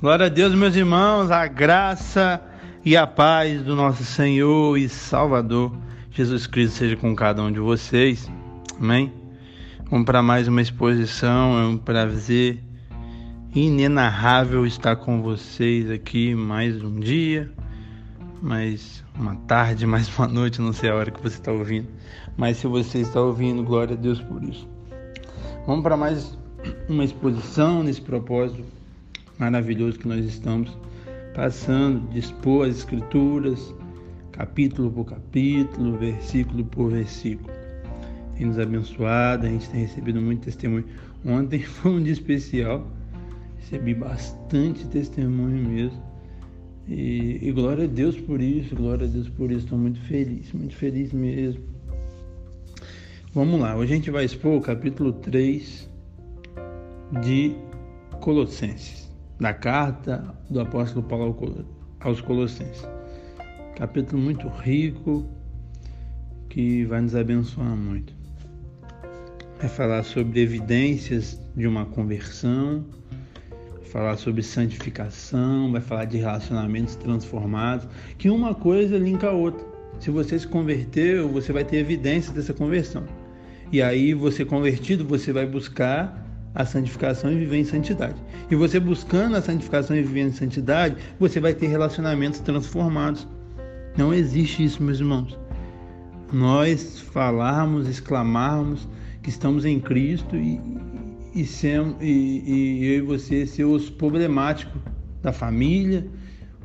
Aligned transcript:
Glória 0.00 0.26
a 0.26 0.28
Deus, 0.28 0.54
meus 0.54 0.76
irmãos, 0.76 1.28
a 1.28 1.48
graça 1.48 2.40
e 2.84 2.96
a 2.96 3.04
paz 3.04 3.60
do 3.62 3.74
nosso 3.74 4.04
Senhor 4.04 4.78
e 4.78 4.88
Salvador 4.88 5.76
Jesus 6.12 6.46
Cristo 6.46 6.76
seja 6.76 6.96
com 6.96 7.16
cada 7.16 7.42
um 7.42 7.50
de 7.50 7.58
vocês. 7.58 8.30
Amém? 8.78 9.12
Vamos 9.90 10.06
para 10.06 10.22
mais 10.22 10.46
uma 10.46 10.62
exposição, 10.62 11.58
é 11.58 11.66
um 11.66 11.76
prazer 11.76 12.62
inenarrável 13.52 14.64
estar 14.64 14.94
com 14.94 15.20
vocês 15.20 15.90
aqui 15.90 16.32
mais 16.32 16.80
um 16.80 17.00
dia, 17.00 17.50
mais 18.40 19.04
uma 19.18 19.34
tarde, 19.48 19.82
mais 19.84 20.08
uma 20.16 20.28
noite, 20.28 20.60
não 20.60 20.72
sei 20.72 20.90
a 20.90 20.94
hora 20.94 21.10
que 21.10 21.20
você 21.20 21.38
está 21.38 21.50
ouvindo, 21.50 21.88
mas 22.36 22.58
se 22.58 22.68
você 22.68 23.00
está 23.00 23.20
ouvindo, 23.20 23.64
glória 23.64 23.94
a 23.94 24.00
Deus 24.00 24.20
por 24.20 24.44
isso. 24.44 24.68
Vamos 25.66 25.82
para 25.82 25.96
mais 25.96 26.38
uma 26.88 27.02
exposição 27.02 27.82
nesse 27.82 28.00
propósito 28.00 28.78
maravilhoso 29.38 29.98
que 29.98 30.08
nós 30.08 30.24
estamos 30.24 30.76
passando, 31.34 32.08
de 32.10 32.18
expor 32.18 32.68
as 32.68 32.78
Escrituras, 32.78 33.74
capítulo 34.32 34.90
por 34.90 35.04
capítulo, 35.04 35.96
versículo 35.96 36.64
por 36.64 36.90
versículo. 36.90 37.52
Tem 38.36 38.46
nos 38.46 38.58
abençoado, 38.58 39.46
a 39.46 39.48
gente 39.48 39.68
tem 39.70 39.82
recebido 39.82 40.20
muito 40.20 40.42
testemunho. 40.42 40.84
Ontem 41.24 41.62
foi 41.62 41.92
um 41.92 42.02
dia 42.02 42.12
especial, 42.12 42.86
recebi 43.58 43.94
bastante 43.94 44.86
testemunho 44.86 45.68
mesmo. 45.68 46.08
E, 46.88 47.38
e, 47.42 47.52
glória 47.52 47.84
a 47.84 47.86
Deus 47.86 48.18
por 48.18 48.40
isso, 48.40 48.74
glória 48.74 49.06
a 49.06 49.10
Deus 49.10 49.28
por 49.28 49.50
isso. 49.50 49.64
Estou 49.64 49.78
muito 49.78 50.00
feliz, 50.00 50.52
muito 50.52 50.74
feliz 50.74 51.12
mesmo. 51.12 51.62
Vamos 53.34 53.60
lá, 53.60 53.76
hoje 53.76 53.92
a 53.92 53.96
gente 53.96 54.10
vai 54.10 54.24
expor 54.24 54.56
o 54.56 54.60
capítulo 54.60 55.12
3 55.12 55.88
de 57.22 57.54
Colossenses 58.20 59.07
da 59.38 59.54
carta 59.54 60.34
do 60.50 60.60
apóstolo 60.60 61.02
Paulo 61.06 61.66
aos 62.00 62.20
Colossenses. 62.20 62.86
Capítulo 63.76 64.20
muito 64.20 64.48
rico 64.48 65.24
que 66.48 66.84
vai 66.84 67.00
nos 67.00 67.14
abençoar 67.14 67.76
muito. 67.76 68.12
Vai 69.60 69.68
falar 69.68 70.02
sobre 70.02 70.40
evidências 70.40 71.40
de 71.54 71.66
uma 71.66 71.86
conversão, 71.86 72.84
falar 73.92 74.16
sobre 74.16 74.42
santificação, 74.42 75.70
vai 75.70 75.80
falar 75.80 76.06
de 76.06 76.18
relacionamentos 76.18 76.96
transformados, 76.96 77.86
que 78.16 78.28
uma 78.28 78.54
coisa 78.54 78.98
linka 78.98 79.28
a 79.28 79.32
outra. 79.32 79.64
Se 80.00 80.10
você 80.10 80.38
se 80.38 80.46
converteu, 80.46 81.28
você 81.28 81.52
vai 81.52 81.64
ter 81.64 81.76
evidências 81.76 82.34
dessa 82.34 82.52
conversão. 82.52 83.04
E 83.70 83.82
aí, 83.82 84.14
você 84.14 84.44
convertido, 84.44 85.04
você 85.04 85.32
vai 85.32 85.46
buscar 85.46 86.27
a 86.58 86.66
santificação 86.66 87.30
e 87.30 87.36
viver 87.36 87.58
em 87.58 87.64
santidade. 87.64 88.16
E 88.50 88.56
você 88.56 88.80
buscando 88.80 89.36
a 89.36 89.40
santificação 89.40 89.96
e 89.96 90.02
vivendo 90.02 90.30
em 90.30 90.32
santidade, 90.32 90.96
você 91.18 91.38
vai 91.38 91.54
ter 91.54 91.68
relacionamentos 91.68 92.40
transformados. 92.40 93.28
Não 93.96 94.12
existe 94.12 94.64
isso, 94.64 94.82
meus 94.82 94.98
irmãos. 94.98 95.38
Nós 96.32 96.98
falarmos, 96.98 97.88
exclamarmos 97.88 98.88
que 99.22 99.30
estamos 99.30 99.64
em 99.64 99.78
Cristo 99.78 100.34
e, 100.34 100.60
e, 101.32 101.42
e, 102.00 102.04
e 102.04 102.86
eu 102.86 102.98
e 102.98 103.00
você 103.02 103.46
ser 103.46 103.64
os 103.64 103.88
problemáticos 103.88 104.82
da 105.22 105.32
família, 105.32 106.08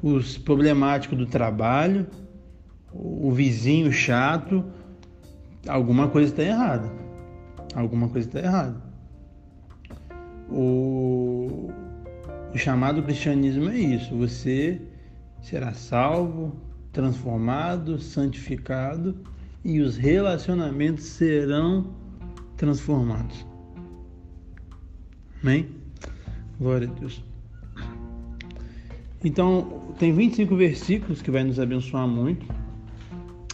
os 0.01 0.39
problemáticos 0.39 1.19
do 1.19 1.27
trabalho, 1.27 2.07
o 2.91 3.31
vizinho 3.31 3.91
chato, 3.91 4.65
alguma 5.67 6.07
coisa 6.07 6.31
está 6.31 6.41
errada. 6.41 6.91
Alguma 7.75 8.09
coisa 8.09 8.27
está 8.27 8.39
errada. 8.39 8.92
O, 10.49 11.71
o 12.53 12.57
chamado 12.57 13.01
cristianismo 13.03 13.69
é 13.69 13.77
isso: 13.77 14.15
você 14.15 14.81
será 15.41 15.73
salvo, 15.73 16.55
transformado, 16.91 17.99
santificado 17.99 19.15
e 19.63 19.79
os 19.81 19.97
relacionamentos 19.97 21.05
serão 21.05 21.93
transformados. 22.57 23.45
Amém? 25.41 25.67
Glória 26.59 26.87
a 26.89 26.99
Deus. 26.99 27.23
Então, 29.23 29.93
tem 29.97 30.13
25 30.13 30.55
versículos 30.55 31.21
que 31.21 31.31
vai 31.31 31.43
nos 31.43 31.59
abençoar 31.59 32.07
muito 32.07 32.45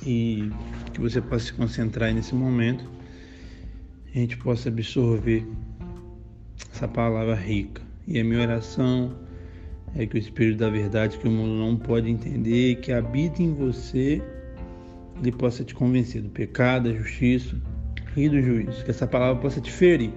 e 0.05 0.51
que 0.93 0.99
você 0.99 1.21
possa 1.21 1.45
se 1.45 1.53
concentrar 1.53 2.13
nesse 2.13 2.33
momento, 2.33 2.83
a 4.13 4.17
gente 4.17 4.37
possa 4.37 4.69
absorver 4.69 5.47
essa 6.73 6.87
palavra 6.87 7.35
rica. 7.35 7.81
E 8.07 8.19
a 8.19 8.23
minha 8.23 8.41
oração 8.41 9.13
é 9.95 10.05
que 10.05 10.15
o 10.15 10.19
Espírito 10.19 10.59
da 10.59 10.69
Verdade, 10.69 11.17
que 11.17 11.27
o 11.27 11.31
mundo 11.31 11.53
não 11.53 11.75
pode 11.75 12.09
entender, 12.09 12.75
que 12.75 12.91
habita 12.91 13.41
em 13.41 13.53
você, 13.53 14.21
ele 15.19 15.31
possa 15.31 15.63
te 15.63 15.73
convencer 15.73 16.21
do 16.21 16.29
pecado, 16.29 16.89
da 16.89 16.97
justiça 16.97 17.55
e 18.15 18.29
do 18.29 18.41
juízo. 18.41 18.83
Que 18.83 18.91
essa 18.91 19.07
palavra 19.07 19.41
possa 19.41 19.59
te 19.61 19.71
ferir. 19.71 20.11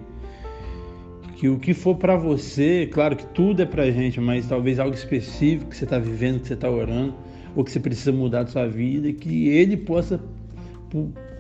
Que 1.37 1.49
o 1.49 1.59
que 1.59 1.75
for 1.75 1.97
para 1.97 2.17
você, 2.17 2.89
claro 2.93 3.17
que 3.17 3.27
tudo 3.27 3.63
é 3.63 3.67
para 3.67 3.91
gente, 3.91 4.21
mas 4.21 4.47
talvez 4.47 4.79
algo 4.79 4.95
específico 4.95 5.71
que 5.71 5.77
você 5.77 5.85
está 5.85 5.99
vivendo, 5.99 6.41
que 6.41 6.49
você 6.49 6.55
está 6.55 6.71
orando, 6.71 7.15
ou 7.57 7.65
que 7.65 7.71
você 7.71 7.81
precisa 7.81 8.13
mudar 8.13 8.45
da 8.45 8.51
sua 8.51 8.69
vida, 8.69 9.13
que 9.13 9.49
ele 9.49 9.77
possa 9.77 10.21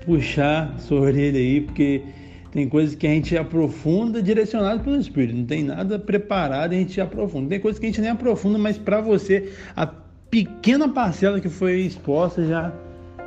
puxar 0.04 0.78
sua 0.80 1.00
orelha 1.00 1.38
aí, 1.38 1.60
porque 1.60 2.02
tem 2.52 2.68
coisas 2.68 2.94
que 2.94 3.06
a 3.06 3.10
gente 3.10 3.34
aprofunda 3.34 4.22
direcionado 4.22 4.84
pelo 4.84 4.96
Espírito. 4.96 5.38
Não 5.38 5.46
tem 5.46 5.64
nada 5.64 5.98
preparado 5.98 6.72
a 6.72 6.76
gente 6.76 7.00
aprofunda. 7.00 7.48
Tem 7.48 7.58
coisas 7.58 7.80
que 7.80 7.86
a 7.86 7.88
gente 7.88 8.00
nem 8.02 8.10
aprofunda, 8.10 8.58
mas 8.58 8.76
para 8.76 9.00
você, 9.00 9.54
a 9.74 9.86
pequena 9.86 10.86
parcela 10.86 11.40
que 11.40 11.48
foi 11.48 11.80
exposta 11.80 12.46
já 12.46 12.70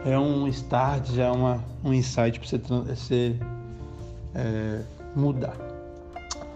é 0.06 0.18
um 0.18 0.48
start, 0.48 1.10
já 1.12 1.26
é 1.26 1.32
uma, 1.32 1.64
um 1.84 1.92
insight 1.92 2.40
para 2.40 2.48
você, 2.48 2.58
você 2.86 3.36
é, 4.36 4.82
mudar. 5.16 5.58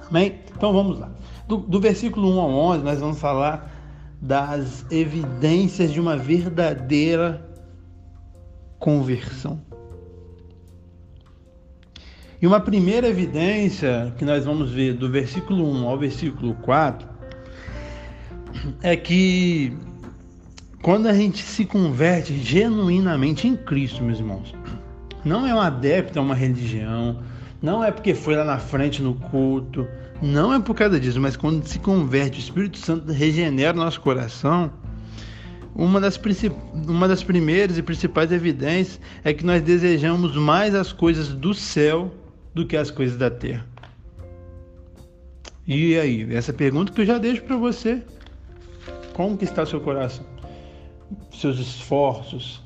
Amém? 0.07 0.35
Então 0.55 0.71
vamos 0.71 0.99
lá. 0.99 1.09
Do, 1.47 1.57
do 1.57 1.81
versículo 1.81 2.31
1 2.35 2.39
ao 2.39 2.49
11, 2.51 2.83
nós 2.83 2.99
vamos 2.99 3.19
falar 3.19 3.71
das 4.21 4.85
evidências 4.91 5.91
de 5.91 5.99
uma 5.99 6.15
verdadeira 6.15 7.43
conversão. 8.77 9.59
E 12.41 12.47
uma 12.47 12.61
primeira 12.61 13.05
evidência 13.05 14.13
que 14.17 14.23
nós 14.23 14.45
vamos 14.45 14.71
ver 14.71 14.93
do 14.93 15.09
versículo 15.09 15.69
1 15.69 15.87
ao 15.89 15.97
versículo 15.97 16.53
4 16.61 17.05
é 18.81 18.95
que 18.95 19.75
quando 20.81 21.07
a 21.07 21.13
gente 21.13 21.43
se 21.43 21.65
converte 21.65 22.37
genuinamente 22.37 23.45
em 23.45 23.57
Cristo, 23.57 24.01
meus 24.01 24.19
irmãos, 24.19 24.55
não 25.25 25.45
é 25.45 25.53
um 25.53 25.59
adepto 25.59 26.17
a 26.17 26.21
uma 26.21 26.33
religião, 26.33 27.19
não 27.61 27.83
é 27.83 27.91
porque 27.91 28.13
foi 28.13 28.37
lá 28.37 28.45
na 28.45 28.57
frente 28.57 29.01
no 29.01 29.15
culto, 29.15 29.85
não 30.21 30.53
é 30.53 30.61
por 30.61 30.75
causa 30.75 30.97
disso, 30.97 31.19
mas 31.19 31.35
quando 31.35 31.67
se 31.67 31.77
converte, 31.77 32.39
o 32.39 32.41
Espírito 32.41 32.77
Santo 32.77 33.11
regenera 33.11 33.75
o 33.75 33.81
nosso 33.81 33.99
coração. 33.99 34.71
Uma 35.75 35.99
das, 35.99 36.17
uma 36.87 37.07
das 37.07 37.21
primeiras 37.21 37.77
e 37.77 37.83
principais 37.83 38.31
evidências 38.31 38.97
é 39.25 39.33
que 39.33 39.45
nós 39.45 39.61
desejamos 39.61 40.37
mais 40.37 40.73
as 40.73 40.93
coisas 40.93 41.29
do 41.29 41.53
céu 41.53 42.13
do 42.53 42.65
que 42.65 42.75
as 42.75 42.91
coisas 42.91 43.17
da 43.17 43.29
terra. 43.29 43.65
E 45.67 45.99
aí, 45.99 46.35
essa 46.35 46.51
pergunta 46.51 46.91
que 46.91 47.01
eu 47.01 47.05
já 47.05 47.17
deixo 47.17 47.43
para 47.43 47.55
você. 47.55 48.01
Como 49.13 49.37
que 49.37 49.43
está 49.43 49.65
seu 49.65 49.79
coração? 49.79 50.25
Seus 51.31 51.59
esforços, 51.59 52.63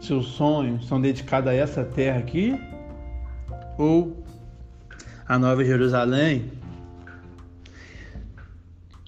seus 0.00 0.26
sonhos 0.26 0.86
são 0.86 1.00
dedicados 1.00 1.48
a 1.48 1.54
essa 1.54 1.84
terra 1.84 2.18
aqui? 2.18 2.58
Ou 3.78 4.22
a 5.26 5.38
Nova 5.38 5.64
Jerusalém? 5.64 6.50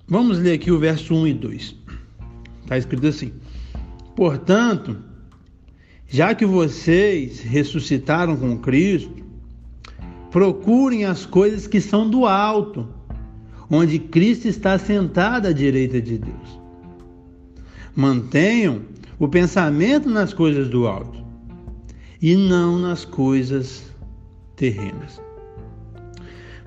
Vamos 0.06 0.38
ler 0.38 0.52
aqui 0.52 0.70
o 0.70 0.78
verso 0.78 1.14
1 1.14 1.26
e 1.26 1.34
2. 1.34 1.76
Está 2.62 2.78
escrito 2.78 3.06
assim: 3.06 3.32
Portanto, 4.16 5.02
já 6.06 6.34
que 6.34 6.46
vocês 6.46 7.40
ressuscitaram 7.40 8.36
com 8.36 8.56
Cristo, 8.58 9.23
procurem 10.34 11.04
as 11.04 11.24
coisas 11.24 11.68
que 11.68 11.80
são 11.80 12.10
do 12.10 12.26
alto, 12.26 12.88
onde 13.70 14.00
Cristo 14.00 14.48
está 14.48 14.76
sentado 14.76 15.46
à 15.46 15.52
direita 15.52 16.02
de 16.02 16.18
Deus. 16.18 16.60
Mantenham 17.94 18.82
o 19.16 19.28
pensamento 19.28 20.10
nas 20.10 20.34
coisas 20.34 20.68
do 20.68 20.88
alto 20.88 21.24
e 22.20 22.34
não 22.34 22.80
nas 22.80 23.04
coisas 23.04 23.84
terrenas. 24.56 25.22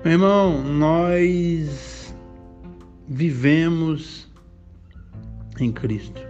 Meu 0.02 0.14
irmão, 0.14 0.62
nós 0.64 2.14
vivemos 3.06 4.26
em 5.60 5.70
Cristo. 5.70 6.22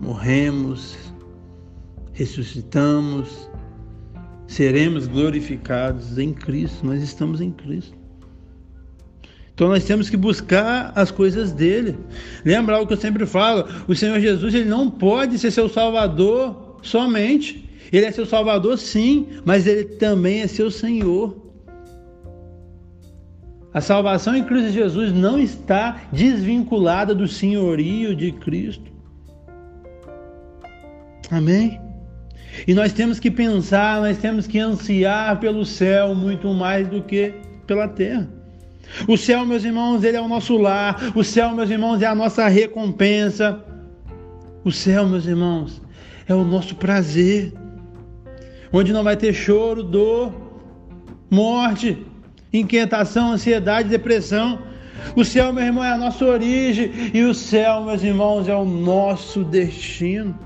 Morremos, 0.00 0.96
ressuscitamos, 2.14 3.50
seremos 4.54 5.06
glorificados 5.06 6.16
em 6.16 6.32
Cristo. 6.32 6.86
Nós 6.86 7.02
estamos 7.02 7.40
em 7.40 7.50
Cristo. 7.50 7.96
Então 9.52 9.68
nós 9.68 9.84
temos 9.84 10.08
que 10.10 10.16
buscar 10.16 10.92
as 10.94 11.10
coisas 11.10 11.52
dele. 11.52 11.96
Lembra 12.44 12.80
o 12.80 12.86
que 12.86 12.92
eu 12.92 12.96
sempre 12.96 13.26
falo: 13.26 13.66
o 13.86 13.94
Senhor 13.94 14.18
Jesus 14.20 14.54
ele 14.54 14.68
não 14.68 14.90
pode 14.90 15.38
ser 15.38 15.50
seu 15.50 15.68
Salvador 15.68 16.78
somente. 16.82 17.62
Ele 17.92 18.06
é 18.06 18.10
seu 18.10 18.26
Salvador, 18.26 18.76
sim, 18.78 19.28
mas 19.44 19.66
ele 19.66 19.84
também 19.84 20.40
é 20.40 20.46
seu 20.46 20.70
Senhor. 20.70 21.44
A 23.72 23.80
salvação 23.80 24.36
em 24.36 24.44
Cristo 24.44 24.70
Jesus 24.70 25.12
não 25.12 25.38
está 25.38 26.02
desvinculada 26.12 27.14
do 27.14 27.28
senhorio 27.28 28.14
de 28.14 28.32
Cristo. 28.32 28.90
Amém? 31.30 31.83
E 32.66 32.74
nós 32.74 32.92
temos 32.92 33.18
que 33.18 33.30
pensar, 33.30 34.00
nós 34.00 34.18
temos 34.18 34.46
que 34.46 34.58
ansiar 34.58 35.38
pelo 35.40 35.64
céu 35.64 36.14
muito 36.14 36.52
mais 36.54 36.86
do 36.88 37.02
que 37.02 37.34
pela 37.66 37.88
terra. 37.88 38.28
O 39.08 39.16
céu, 39.16 39.44
meus 39.44 39.64
irmãos, 39.64 40.04
ele 40.04 40.16
é 40.16 40.20
o 40.20 40.28
nosso 40.28 40.56
lar. 40.56 41.12
O 41.14 41.24
céu, 41.24 41.50
meus 41.52 41.70
irmãos, 41.70 42.00
é 42.02 42.06
a 42.06 42.14
nossa 42.14 42.46
recompensa. 42.48 43.58
O 44.64 44.70
céu, 44.70 45.06
meus 45.06 45.26
irmãos, 45.26 45.82
é 46.28 46.34
o 46.34 46.44
nosso 46.44 46.76
prazer. 46.76 47.52
Onde 48.72 48.92
não 48.92 49.02
vai 49.02 49.16
ter 49.16 49.32
choro, 49.32 49.82
dor, 49.82 50.32
morte, 51.30 51.98
inquietação, 52.52 53.32
ansiedade, 53.32 53.88
depressão. 53.88 54.60
O 55.16 55.24
céu, 55.24 55.52
meu 55.52 55.64
irmão, 55.64 55.84
é 55.84 55.92
a 55.92 55.98
nossa 55.98 56.24
origem. 56.24 56.90
E 57.12 57.22
o 57.22 57.34
céu, 57.34 57.84
meus 57.84 58.02
irmãos, 58.02 58.48
é 58.48 58.54
o 58.54 58.64
nosso 58.64 59.44
destino. 59.44 60.38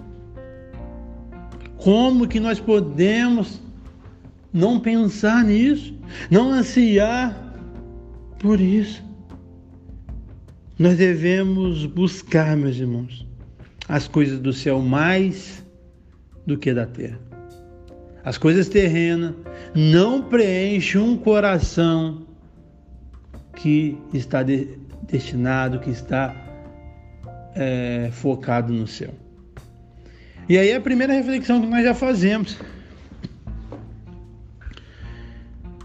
Como 1.88 2.28
que 2.28 2.38
nós 2.38 2.60
podemos 2.60 3.62
não 4.52 4.78
pensar 4.78 5.42
nisso? 5.42 5.98
Não 6.30 6.50
ansiar 6.50 7.34
por 8.38 8.60
isso, 8.60 9.02
nós 10.78 10.98
devemos 10.98 11.86
buscar, 11.86 12.54
meus 12.58 12.76
irmãos, 12.76 13.26
as 13.88 14.06
coisas 14.06 14.38
do 14.38 14.52
céu 14.52 14.82
mais 14.82 15.64
do 16.46 16.58
que 16.58 16.74
da 16.74 16.84
terra. 16.84 17.18
As 18.22 18.36
coisas 18.36 18.68
terrenas 18.68 19.34
não 19.74 20.20
preenchem 20.20 21.00
um 21.00 21.16
coração 21.16 22.26
que 23.56 23.96
está 24.12 24.42
de, 24.42 24.78
destinado, 25.04 25.80
que 25.80 25.88
está 25.88 26.36
é, 27.54 28.10
focado 28.12 28.74
no 28.74 28.86
céu. 28.86 29.14
E 30.48 30.56
aí 30.56 30.72
a 30.72 30.80
primeira 30.80 31.12
reflexão 31.12 31.60
que 31.60 31.66
nós 31.66 31.84
já 31.84 31.94
fazemos. 31.94 32.58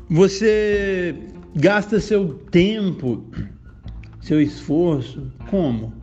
Você 0.09 1.15
gasta 1.55 1.99
seu 1.99 2.35
tempo, 2.51 3.25
seu 4.21 4.41
esforço, 4.41 5.31
como? 5.49 5.93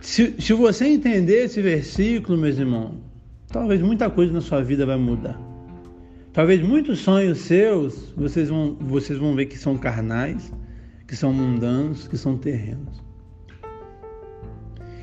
Se, 0.00 0.34
se 0.40 0.52
você 0.52 0.86
entender 0.86 1.44
esse 1.44 1.62
versículo, 1.62 2.36
meus 2.36 2.58
irmãos, 2.58 2.96
talvez 3.48 3.80
muita 3.80 4.10
coisa 4.10 4.32
na 4.32 4.40
sua 4.40 4.62
vida 4.62 4.84
vai 4.84 4.96
mudar. 4.96 5.38
Talvez 6.32 6.60
muitos 6.62 7.00
sonhos 7.00 7.38
seus, 7.38 8.12
vocês 8.16 8.48
vão, 8.48 8.76
vocês 8.80 9.18
vão 9.18 9.36
ver 9.36 9.46
que 9.46 9.58
são 9.58 9.76
carnais, 9.76 10.52
que 11.06 11.14
são 11.14 11.32
mundanos, 11.32 12.08
que 12.08 12.16
são 12.16 12.36
terrenos. 12.36 13.02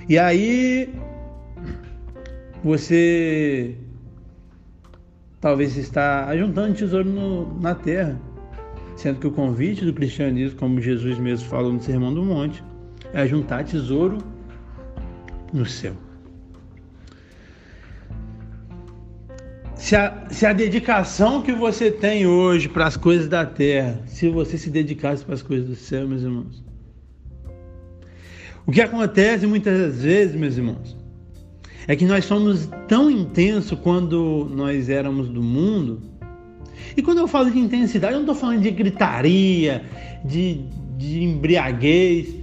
E 0.09 0.17
aí 0.17 0.89
você 2.63 3.75
talvez 5.39 5.77
está 5.77 6.25
ajuntando 6.27 6.73
tesouro 6.73 7.07
no, 7.07 7.59
na 7.59 7.75
terra 7.75 8.19
sendo 8.97 9.19
que 9.19 9.27
o 9.27 9.31
convite 9.31 9.85
do 9.85 9.93
cristianismo, 9.93 10.57
como 10.57 10.81
Jesus 10.81 11.17
mesmo 11.19 11.47
falou 11.47 11.71
no 11.71 11.81
Sermão 11.81 12.13
do 12.13 12.23
Monte, 12.23 12.63
é 13.13 13.25
juntar 13.27 13.63
tesouro 13.63 14.17
no 15.53 15.65
céu. 15.65 15.93
Se 19.75 19.95
a, 19.95 20.25
se 20.29 20.45
a 20.45 20.51
dedicação 20.51 21.43
que 21.43 21.53
você 21.53 21.91
tem 21.91 22.25
hoje 22.25 22.67
para 22.67 22.87
as 22.87 22.97
coisas 22.97 23.29
da 23.29 23.45
terra, 23.45 24.01
se 24.07 24.27
você 24.29 24.57
se 24.57 24.71
dedicasse 24.71 25.23
para 25.23 25.35
as 25.35 25.43
coisas 25.43 25.69
do 25.69 25.75
céu, 25.75 26.07
meus 26.07 26.23
irmãos. 26.23 26.65
O 28.65 28.71
que 28.71 28.81
acontece 28.81 29.45
muitas 29.45 30.01
vezes, 30.01 30.35
meus 30.35 30.57
irmãos, 30.57 30.96
é 31.87 31.95
que 31.95 32.05
nós 32.05 32.25
somos 32.25 32.69
tão 32.87 33.09
intensos 33.09 33.77
quando 33.81 34.49
nós 34.53 34.89
éramos 34.89 35.29
do 35.29 35.41
mundo 35.41 36.01
e 36.95 37.01
quando 37.01 37.19
eu 37.19 37.27
falo 37.27 37.49
de 37.51 37.59
intensidade, 37.59 38.13
eu 38.13 38.19
não 38.19 38.25
estou 38.25 38.35
falando 38.35 38.61
de 38.61 38.71
gritaria, 38.71 39.83
de, 40.23 40.61
de 40.97 41.23
embriaguez, 41.23 42.35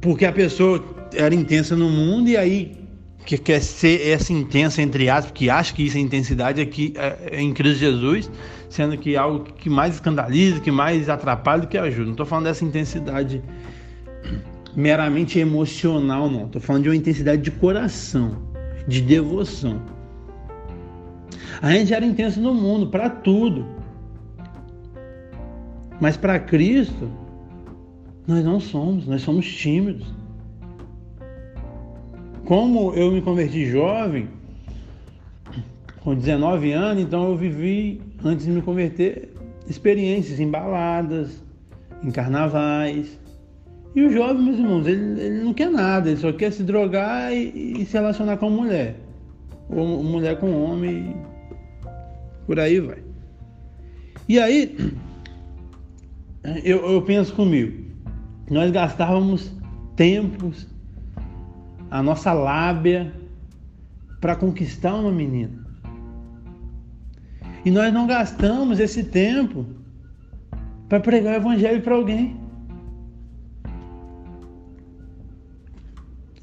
porque 0.00 0.24
a 0.24 0.32
pessoa 0.32 0.84
era 1.14 1.34
intensa 1.34 1.76
no 1.76 1.88
mundo 1.88 2.28
e 2.28 2.36
aí 2.36 2.76
que 3.24 3.36
quer 3.36 3.60
ser 3.60 4.08
essa 4.08 4.32
intensa, 4.32 4.80
entre 4.80 5.10
aspas, 5.10 5.32
que 5.32 5.50
acha 5.50 5.74
que 5.74 5.84
isso 5.84 5.98
é 5.98 6.00
intensidade 6.00 6.62
aqui 6.62 6.94
é, 6.96 7.36
é 7.38 7.40
em 7.42 7.52
Cristo 7.52 7.78
Jesus, 7.78 8.30
sendo 8.70 8.96
que 8.96 9.14
é 9.14 9.18
algo 9.18 9.44
que 9.44 9.68
mais 9.68 9.94
escandaliza, 9.94 10.60
que 10.60 10.70
mais 10.70 11.10
atrapalha 11.10 11.62
do 11.62 11.68
que 11.68 11.76
ajuda. 11.76 12.04
Não 12.04 12.12
estou 12.12 12.24
falando 12.24 12.44
dessa 12.44 12.64
intensidade 12.64 13.42
meramente 14.76 15.38
emocional, 15.38 16.30
não. 16.30 16.46
Estou 16.46 16.60
falando 16.60 16.84
de 16.84 16.88
uma 16.88 16.96
intensidade 16.96 17.42
de 17.42 17.50
coração, 17.50 18.36
de 18.86 19.00
devoção. 19.00 19.82
A 21.60 21.72
gente 21.72 21.92
era 21.92 22.04
intenso 22.04 22.40
no 22.40 22.54
mundo, 22.54 22.86
para 22.88 23.10
tudo. 23.10 23.66
Mas 26.00 26.16
para 26.16 26.38
Cristo, 26.38 27.10
nós 28.26 28.44
não 28.44 28.60
somos, 28.60 29.06
nós 29.06 29.22
somos 29.22 29.46
tímidos. 29.46 30.06
Como 32.44 32.94
eu 32.94 33.10
me 33.10 33.20
converti 33.20 33.66
jovem, 33.66 34.28
com 36.00 36.14
19 36.14 36.72
anos, 36.72 37.02
então 37.02 37.28
eu 37.28 37.36
vivi, 37.36 38.00
antes 38.24 38.46
de 38.46 38.52
me 38.52 38.62
converter, 38.62 39.34
experiências 39.68 40.40
em 40.40 40.48
baladas, 40.48 41.42
em 42.02 42.10
carnavais. 42.10 43.18
E 43.98 44.04
o 44.04 44.12
jovem, 44.12 44.44
meus 44.44 44.58
irmãos, 44.58 44.86
ele, 44.86 45.20
ele 45.20 45.42
não 45.42 45.52
quer 45.52 45.68
nada, 45.68 46.08
ele 46.08 46.20
só 46.20 46.32
quer 46.32 46.52
se 46.52 46.62
drogar 46.62 47.32
e, 47.32 47.82
e 47.82 47.84
se 47.84 47.94
relacionar 47.94 48.36
com 48.36 48.48
mulher. 48.48 48.94
Ou 49.68 50.04
mulher 50.04 50.38
com 50.38 50.52
homem 50.52 51.16
por 52.46 52.60
aí 52.60 52.78
vai. 52.78 53.02
E 54.28 54.38
aí, 54.38 54.94
eu, 56.62 56.92
eu 56.92 57.02
penso 57.02 57.34
comigo, 57.34 57.86
nós 58.48 58.70
gastávamos 58.70 59.52
tempos, 59.96 60.68
a 61.90 62.00
nossa 62.00 62.32
lábia 62.32 63.12
para 64.20 64.36
conquistar 64.36 64.94
uma 64.94 65.10
menina. 65.10 65.66
E 67.64 67.70
nós 67.72 67.92
não 67.92 68.06
gastamos 68.06 68.78
esse 68.78 69.02
tempo 69.02 69.66
para 70.88 71.00
pregar 71.00 71.32
o 71.32 71.36
evangelho 71.38 71.82
para 71.82 71.96
alguém. 71.96 72.47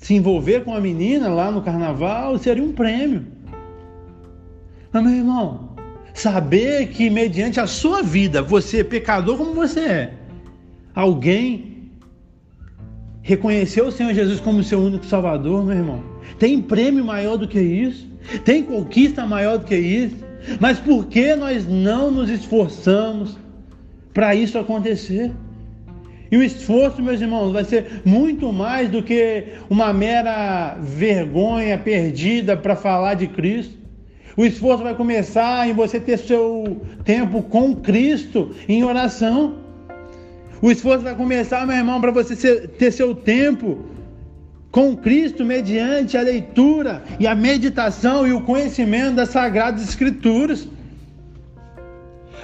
Se 0.06 0.14
envolver 0.14 0.64
com 0.64 0.76
a 0.76 0.80
menina 0.80 1.30
lá 1.30 1.52
no 1.52 1.64
carnaval 1.64 2.38
seria 2.38 2.64
um 2.64 2.72
prêmio. 2.72 3.26
Mas, 4.92 5.04
meu 5.04 5.12
irmão, 5.12 5.76
Saber 6.16 6.88
que, 6.88 7.10
mediante 7.10 7.60
a 7.60 7.68
sua 7.68 8.02
vida, 8.02 8.42
você, 8.42 8.86
pecador 8.86 9.38
como 9.38 9.54
você 9.54 9.82
é, 9.82 10.14
alguém 10.96 11.92
reconheceu 13.22 13.88
o 13.88 13.92
Senhor 13.92 14.14
Jesus 14.14 14.40
como 14.40 14.64
seu 14.64 14.80
único 14.80 15.06
Salvador, 15.06 15.66
meu 15.66 15.76
irmão. 15.76 16.02
Tem 16.40 16.62
prêmio 16.62 17.04
maior 17.04 17.36
do 17.36 17.50
que 17.50 17.60
isso? 17.60 18.08
Tem 18.46 18.64
conquista 18.64 19.26
maior 19.26 19.58
do 19.58 19.66
que 19.66 19.76
isso? 19.76 20.16
Mas 20.62 20.80
por 20.80 21.06
que 21.08 21.36
nós 21.36 21.68
não 21.68 22.10
nos 22.10 22.30
esforçamos 22.30 23.38
para 24.14 24.34
isso 24.34 24.58
acontecer? 24.58 25.34
E 26.32 26.38
o 26.38 26.44
esforço, 26.44 27.02
meus 27.02 27.22
irmãos, 27.22 27.52
vai 27.52 27.64
ser 27.64 28.02
muito 28.04 28.52
mais 28.52 28.90
do 28.90 29.04
que 29.04 29.46
uma 29.70 29.94
mera 29.94 30.76
vergonha 30.82 31.78
perdida 31.78 32.58
para 32.58 32.76
falar 32.76 33.14
de 33.14 33.28
Cristo. 33.28 33.78
O 34.38 34.46
esforço 34.46 34.84
vai 34.84 34.96
começar 34.96 35.68
em 35.68 35.74
você 35.74 36.00
ter 36.00 36.18
seu 36.18 36.82
tempo 37.06 37.42
com 37.44 37.76
Cristo 37.76 38.54
em 38.68 38.84
oração. 38.84 39.56
O 40.62 40.72
esforço 40.72 41.04
vai 41.04 41.16
começar, 41.16 41.66
meu 41.66 41.76
irmão, 41.76 42.02
para 42.02 42.12
você 42.12 42.68
ter 42.68 42.92
seu 42.92 43.16
tempo 43.16 43.86
com 44.72 44.98
Cristo 44.98 45.46
mediante 45.46 46.18
a 46.18 46.22
leitura 46.22 47.02
e 47.18 47.26
a 47.26 47.34
meditação 47.34 48.28
e 48.28 48.34
o 48.34 48.42
conhecimento 48.42 49.16
das 49.16 49.30
Sagradas 49.30 49.88
Escrituras. 49.88 50.68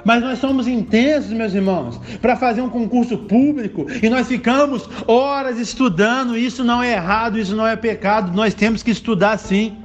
Mas 0.04 0.22
nós 0.22 0.40
somos 0.40 0.68
intensos, 0.68 1.32
meus 1.32 1.54
irmãos, 1.54 2.00
para 2.22 2.36
fazer 2.36 2.62
um 2.62 2.70
concurso 2.70 3.18
público 3.18 3.86
e 4.02 4.10
nós 4.10 4.28
ficamos 4.28 4.90
horas 5.08 5.60
estudando. 5.60 6.38
Isso 6.38 6.64
não 6.64 6.82
é 6.82 6.94
errado, 6.94 7.40
isso 7.40 7.56
não 7.56 7.66
é 7.68 7.76
pecado. 7.76 8.36
Nós 8.36 8.54
temos 8.54 8.84
que 8.84 8.92
estudar 8.92 9.38
sim. 9.38 9.78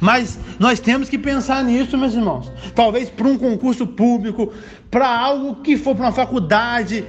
Mas 0.00 0.38
nós 0.58 0.80
temos 0.80 1.08
que 1.08 1.18
pensar 1.18 1.64
nisso, 1.64 1.96
meus 1.96 2.14
irmãos. 2.14 2.50
Talvez 2.74 3.08
para 3.08 3.26
um 3.26 3.38
concurso 3.38 3.86
público, 3.86 4.52
para 4.90 5.08
algo 5.08 5.56
que 5.56 5.76
for 5.76 5.94
para 5.94 6.06
uma 6.06 6.12
faculdade, 6.12 7.04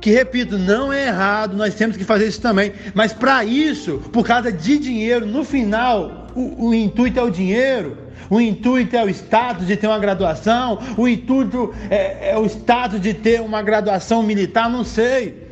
que 0.00 0.10
repito, 0.10 0.58
não 0.58 0.92
é 0.92 1.08
errado, 1.08 1.56
nós 1.56 1.74
temos 1.74 1.96
que 1.96 2.04
fazer 2.04 2.28
isso 2.28 2.40
também. 2.40 2.72
Mas 2.94 3.12
para 3.12 3.44
isso, 3.44 3.98
por 4.12 4.24
causa 4.24 4.52
de 4.52 4.78
dinheiro, 4.78 5.26
no 5.26 5.44
final, 5.44 6.28
o, 6.34 6.68
o, 6.68 6.74
intuito 6.74 7.18
é 7.18 7.22
o 7.22 7.30
dinheiro, 7.30 7.96
o 8.30 8.40
intuito 8.40 8.96
é 8.96 9.04
o 9.04 9.08
status 9.08 9.66
de 9.66 9.76
ter 9.76 9.86
uma 9.86 9.98
graduação, 9.98 10.78
o 10.96 11.06
intuito 11.06 11.74
é, 11.90 12.30
é 12.30 12.38
o 12.38 12.46
status 12.46 13.00
de 13.00 13.14
ter 13.14 13.40
uma 13.40 13.62
graduação 13.62 14.22
militar, 14.22 14.68
não 14.68 14.84
sei. 14.84 15.46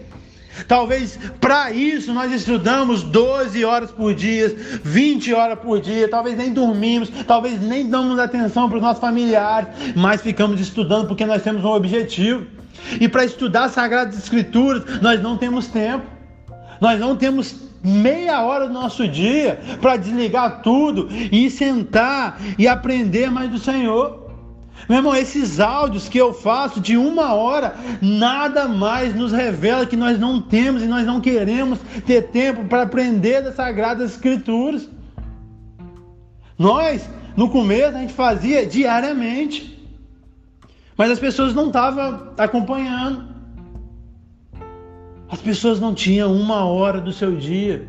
Talvez 0.68 1.18
para 1.40 1.72
isso 1.72 2.12
nós 2.12 2.32
estudamos 2.32 3.02
12 3.02 3.64
horas 3.64 3.90
por 3.90 4.14
dia, 4.14 4.54
20 4.84 5.34
horas 5.34 5.58
por 5.58 5.80
dia, 5.80 6.08
talvez 6.08 6.36
nem 6.36 6.52
dormimos, 6.52 7.10
talvez 7.26 7.60
nem 7.60 7.88
damos 7.88 8.18
atenção 8.18 8.68
para 8.68 8.76
os 8.76 8.82
nossos 8.82 9.00
familiares, 9.00 9.68
mas 9.96 10.22
ficamos 10.22 10.60
estudando 10.60 11.08
porque 11.08 11.26
nós 11.26 11.42
temos 11.42 11.64
um 11.64 11.68
objetivo. 11.68 12.46
E 13.00 13.08
para 13.08 13.24
estudar 13.24 13.64
as 13.64 13.72
Sagradas 13.72 14.16
Escrituras, 14.16 15.00
nós 15.00 15.20
não 15.20 15.36
temos 15.36 15.66
tempo. 15.66 16.04
Nós 16.80 17.00
não 17.00 17.16
temos 17.16 17.56
meia 17.84 18.42
hora 18.42 18.66
do 18.66 18.72
nosso 18.72 19.06
dia 19.06 19.60
para 19.80 19.96
desligar 19.96 20.62
tudo 20.62 21.08
e 21.10 21.50
sentar 21.50 22.40
e 22.58 22.66
aprender 22.66 23.30
mais 23.30 23.50
do 23.50 23.58
Senhor. 23.58 24.24
Meu 24.88 24.98
irmão, 24.98 25.14
esses 25.14 25.60
áudios 25.60 26.08
que 26.08 26.18
eu 26.18 26.34
faço 26.34 26.80
de 26.80 26.96
uma 26.96 27.34
hora, 27.34 27.74
nada 28.02 28.68
mais 28.68 29.14
nos 29.14 29.32
revela 29.32 29.86
que 29.86 29.96
nós 29.96 30.18
não 30.18 30.40
temos 30.40 30.82
e 30.82 30.86
nós 30.86 31.06
não 31.06 31.20
queremos 31.20 31.78
ter 32.06 32.28
tempo 32.28 32.64
para 32.64 32.82
aprender 32.82 33.42
das 33.42 33.54
Sagradas 33.54 34.12
Escrituras. 34.12 34.88
Nós, 36.58 37.08
no 37.36 37.48
começo, 37.48 37.96
a 37.96 38.00
gente 38.00 38.12
fazia 38.12 38.66
diariamente, 38.66 39.86
mas 40.96 41.10
as 41.10 41.18
pessoas 41.18 41.54
não 41.54 41.68
estavam 41.68 42.32
acompanhando. 42.36 43.33
As 45.28 45.40
pessoas 45.40 45.80
não 45.80 45.94
tinham 45.94 46.34
uma 46.34 46.64
hora 46.64 47.00
do 47.00 47.12
seu 47.12 47.34
dia 47.36 47.88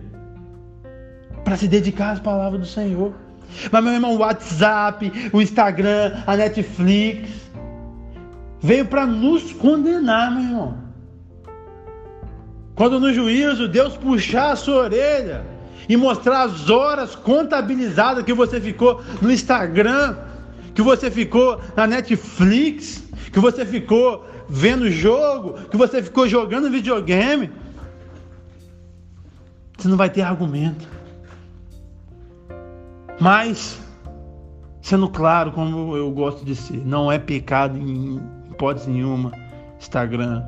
para 1.44 1.58
se 1.58 1.68
dedicar 1.68 2.12
às 2.12 2.20
palavras 2.20 2.60
do 2.60 2.68
Senhor. 2.68 3.13
Mas, 3.72 3.84
meu 3.84 3.94
irmão, 3.94 4.15
o 4.15 4.20
WhatsApp, 4.20 5.30
o 5.32 5.42
Instagram, 5.42 6.24
a 6.25 6.36
Netflix, 6.36 7.30
veio 8.62 8.86
para 8.86 9.06
nos 9.06 9.54
condenar, 9.54 10.32
meu 10.32 10.44
irmão. 10.44 10.77
Quando 12.75 13.00
no 13.00 13.13
juízo 13.13 13.68
Deus 13.68 13.96
puxar 13.96 14.51
a 14.51 14.56
sua 14.56 14.84
orelha 14.84 15.46
e 15.88 15.96
mostrar 15.96 16.44
as 16.44 16.70
horas 16.70 17.15
contabilizadas 17.15 18.25
que 18.25 18.34
você 18.34 18.60
ficou 18.60 19.01
no 19.22 19.32
Instagram, 19.32 20.18
que 20.74 20.82
você 20.82 21.10
ficou 21.10 21.62
na 21.75 21.88
Netflix, 21.88 23.04
que 23.32 23.39
você 23.39 23.65
ficou 23.65 24.25
vendo 24.48 24.90
jogo, 24.90 25.54
que 25.70 25.78
você 25.78 26.02
ficou 26.02 26.28
jogando 26.28 26.70
videogame, 26.70 27.52
você 29.78 29.88
não 29.88 29.98
vai 29.98 30.10
ter 30.10 30.22
argumento. 30.22 30.88
Mas, 33.20 33.80
sendo 34.82 35.10
claro, 35.10 35.52
como 35.52 35.96
eu 35.96 36.12
gosto 36.12 36.44
de 36.44 36.56
ser, 36.56 36.86
não 36.86 37.12
é 37.12 37.18
pecado 37.18 37.78
em 37.78 38.20
hipótese 38.52 38.90
nenhuma 38.90 39.32
Instagram, 39.80 40.44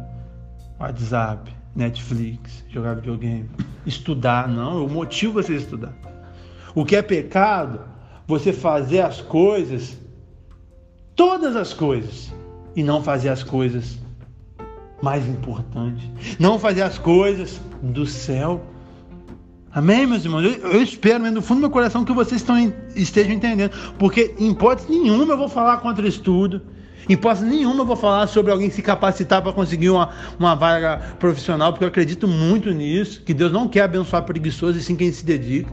WhatsApp, 0.79 1.55
Netflix, 1.75 2.63
jogar 2.69 2.95
videogame, 2.95 3.49
estudar, 3.85 4.47
não, 4.47 4.79
eu 4.79 4.89
motivo 4.89 5.33
você 5.33 5.53
a 5.53 5.57
estudar. 5.57 5.93
O 6.73 6.85
que 6.85 6.95
é 6.95 7.01
pecado, 7.01 7.81
você 8.25 8.51
fazer 8.51 9.01
as 9.01 9.21
coisas, 9.21 9.97
todas 11.15 11.55
as 11.55 11.73
coisas, 11.73 12.33
e 12.77 12.83
não 12.83 13.01
fazer 13.03 13.29
as 13.29 13.41
coisas 13.41 13.97
mais 15.01 15.27
importantes, 15.27 16.07
não 16.39 16.59
fazer 16.59 16.83
as 16.83 16.99
coisas 16.99 17.59
do 17.81 18.05
céu. 18.05 18.63
Amém, 19.71 20.05
meus 20.05 20.23
irmãos? 20.23 20.43
Eu, 20.43 20.51
eu 20.73 20.81
espero, 20.83 21.29
no 21.31 21.41
fundo 21.41 21.57
do 21.57 21.61
meu 21.61 21.69
coração, 21.71 22.05
que 22.05 22.13
vocês 22.13 22.39
estão, 22.39 22.71
estejam 22.95 23.33
entendendo. 23.33 23.71
Porque, 23.97 24.35
em 24.39 24.51
hipótese 24.51 24.89
nenhuma, 24.91 25.33
eu 25.33 25.37
vou 25.37 25.49
falar 25.49 25.77
contra 25.77 26.07
estudo. 26.07 26.61
Em 27.09 27.13
hipótese 27.13 27.45
nenhuma, 27.47 27.81
eu 27.81 27.85
vou 27.85 27.95
falar 27.95 28.27
sobre 28.27 28.51
alguém 28.51 28.69
se 28.69 28.83
capacitar 28.83 29.41
para 29.41 29.51
conseguir 29.51 29.89
uma, 29.89 30.11
uma 30.37 30.55
vaga 30.55 30.97
profissional, 31.19 31.73
porque 31.73 31.83
eu 31.83 31.89
acredito 31.89 32.27
muito 32.27 32.71
nisso. 32.71 33.23
Que 33.23 33.33
Deus 33.33 33.51
não 33.51 33.67
quer 33.67 33.81
abençoar 33.81 34.23
preguiçoso, 34.23 34.77
e 34.77 34.83
sim 34.83 34.95
quem 34.95 35.11
se 35.11 35.25
dedica. 35.25 35.71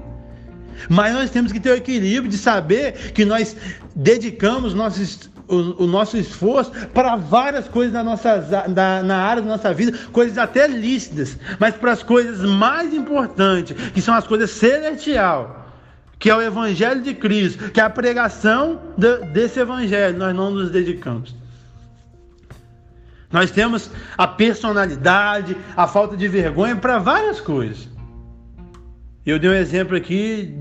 Mas 0.88 1.12
nós 1.12 1.30
temos 1.30 1.52
que 1.52 1.60
ter 1.60 1.70
o 1.70 1.76
equilíbrio 1.76 2.30
de 2.30 2.38
saber 2.38 3.12
que 3.12 3.24
nós 3.24 3.56
dedicamos 3.94 4.74
nossos 4.74 5.30
o, 5.48 5.84
o, 5.84 5.86
nosso 5.86 6.16
esforço 6.16 6.70
para 6.88 7.16
várias 7.16 7.68
coisas 7.68 7.92
na, 7.92 8.02
nossa, 8.02 8.38
da, 8.38 9.02
na 9.02 9.16
área 9.16 9.42
da 9.42 9.48
nossa 9.48 9.72
vida, 9.72 9.96
coisas 10.12 10.38
até 10.38 10.66
lícitas, 10.66 11.38
mas 11.58 11.74
para 11.74 11.92
as 11.92 12.02
coisas 12.02 12.40
mais 12.40 12.92
importantes, 12.94 13.76
que 13.90 14.00
são 14.00 14.14
as 14.14 14.26
coisas 14.26 14.50
celestial, 14.50 15.70
que 16.18 16.30
é 16.30 16.34
o 16.34 16.42
Evangelho 16.42 17.02
de 17.02 17.14
Cristo, 17.14 17.70
que 17.70 17.80
é 17.80 17.84
a 17.84 17.90
pregação 17.90 18.80
de, 18.96 19.18
desse 19.26 19.60
Evangelho, 19.60 20.18
nós 20.18 20.34
não 20.34 20.50
nos 20.50 20.70
dedicamos. 20.70 21.34
Nós 23.30 23.50
temos 23.50 23.90
a 24.16 24.28
personalidade, 24.28 25.56
a 25.76 25.88
falta 25.88 26.16
de 26.16 26.28
vergonha 26.28 26.76
para 26.76 26.98
várias 26.98 27.40
coisas. 27.40 27.88
Eu 29.26 29.38
dei 29.38 29.50
um 29.50 29.54
exemplo 29.54 29.96
aqui 29.96 30.54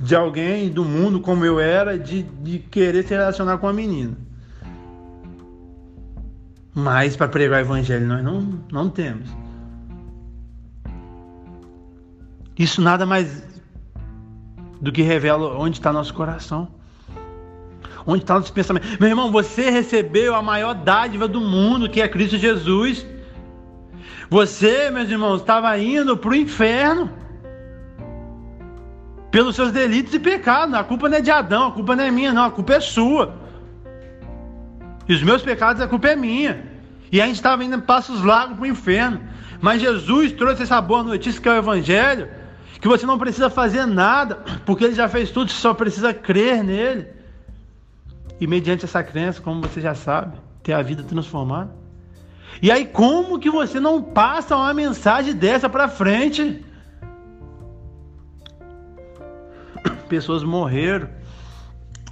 de 0.00 0.16
alguém 0.16 0.70
do 0.70 0.84
mundo 0.84 1.20
como 1.20 1.44
eu 1.44 1.60
era 1.60 1.98
de, 1.98 2.22
de 2.22 2.58
querer 2.58 3.06
se 3.06 3.14
relacionar 3.14 3.58
com 3.58 3.68
a 3.68 3.72
menina. 3.72 4.16
Mas 6.74 7.16
para 7.16 7.28
pregar 7.28 7.58
o 7.58 7.66
evangelho 7.66 8.06
nós 8.06 8.24
não, 8.24 8.60
não 8.72 8.88
temos. 8.88 9.28
Isso 12.58 12.80
nada 12.80 13.04
mais 13.04 13.42
do 14.80 14.90
que 14.90 15.02
revela 15.02 15.58
onde 15.58 15.78
está 15.78 15.92
nosso 15.92 16.14
coração. 16.14 16.68
Onde 18.06 18.22
está 18.22 18.34
nosso 18.34 18.52
pensamento. 18.52 18.86
Meu 18.98 19.10
irmão, 19.10 19.30
você 19.30 19.68
recebeu 19.68 20.34
a 20.34 20.42
maior 20.42 20.74
dádiva 20.74 21.28
do 21.28 21.40
mundo, 21.40 21.88
que 21.88 22.00
é 22.00 22.08
Cristo 22.08 22.38
Jesus. 22.38 23.06
Você, 24.30 24.90
meus 24.90 25.10
irmãos, 25.10 25.40
estava 25.40 25.76
indo 25.78 26.16
para 26.16 26.30
o 26.30 26.34
inferno 26.34 27.10
pelos 29.30 29.56
seus 29.56 29.72
delitos 29.72 30.12
e 30.14 30.18
pecados. 30.18 30.74
A 30.74 30.84
culpa 30.84 31.08
não 31.08 31.18
é 31.18 31.20
de 31.20 31.30
Adão, 31.30 31.68
a 31.68 31.72
culpa 31.72 31.94
não 31.96 32.04
é 32.04 32.10
minha, 32.10 32.32
não, 32.32 32.44
a 32.44 32.50
culpa 32.50 32.74
é 32.74 32.80
sua. 32.80 33.34
E 35.08 35.14
os 35.14 35.22
meus 35.22 35.42
pecados, 35.42 35.80
a 35.82 35.88
culpa 35.88 36.08
é 36.08 36.16
minha. 36.16 36.64
E 37.10 37.20
a 37.20 37.26
gente 37.26 37.36
estava 37.36 37.64
indo 37.64 37.80
passos 37.82 38.22
largos 38.22 38.56
para 38.56 38.64
o 38.64 38.66
inferno. 38.66 39.20
Mas 39.60 39.80
Jesus 39.80 40.32
trouxe 40.32 40.62
essa 40.62 40.80
boa 40.80 41.02
notícia 41.02 41.40
que 41.40 41.48
é 41.48 41.52
o 41.52 41.56
Evangelho, 41.56 42.28
que 42.80 42.88
você 42.88 43.04
não 43.04 43.18
precisa 43.18 43.50
fazer 43.50 43.86
nada, 43.86 44.36
porque 44.64 44.84
Ele 44.84 44.94
já 44.94 45.08
fez 45.08 45.30
tudo, 45.30 45.50
você 45.50 45.58
só 45.58 45.74
precisa 45.74 46.14
crer 46.14 46.62
nele. 46.62 47.08
E 48.40 48.46
mediante 48.46 48.84
essa 48.86 49.02
crença, 49.02 49.40
como 49.40 49.60
você 49.60 49.80
já 49.80 49.94
sabe, 49.94 50.38
ter 50.62 50.72
a 50.72 50.82
vida 50.82 51.02
transformada. 51.02 51.70
E 52.62 52.70
aí, 52.70 52.86
como 52.86 53.38
que 53.38 53.50
você 53.50 53.78
não 53.80 54.02
passa 54.02 54.56
uma 54.56 54.72
mensagem 54.72 55.34
dessa 55.34 55.68
para 55.68 55.88
frente? 55.88 56.64
Pessoas 60.10 60.42
morreram 60.42 61.08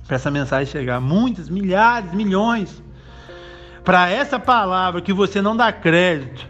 para 0.07 0.15
essa 0.15 0.31
mensagem 0.31 0.67
chegar. 0.67 1.01
Muitas, 1.01 1.49
milhares, 1.51 2.15
milhões. 2.15 2.83
Para 3.85 4.09
essa 4.09 4.39
palavra 4.39 5.03
que 5.03 5.13
você 5.13 5.43
não 5.43 5.57
dá 5.57 5.73
crédito, 5.73 6.47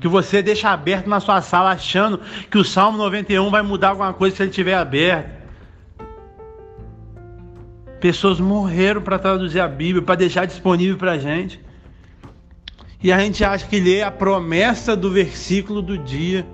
que 0.00 0.08
você 0.08 0.42
deixa 0.42 0.70
aberto 0.70 1.08
na 1.08 1.20
sua 1.20 1.40
sala 1.40 1.70
achando 1.70 2.20
que 2.50 2.58
o 2.58 2.64
Salmo 2.64 2.98
91 2.98 3.50
vai 3.50 3.62
mudar 3.62 3.90
alguma 3.90 4.12
coisa 4.12 4.36
se 4.36 4.42
ele 4.42 4.50
estiver 4.50 4.74
aberto. 4.74 5.38
Pessoas 8.00 8.38
morreram 8.38 9.00
para 9.00 9.18
traduzir 9.18 9.60
a 9.60 9.68
Bíblia, 9.68 10.02
para 10.02 10.14
deixar 10.14 10.44
disponível 10.44 10.96
para 10.96 11.12
a 11.12 11.18
gente. 11.18 11.60
E 13.02 13.12
a 13.12 13.18
gente 13.18 13.44
acha 13.44 13.66
que 13.66 13.78
ler 13.78 14.02
a 14.02 14.10
promessa 14.10 14.96
do 14.96 15.10
versículo 15.10 15.80
do 15.80 15.96
dia 15.96 16.44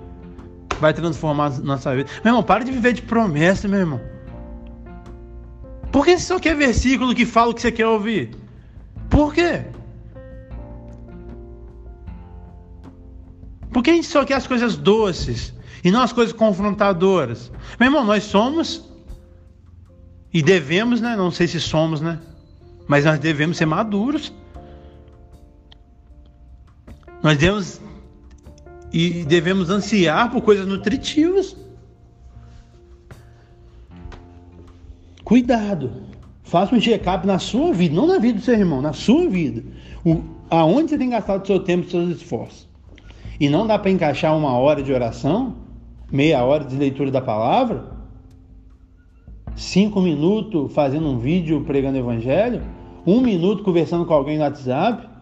vai 0.79 0.93
transformar 0.93 1.59
nossa 1.59 1.95
vida. 1.95 2.09
Meu 2.23 2.31
irmão, 2.31 2.43
para 2.43 2.63
de 2.63 2.71
viver 2.71 2.93
de 2.93 3.01
promessa, 3.01 3.67
meu 3.67 3.79
irmão. 3.79 4.01
Por 5.91 6.05
que 6.05 6.17
você 6.17 6.25
só 6.25 6.39
quer 6.39 6.55
versículo 6.55 7.15
que 7.15 7.25
fala 7.25 7.51
o 7.51 7.53
que 7.53 7.61
você 7.61 7.71
quer 7.71 7.87
ouvir? 7.87 8.35
Por 9.09 9.33
quê? 9.33 9.63
Por 13.71 13.83
que 13.83 13.91
a 13.91 13.93
gente 13.93 14.07
só 14.07 14.23
quer 14.23 14.35
as 14.35 14.47
coisas 14.47 14.77
doces 14.77 15.53
e 15.83 15.91
não 15.91 16.01
as 16.01 16.13
coisas 16.13 16.33
confrontadoras? 16.33 17.51
Meu 17.79 17.87
irmão, 17.87 18.05
nós 18.05 18.23
somos 18.23 18.89
e 20.33 20.41
devemos, 20.41 20.99
né? 20.99 21.15
Não 21.15 21.31
sei 21.31 21.47
se 21.47 21.59
somos, 21.59 22.01
né? 22.01 22.19
Mas 22.87 23.05
nós 23.05 23.19
devemos 23.19 23.57
ser 23.57 23.65
maduros. 23.65 24.33
Nós 27.23 27.37
devemos 27.37 27.81
e 28.95 29.25
devemos 29.25 29.69
ansiar 29.69 30.31
por 30.31 30.41
coisas 30.41 30.65
nutritivas. 30.65 31.53
Cuidado. 35.21 35.91
Faça 36.43 36.73
um 36.73 36.79
check-up 36.79 37.27
na 37.27 37.37
sua 37.37 37.73
vida, 37.73 37.93
não 37.93 38.07
na 38.07 38.19
vida 38.19 38.39
do 38.39 38.45
seu 38.45 38.53
irmão, 38.53 38.81
na 38.81 38.93
sua 38.93 39.27
vida. 39.27 39.61
O, 40.05 40.21
aonde 40.49 40.91
você 40.91 40.97
tem 40.97 41.09
gastado 41.09 41.45
seu 41.45 41.59
tempo 41.59 41.85
e 41.85 41.91
seus 41.91 42.09
esforços. 42.09 42.69
E 43.37 43.49
não 43.49 43.67
dá 43.67 43.77
para 43.77 43.91
encaixar 43.91 44.37
uma 44.37 44.57
hora 44.57 44.81
de 44.81 44.93
oração, 44.93 45.57
meia 46.09 46.41
hora 46.45 46.63
de 46.63 46.77
leitura 46.77 47.11
da 47.11 47.19
palavra, 47.19 47.91
cinco 49.57 49.99
minutos 49.99 50.71
fazendo 50.73 51.09
um 51.09 51.19
vídeo 51.19 51.65
pregando 51.65 51.97
evangelho, 51.97 52.63
um 53.05 53.19
minuto 53.19 53.61
conversando 53.61 54.05
com 54.05 54.13
alguém 54.13 54.37
no 54.37 54.43
WhatsApp. 54.45 55.14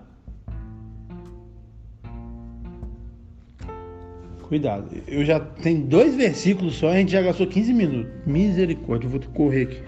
Cuidado, 4.53 4.88
eu 5.07 5.25
já 5.25 5.39
tenho 5.39 5.81
dois 5.81 6.13
versículos 6.13 6.75
só, 6.75 6.89
a 6.89 6.98
gente 6.98 7.12
já 7.12 7.24
gastou 7.24 7.48
15 7.48 7.74
minutos. 7.74 8.13
Misericórdia, 8.24 9.07
eu 9.07 9.10
vou 9.10 9.19
correr 9.33 9.63
aqui. 9.63 9.81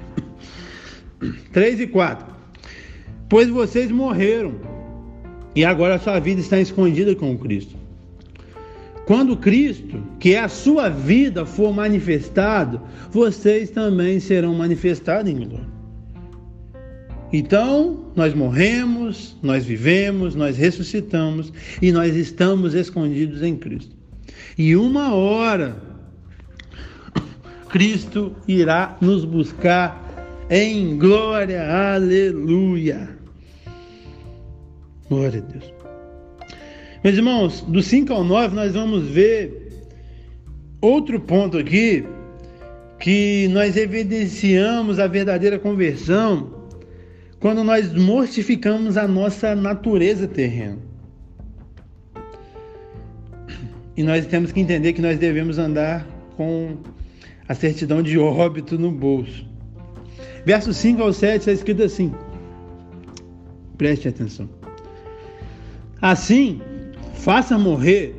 3 1.54 1.82
e 1.82 1.86
4. 1.86 2.26
Pois 3.30 3.48
vocês 3.48 3.92
morreram, 3.92 4.56
e 5.56 5.64
agora 5.64 5.94
a 5.94 6.00
sua 6.00 6.18
vida 6.18 6.42
está 6.42 6.60
escondida 6.60 7.14
com 7.14 7.38
Cristo. 7.38 7.76
Quando 9.06 9.38
Cristo, 9.38 10.02
que 10.20 10.34
é 10.34 10.40
a 10.40 10.50
sua 10.50 10.90
vida, 10.90 11.46
for 11.46 11.72
manifestado, 11.72 12.82
vocês 13.12 13.70
também 13.70 14.20
serão 14.20 14.56
manifestados 14.56 15.32
em 15.32 15.36
glória. 15.36 15.76
Então, 17.32 18.12
nós 18.16 18.34
morremos, 18.34 19.38
nós 19.44 19.64
vivemos, 19.64 20.34
nós 20.34 20.58
ressuscitamos 20.58 21.54
e 21.84 21.92
nós 21.92 22.16
estamos 22.16 22.74
escondidos 22.74 23.44
em 23.44 23.56
Cristo. 23.56 23.95
E 24.58 24.76
uma 24.76 25.14
hora, 25.14 25.76
Cristo 27.70 28.36
irá 28.48 28.98
nos 29.02 29.26
buscar 29.26 30.02
em 30.50 30.98
glória, 30.98 31.64
aleluia. 31.94 33.10
Glória 35.10 35.40
a 35.40 35.52
Deus. 35.52 35.74
Meus 37.04 37.18
irmãos, 37.18 37.62
do 37.62 37.82
5 37.82 38.14
ao 38.14 38.24
9 38.24 38.56
nós 38.56 38.74
vamos 38.74 39.08
ver 39.08 39.72
outro 40.82 41.20
ponto 41.20 41.58
aqui 41.58 42.04
que 43.00 43.48
nós 43.50 43.78
evidenciamos 43.78 45.00
a 45.00 45.08
verdadeira 45.08 45.60
conversão 45.60 46.68
quando 47.40 47.64
nós 47.64 47.94
mortificamos 47.94 48.98
a 48.98 49.08
nossa 49.08 49.56
natureza 49.56 50.28
terrena. 50.28 50.80
E 53.98 54.04
nós 54.04 54.26
temos 54.26 54.52
que 54.52 54.60
entender 54.60 54.94
que 54.94 55.02
nós 55.02 55.18
devemos 55.18 55.58
andar 55.58 56.06
com 56.36 56.78
a 57.48 57.54
certidão 57.54 58.02
de 58.02 58.18
óbito 58.18 58.78
no 58.78 58.92
bolso. 58.92 59.46
Verso 60.46 60.74
5 60.74 61.02
ao 61.02 61.14
7 61.14 61.38
está 61.38 61.52
escrito 61.52 61.84
assim. 61.84 62.14
Preste 63.78 64.08
atenção. 64.08 64.50
Assim, 66.02 66.62
faça 67.14 67.58
morrer 67.58 68.16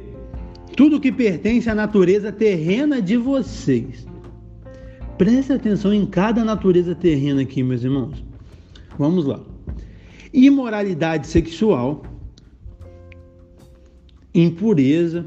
tudo 0.77 1.01
que 1.01 1.13
pertence 1.13 1.69
à 1.71 1.75
natureza 1.75 2.33
terrena 2.33 3.01
de 3.01 3.17
vocês. 3.17 4.07
Preste 5.17 5.53
atenção 5.53 5.95
em 5.95 6.05
cada 6.05 6.45
natureza 6.45 6.95
terrena 6.95 7.43
aqui, 7.43 7.63
meus 7.63 7.83
irmãos. 7.83 8.23
Vamos 8.99 9.25
lá. 9.25 9.41
Imoralidade 10.33 11.27
sexual, 11.27 12.03
impureza. 14.35 15.25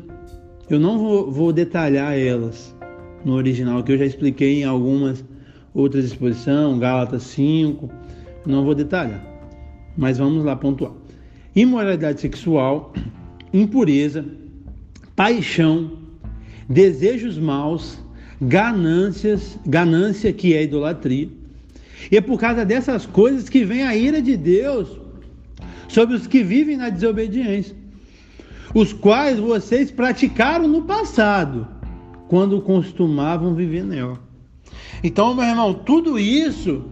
Eu 0.70 0.80
não 0.80 1.00
vou, 1.00 1.32
vou 1.32 1.52
detalhar 1.52 2.18
elas 2.18 2.76
no 3.26 3.34
original, 3.34 3.84
que 3.84 3.92
eu 3.92 3.98
já 3.98 4.06
expliquei 4.06 4.62
em 4.62 4.64
algumas 4.66 5.24
outras 5.74 6.06
exposições, 6.06 6.78
Gálatas 6.78 7.24
5. 7.24 7.90
Não 8.46 8.64
vou 8.64 8.76
detalhar, 8.76 9.26
mas 9.98 10.20
vamos 10.20 10.46
lá 10.46 10.56
pontuar. 10.56 10.92
Imoralidade 11.56 12.22
sexual, 12.22 12.94
impureza, 13.52 14.24
paixão, 15.16 15.92
desejos 16.70 17.38
maus, 17.38 18.00
ganâncias, 18.40 19.58
ganância 19.66 20.32
que 20.32 20.54
é 20.54 20.64
idolatria. 20.64 21.30
E 22.12 22.16
é 22.16 22.22
por 22.22 22.40
causa 22.40 22.64
dessas 22.64 23.08
coisas 23.08 23.50
que 23.50 23.66
vem 23.66 23.84
a 23.84 23.96
ira 23.96 24.22
de 24.22 24.38
Deus 24.38 25.00
sobre 25.88 26.16
os 26.16 26.28
que 26.28 26.44
vivem 26.44 26.78
na 26.78 26.90
desobediência, 26.90 27.76
os 28.74 28.94
quais 28.94 29.40
vocês 29.40 29.92
praticaram 29.92 30.68
no 30.68 30.84
passado, 30.84 31.68
quando 32.28 32.62
costumavam 32.62 33.56
viver 33.56 33.84
nela. 33.84 34.20
Então, 35.04 35.34
meu 35.34 35.46
irmão, 35.46 35.74
tudo 35.74 36.20
isso 36.20 36.84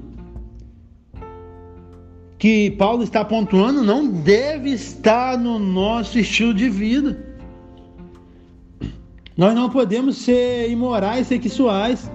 que 2.37 2.71
Paulo 2.71 3.03
está 3.03 3.25
pontuando 3.25 3.83
não 3.83 4.07
deve 4.07 4.69
estar 4.71 5.37
no 5.37 5.57
nosso 5.57 6.19
estilo 6.19 6.53
de 6.53 6.69
vida. 6.69 7.25
Nós 9.35 9.53
não 9.53 9.69
podemos 9.69 10.17
ser 10.17 10.69
imorais 10.69 11.27
sexuais. 11.27 12.09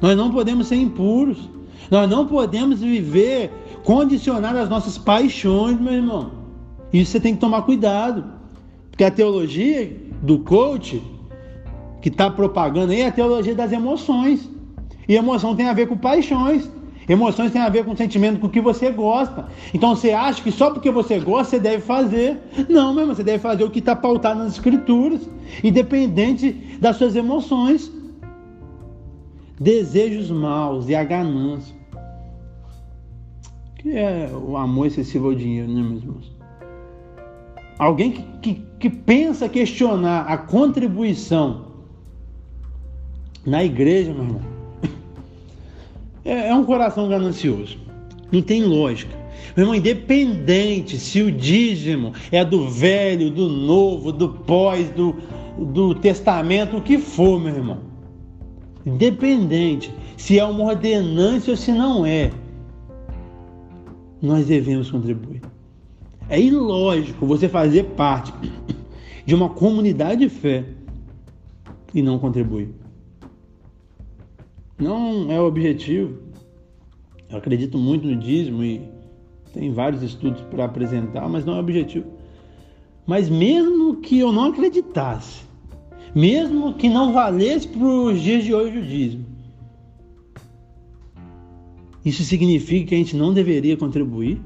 Nós 0.00 0.16
não 0.16 0.30
podemos 0.30 0.66
ser 0.66 0.76
impuros. 0.76 1.48
Nós 1.90 2.08
não 2.08 2.26
podemos 2.26 2.80
viver 2.80 3.50
condicionado 3.84 4.58
às 4.58 4.68
nossas 4.68 4.98
paixões, 4.98 5.80
meu 5.80 5.92
irmão. 5.92 6.32
Isso 6.92 7.12
você 7.12 7.20
tem 7.20 7.34
que 7.34 7.40
tomar 7.40 7.62
cuidado. 7.62 8.41
Porque 8.92 9.04
a 9.04 9.10
teologia 9.10 9.90
do 10.22 10.38
coach 10.38 11.02
que 12.02 12.08
está 12.08 12.30
propagando 12.30 12.92
aí 12.92 13.00
é 13.00 13.06
a 13.06 13.12
teologia 13.12 13.54
das 13.54 13.72
emoções. 13.72 14.48
E 15.08 15.16
emoção 15.16 15.56
tem 15.56 15.66
a 15.66 15.72
ver 15.72 15.88
com 15.88 15.96
paixões. 15.96 16.70
Emoções 17.08 17.50
têm 17.50 17.60
a 17.60 17.68
ver 17.68 17.84
com 17.84 17.96
sentimento, 17.96 18.38
com 18.38 18.46
o 18.46 18.50
que 18.50 18.60
você 18.60 18.90
gosta. 18.90 19.46
Então 19.72 19.96
você 19.96 20.12
acha 20.12 20.42
que 20.42 20.52
só 20.52 20.70
porque 20.70 20.90
você 20.90 21.18
gosta 21.18 21.56
você 21.56 21.58
deve 21.58 21.82
fazer. 21.82 22.38
Não, 22.68 22.92
meu 22.92 23.02
irmão, 23.02 23.16
você 23.16 23.24
deve 23.24 23.38
fazer 23.38 23.64
o 23.64 23.70
que 23.70 23.78
está 23.78 23.96
pautado 23.96 24.38
nas 24.38 24.52
escrituras, 24.52 25.28
independente 25.64 26.52
das 26.78 26.96
suas 26.96 27.16
emoções. 27.16 27.90
Desejos 29.58 30.30
maus 30.30 30.88
e 30.88 30.94
a 30.94 31.02
ganância. 31.02 31.74
Que 33.76 33.96
é 33.96 34.30
o 34.32 34.56
amor 34.56 34.86
excessivo 34.86 35.28
ao 35.28 35.34
dinheiro, 35.34 35.72
né, 35.72 35.82
meus 35.82 36.02
irmãos? 36.02 36.41
Alguém 37.78 38.12
que, 38.12 38.22
que, 38.40 38.62
que 38.78 38.90
pensa 38.90 39.48
questionar 39.48 40.22
a 40.22 40.36
contribuição 40.36 41.72
na 43.44 43.64
igreja, 43.64 44.12
meu 44.12 44.24
irmão 44.24 44.40
é, 46.24 46.48
é 46.48 46.54
um 46.54 46.64
coração 46.64 47.08
ganancioso. 47.08 47.78
Não 48.30 48.40
tem 48.40 48.64
lógica. 48.64 49.22
Meu 49.56 49.64
irmão, 49.64 49.74
independente 49.74 50.98
se 50.98 51.20
o 51.20 51.30
dízimo 51.30 52.12
é 52.30 52.44
do 52.44 52.68
velho, 52.70 53.30
do 53.30 53.48
novo, 53.48 54.12
do 54.12 54.28
pós, 54.28 54.88
do, 54.90 55.14
do 55.58 55.94
testamento, 55.94 56.76
o 56.76 56.82
que 56.82 56.98
for, 56.98 57.38
meu 57.40 57.54
irmão. 57.54 57.78
Independente 58.86 59.92
se 60.16 60.38
é 60.38 60.44
uma 60.44 60.64
ordenança 60.64 61.50
ou 61.50 61.56
se 61.56 61.72
não 61.72 62.06
é, 62.06 62.30
nós 64.20 64.46
devemos 64.46 64.90
contribuir. 64.90 65.42
É 66.28 66.40
ilógico 66.40 67.26
você 67.26 67.48
fazer 67.48 67.84
parte 67.96 68.32
de 69.24 69.34
uma 69.34 69.48
comunidade 69.48 70.20
de 70.20 70.28
fé 70.28 70.64
e 71.94 72.02
não 72.02 72.18
contribuir. 72.18 72.70
Não 74.78 75.30
é 75.30 75.40
o 75.40 75.46
objetivo. 75.46 76.18
Eu 77.30 77.38
acredito 77.38 77.78
muito 77.78 78.06
no 78.06 78.16
dízimo 78.16 78.64
e 78.64 78.82
tem 79.52 79.72
vários 79.72 80.02
estudos 80.02 80.40
para 80.42 80.64
apresentar, 80.64 81.28
mas 81.28 81.44
não 81.44 81.54
é 81.54 81.56
o 81.56 81.60
objetivo. 81.60 82.06
Mas 83.06 83.28
mesmo 83.28 83.96
que 83.96 84.18
eu 84.18 84.32
não 84.32 84.46
acreditasse, 84.46 85.42
mesmo 86.14 86.74
que 86.74 86.88
não 86.88 87.12
valesse 87.12 87.68
para 87.68 87.86
os 87.86 88.20
dias 88.20 88.44
de 88.44 88.54
hoje 88.54 88.78
o 88.78 88.82
dízimo, 88.82 89.26
isso 92.04 92.24
significa 92.24 92.88
que 92.88 92.94
a 92.94 92.98
gente 92.98 93.16
não 93.16 93.32
deveria 93.32 93.76
contribuir? 93.76 94.40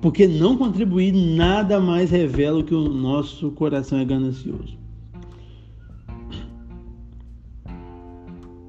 Porque 0.00 0.26
não 0.26 0.56
contribuir 0.56 1.12
nada 1.12 1.80
mais 1.80 2.10
revela 2.10 2.62
que 2.62 2.74
o 2.74 2.88
nosso 2.88 3.50
coração 3.52 3.98
é 3.98 4.04
ganancioso. 4.04 4.76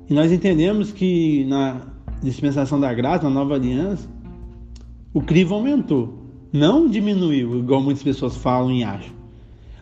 E 0.10 0.14
nós 0.14 0.32
entendemos 0.32 0.92
que 0.92 1.44
na 1.46 1.82
dispensação 2.24 2.80
da 2.80 2.94
graça, 2.94 3.26
na 3.26 3.30
nova 3.30 3.56
aliança, 3.56 4.08
o 5.14 5.22
crivo 5.22 5.56
aumentou, 5.56 6.14
não 6.54 6.88
diminuiu, 6.88 7.60
igual 7.60 7.82
muitas 7.82 8.04
pessoas 8.04 8.36
falam 8.38 8.72
e 8.72 8.84
acham. 8.84 9.14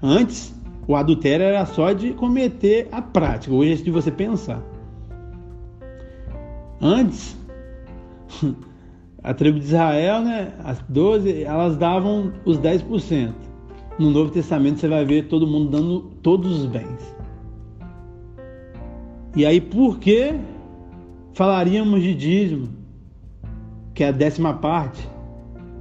Antes, 0.01 0.53
o 0.87 0.95
adultério 0.95 1.45
era 1.45 1.65
só 1.65 1.93
de 1.93 2.11
cometer 2.13 2.87
a 2.91 3.01
prática, 3.01 3.53
hoje 3.53 3.73
é 3.73 3.75
de 3.75 3.91
você 3.91 4.11
pensar. 4.11 4.63
Antes, 6.81 7.37
a 9.25 9.33
tribo 9.33 9.57
de 9.57 9.65
Israel, 9.65 10.21
né, 10.21 10.53
as 10.63 10.79
12, 10.87 11.41
elas 11.41 11.75
davam 11.77 12.31
os 12.45 12.59
10%. 12.59 13.33
No 13.97 14.11
Novo 14.11 14.29
Testamento 14.29 14.79
você 14.79 14.87
vai 14.87 15.03
ver 15.03 15.27
todo 15.27 15.47
mundo 15.47 15.71
dando 15.71 15.99
todos 16.21 16.59
os 16.59 16.65
bens. 16.67 17.15
E 19.35 19.43
aí, 19.43 19.59
por 19.59 19.97
que 19.97 20.35
falaríamos 21.33 22.03
de 22.03 22.13
dízimo, 22.13 22.69
que 23.95 24.03
é 24.03 24.09
a 24.09 24.11
décima 24.11 24.53
parte, 24.53 25.09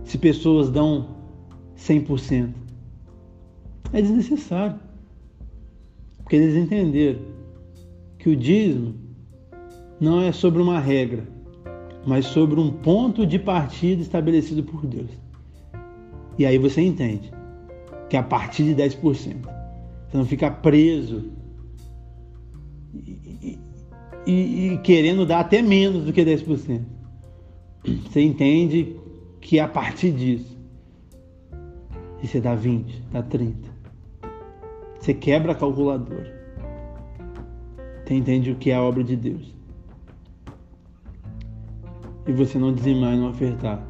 se 0.05 0.17
pessoas 0.17 0.71
dão 0.71 1.09
100%. 1.77 2.49
É 3.93 4.01
desnecessário. 4.01 4.81
Porque 6.17 6.37
eles 6.37 6.57
entenderam 6.57 7.21
que 8.19 8.31
o 8.31 8.37
dízimo 8.37 8.95
não 10.01 10.23
é 10.23 10.33
sobre 10.33 10.63
uma 10.63 10.81
regra, 10.81 11.34
mas 12.07 12.27
sobre 12.27 12.61
um 12.61 12.71
ponto 12.71 13.27
de 13.27 13.39
partida 13.39 14.03
estabelecido 14.03 14.63
por 14.63 14.87
Deus. 14.87 15.11
E 16.39 16.45
aí 16.45 16.59
você 16.59 16.83
entende 16.83 17.33
que 18.09 18.17
é 18.17 18.21
a 18.21 18.23
partir 18.23 18.65
de 18.65 18.83
10%. 18.83 19.37
Você 20.09 20.17
não 20.17 20.25
fica 20.25 20.51
preso 20.51 21.31
e, 22.95 23.59
e, 24.27 24.69
e 24.69 24.79
querendo 24.79 25.25
dar 25.25 25.41
até 25.41 25.63
menos 25.63 26.05
do 26.05 26.13
que 26.13 26.25
10%. 26.25 26.81
Você 27.85 28.21
entende 28.21 28.97
que 29.41 29.59
é 29.59 29.63
a 29.63 29.69
partir 29.69 30.13
disso. 30.13 30.57
E 32.23 32.27
você 32.27 32.41
dá 32.41 32.55
20, 32.55 33.03
dá 33.13 33.23
30. 33.23 33.69
Você 34.99 35.13
quebra 35.13 35.53
a 35.53 35.55
calculadora. 35.55 36.33
Você 38.05 38.15
entende 38.15 38.51
o 38.51 38.57
que 38.57 38.71
é 38.71 38.75
a 38.75 38.83
obra 38.83 39.05
de 39.05 39.17
Deus. 39.17 39.54
E 42.27 42.33
você 42.33 42.59
não 42.59 42.73
dizimar 42.73 43.15
e 43.15 43.19
não 43.19 43.31
ofertar. 43.31 43.85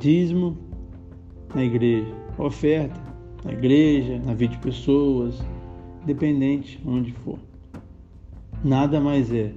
Dízimo 0.00 0.56
na 1.54 1.64
igreja. 1.64 2.14
Oferta 2.38 3.04
na 3.44 3.52
igreja, 3.52 4.18
na 4.24 4.32
vida 4.32 4.54
de 4.54 4.60
pessoas, 4.60 5.38
independente 6.02 6.80
onde 6.86 7.12
for. 7.12 7.38
Nada 8.64 9.00
mais 9.00 9.32
é 9.32 9.52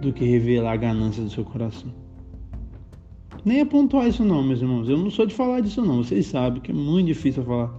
do 0.00 0.12
que 0.12 0.24
revelar 0.24 0.72
a 0.72 0.76
ganância 0.76 1.22
do 1.22 1.30
seu 1.30 1.44
coração. 1.44 1.92
Nem 3.44 3.60
é 3.60 3.64
pontuar 3.64 4.06
isso 4.06 4.24
não, 4.24 4.42
meus 4.42 4.60
irmãos. 4.60 4.88
Eu 4.88 4.96
não 4.96 5.10
sou 5.10 5.26
de 5.26 5.34
falar 5.34 5.60
disso 5.60 5.82
não. 5.82 6.04
Vocês 6.04 6.26
sabem 6.26 6.60
que 6.60 6.70
é 6.70 6.74
muito 6.74 7.06
difícil 7.06 7.42
falar 7.42 7.74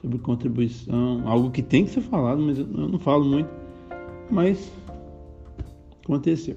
sobre 0.00 0.18
contribuição, 0.18 1.22
algo 1.26 1.50
que 1.50 1.62
tem 1.62 1.84
que 1.84 1.90
ser 1.90 2.00
falado, 2.02 2.40
mas 2.40 2.58
eu 2.58 2.66
não 2.66 2.98
falo 2.98 3.24
muito. 3.24 3.48
Mas 4.30 4.70
aconteceu. 6.04 6.56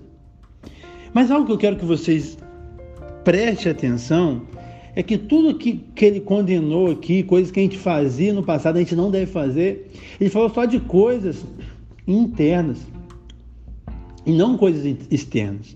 Mas 1.13 1.29
algo 1.29 1.45
que 1.45 1.51
eu 1.51 1.57
quero 1.57 1.75
que 1.75 1.85
vocês 1.85 2.37
prestem 3.23 3.71
atenção 3.71 4.41
é 4.95 5.01
que 5.01 5.17
tudo 5.17 5.55
que, 5.57 5.83
que 5.95 6.05
ele 6.05 6.19
condenou 6.19 6.91
aqui, 6.91 7.23
coisas 7.23 7.51
que 7.51 7.59
a 7.59 7.63
gente 7.63 7.77
fazia 7.77 8.33
no 8.33 8.43
passado, 8.43 8.75
a 8.75 8.79
gente 8.79 8.95
não 8.95 9.09
deve 9.09 9.27
fazer, 9.27 9.91
ele 10.19 10.29
falou 10.29 10.49
só 10.49 10.65
de 10.65 10.79
coisas 10.79 11.45
internas 12.07 12.85
e 14.25 14.31
não 14.31 14.57
coisas 14.57 14.85
externas. 15.09 15.75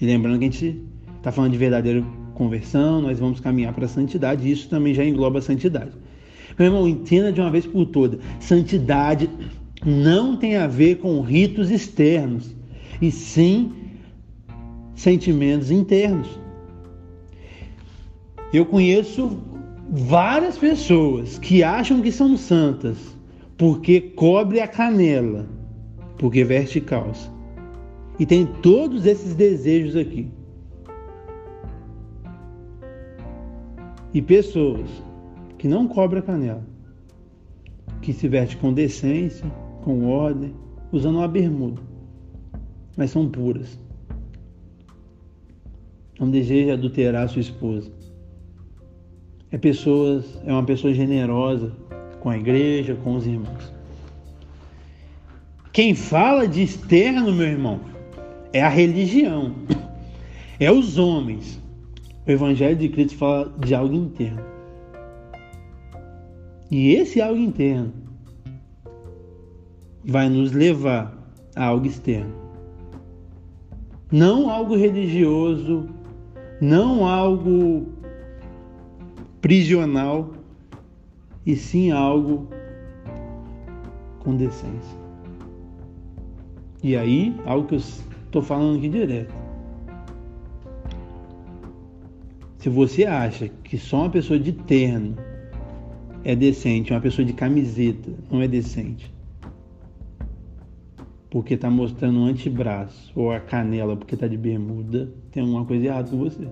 E 0.00 0.06
lembrando 0.06 0.38
que 0.38 0.44
a 0.44 0.50
gente 0.50 0.82
está 1.18 1.30
falando 1.30 1.52
de 1.52 1.58
verdadeira 1.58 2.02
conversão, 2.34 3.02
nós 3.02 3.18
vamos 3.18 3.40
caminhar 3.40 3.74
para 3.74 3.84
a 3.84 3.88
santidade, 3.88 4.48
e 4.48 4.52
isso 4.52 4.68
também 4.68 4.94
já 4.94 5.04
engloba 5.04 5.38
a 5.38 5.42
santidade. 5.42 5.92
Meu 6.58 6.66
irmão, 6.66 6.88
entenda 6.88 7.30
de 7.30 7.40
uma 7.40 7.50
vez 7.50 7.66
por 7.66 7.84
todas: 7.86 8.20
santidade 8.38 9.28
não 9.84 10.36
tem 10.36 10.56
a 10.56 10.66
ver 10.66 10.96
com 10.96 11.20
ritos 11.20 11.70
externos, 11.70 12.54
e 13.00 13.10
sim 13.10 13.72
sentimentos 15.00 15.70
internos. 15.70 16.38
Eu 18.52 18.66
conheço 18.66 19.38
várias 19.90 20.58
pessoas 20.58 21.38
que 21.38 21.62
acham 21.62 22.02
que 22.02 22.12
são 22.12 22.36
santas 22.36 22.98
porque 23.56 24.00
cobre 24.00 24.60
a 24.60 24.68
canela, 24.68 25.46
porque 26.18 26.44
veste 26.44 26.80
calça. 26.80 27.30
E 28.18 28.26
tem 28.26 28.44
todos 28.44 29.06
esses 29.06 29.34
desejos 29.34 29.96
aqui. 29.96 30.30
E 34.12 34.20
pessoas 34.20 34.90
que 35.56 35.66
não 35.66 35.88
cobrem 35.88 36.20
a 36.20 36.26
canela, 36.26 36.66
que 38.02 38.12
se 38.12 38.28
veste 38.28 38.56
com 38.58 38.72
decência, 38.72 39.50
com 39.82 40.06
ordem, 40.08 40.54
usando 40.92 41.16
uma 41.16 41.28
bermuda, 41.28 41.80
mas 42.96 43.10
são 43.10 43.28
puras. 43.28 43.78
Não 46.20 46.30
deseja 46.30 46.74
adulterar 46.74 47.28
sua 47.28 47.40
esposa 47.40 47.90
é 49.50 49.58
pessoas, 49.58 50.38
é 50.44 50.52
uma 50.52 50.64
pessoa 50.64 50.94
generosa 50.94 51.72
com 52.20 52.30
a 52.30 52.36
igreja, 52.36 52.94
com 53.02 53.16
os 53.16 53.26
irmãos. 53.26 53.72
Quem 55.72 55.94
fala 55.94 56.46
de 56.46 56.62
externo, 56.62 57.32
meu 57.32 57.46
irmão, 57.46 57.80
é 58.52 58.62
a 58.62 58.68
religião, 58.68 59.54
é 60.58 60.70
os 60.70 60.98
homens. 60.98 61.60
O 62.26 62.30
Evangelho 62.30 62.76
de 62.76 62.88
Cristo 62.88 63.16
fala 63.16 63.52
de 63.58 63.74
algo 63.74 63.94
interno. 63.94 64.44
E 66.70 66.94
esse 66.94 67.20
algo 67.20 67.40
interno 67.40 67.92
vai 70.04 70.28
nos 70.28 70.52
levar 70.52 71.18
a 71.56 71.64
algo 71.64 71.86
externo. 71.86 72.32
Não 74.12 74.50
algo 74.50 74.76
religioso, 74.76 75.88
não 76.60 77.06
algo 77.06 77.86
prisional, 79.40 80.32
e 81.46 81.56
sim 81.56 81.90
algo 81.90 82.46
com 84.18 84.36
decência. 84.36 84.98
E 86.82 86.96
aí, 86.96 87.34
algo 87.46 87.66
que 87.66 87.74
eu 87.74 87.78
estou 87.78 88.42
falando 88.42 88.78
aqui 88.78 88.88
direto. 88.88 89.34
Se 92.58 92.68
você 92.68 93.06
acha 93.06 93.48
que 93.64 93.78
só 93.78 94.00
uma 94.00 94.10
pessoa 94.10 94.38
de 94.38 94.52
terno 94.52 95.16
é 96.22 96.36
decente, 96.36 96.92
uma 96.92 97.00
pessoa 97.00 97.24
de 97.24 97.32
camiseta 97.32 98.10
não 98.30 98.42
é 98.42 98.48
decente, 98.48 99.10
porque 101.30 101.54
está 101.54 101.70
mostrando 101.70 102.20
o 102.20 102.24
antebraço 102.24 103.10
ou 103.16 103.32
a 103.32 103.40
canela 103.40 103.96
porque 103.96 104.14
está 104.14 104.26
de 104.26 104.36
bermuda, 104.36 105.10
tem 105.30 105.42
alguma 105.42 105.64
coisa 105.64 105.86
errada 105.86 106.10
com 106.10 106.18
você. 106.18 106.48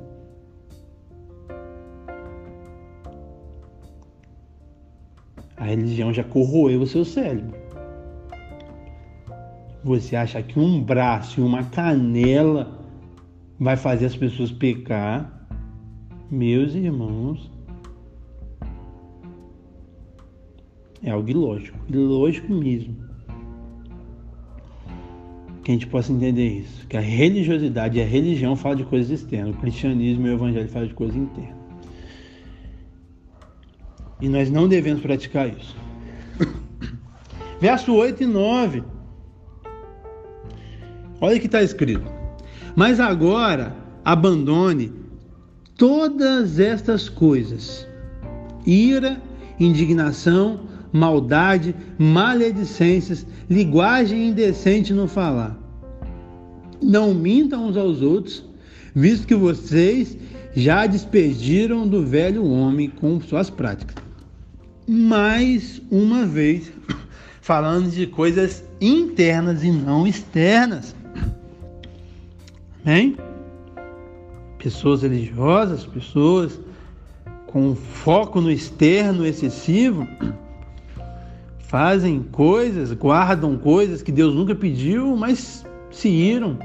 A 5.56 5.64
religião 5.64 6.12
já 6.12 6.22
corroeu 6.22 6.82
o 6.82 6.86
seu 6.86 7.04
cérebro. 7.04 7.56
Você 9.82 10.14
acha 10.14 10.42
que 10.42 10.58
um 10.58 10.82
braço 10.82 11.40
e 11.40 11.42
uma 11.42 11.64
canela 11.64 12.78
vai 13.58 13.76
fazer 13.76 14.06
as 14.06 14.16
pessoas 14.16 14.52
pecar? 14.52 15.46
Meus 16.30 16.74
irmãos, 16.74 17.50
é 21.02 21.10
algo 21.10 21.28
ilógico, 21.28 21.78
ilógico 21.88 22.52
mesmo. 22.52 23.07
Que 25.68 25.72
a 25.72 25.74
gente 25.74 25.86
possa 25.88 26.10
entender 26.10 26.60
isso, 26.60 26.86
que 26.86 26.96
a 26.96 27.00
religiosidade 27.00 27.98
e 27.98 28.00
a 28.00 28.04
religião 28.06 28.56
falam 28.56 28.78
de 28.78 28.84
coisas 28.84 29.10
externas, 29.10 29.54
o 29.54 29.58
cristianismo 29.58 30.26
e 30.26 30.30
o 30.30 30.32
evangelho 30.32 30.66
falam 30.66 30.88
de 30.88 30.94
coisas 30.94 31.14
internas. 31.14 31.58
E 34.18 34.30
nós 34.30 34.50
não 34.50 34.66
devemos 34.66 35.02
praticar 35.02 35.46
isso. 35.46 35.76
Verso 37.60 37.92
8 37.92 38.22
e 38.22 38.26
9. 38.26 38.82
Olha 41.20 41.36
o 41.36 41.38
que 41.38 41.44
está 41.44 41.62
escrito. 41.62 42.10
Mas 42.74 42.98
agora 42.98 43.76
abandone 44.02 44.90
todas 45.76 46.58
estas 46.58 47.10
coisas: 47.10 47.86
ira, 48.64 49.20
indignação, 49.60 50.60
maldade, 50.92 51.74
maledicências, 51.98 53.26
linguagem 53.48 54.28
indecente 54.28 54.92
no 54.92 55.08
falar. 55.08 55.56
Não 56.82 57.12
mintam 57.12 57.66
uns 57.66 57.76
aos 57.76 58.02
outros, 58.02 58.44
visto 58.94 59.26
que 59.26 59.34
vocês 59.34 60.16
já 60.54 60.86
despediram 60.86 61.86
do 61.86 62.04
velho 62.04 62.44
homem 62.44 62.88
com 62.88 63.20
suas 63.20 63.50
práticas 63.50 64.08
mais 64.88 65.82
uma 65.90 66.24
vez 66.24 66.72
falando 67.42 67.90
de 67.90 68.06
coisas 68.06 68.64
internas 68.80 69.62
e 69.62 69.70
não 69.70 70.06
externas. 70.06 70.96
Amém? 72.82 73.16
Pessoas 74.58 75.02
religiosas, 75.02 75.84
pessoas 75.84 76.58
com 77.46 77.74
foco 77.74 78.40
no 78.40 78.50
externo 78.50 79.26
excessivo, 79.26 80.08
fazem 81.68 82.22
coisas, 82.22 82.92
guardam 82.92 83.56
coisas 83.56 84.02
que 84.02 84.12
Deus 84.12 84.34
nunca 84.34 84.54
pediu, 84.54 85.16
mas 85.16 85.64
se 85.90 86.08
iram, 86.08 86.58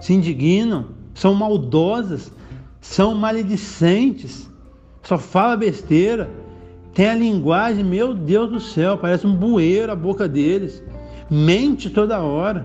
se 0.00 0.14
indignam, 0.14 0.86
são 1.14 1.34
maldosas, 1.34 2.32
são 2.80 3.14
maledicentes, 3.14 4.50
só 5.02 5.18
fala 5.18 5.56
besteira 5.56 6.30
tem 6.96 7.10
a 7.10 7.14
linguagem, 7.14 7.84
meu 7.84 8.14
Deus 8.14 8.50
do 8.50 8.58
céu, 8.58 8.96
parece 8.96 9.26
um 9.26 9.36
bueiro 9.36 9.92
a 9.92 9.94
boca 9.94 10.26
deles. 10.26 10.82
Mente 11.30 11.90
toda 11.90 12.22
hora. 12.22 12.64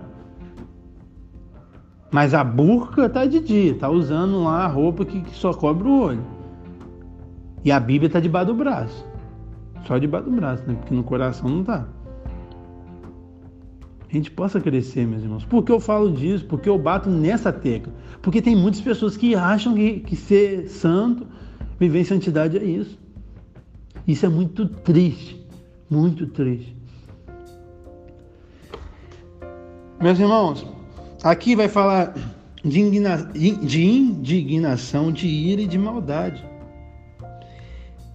Mas 2.10 2.34
a 2.34 2.42
burca 2.42 3.10
tá 3.10 3.26
de 3.26 3.42
dia, 3.42 3.76
tá 3.76 3.90
usando 3.90 4.42
lá 4.46 4.64
a 4.64 4.68
roupa 4.68 5.04
que, 5.04 5.20
que 5.20 5.36
só 5.36 5.54
cobre 5.54 5.86
o 5.86 6.00
olho. 6.00 6.26
E 7.62 7.74
a 7.74 7.78
Bíblia 7.78 8.10
tá 8.10 8.22
debaixo 8.22 8.48
do 8.48 8.54
braço. 8.54 9.06
Só 9.86 9.98
debaixo 9.98 10.30
do 10.30 10.36
braço, 10.36 10.64
né? 10.68 10.76
Porque 10.76 10.94
no 10.94 11.04
coração 11.04 11.50
não 11.50 11.64
tá. 11.64 11.88
A 14.12 14.14
gente 14.14 14.30
possa 14.30 14.60
crescer, 14.60 15.08
meus 15.08 15.24
irmãos. 15.24 15.46
Por 15.46 15.64
que 15.64 15.72
eu 15.72 15.80
falo 15.80 16.12
disso? 16.12 16.46
Porque 16.46 16.68
eu 16.68 16.78
bato 16.78 17.10
nessa 17.10 17.54
tecla. 17.54 17.94
Porque 18.22 18.42
tem 18.42 18.56
muitas 18.56 18.82
pessoas 18.82 19.16
que 19.16 19.36
acham 19.36 19.74
que, 19.74 20.02
que 20.02 20.18
ser 20.18 20.68
santo, 20.68 21.26
viver 21.80 22.02
em 22.02 22.04
santidade 22.04 22.58
é 22.58 22.64
isso. 22.64 23.00
Isso 24.06 24.26
é 24.26 24.30
muito 24.30 24.68
triste. 24.68 25.42
Muito 25.90 26.28
triste. 26.28 26.76
Meus 30.02 30.20
irmãos, 30.20 30.68
aqui 31.24 31.56
vai 31.56 31.70
falar 31.70 32.14
de, 32.66 32.82
indignação, 32.82 35.12
de 35.12 35.28
ira 35.28 35.62
e 35.62 35.68
de 35.68 35.78
maldade. 35.78 36.51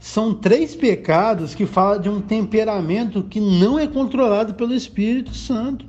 São 0.07 0.33
três 0.33 0.77
pecados 0.77 1.53
que 1.53 1.67
falam 1.67 2.01
de 2.01 2.09
um 2.09 2.21
temperamento 2.21 3.25
que 3.25 3.41
não 3.41 3.77
é 3.77 3.89
controlado 3.89 4.55
pelo 4.55 4.73
Espírito 4.73 5.35
Santo. 5.35 5.85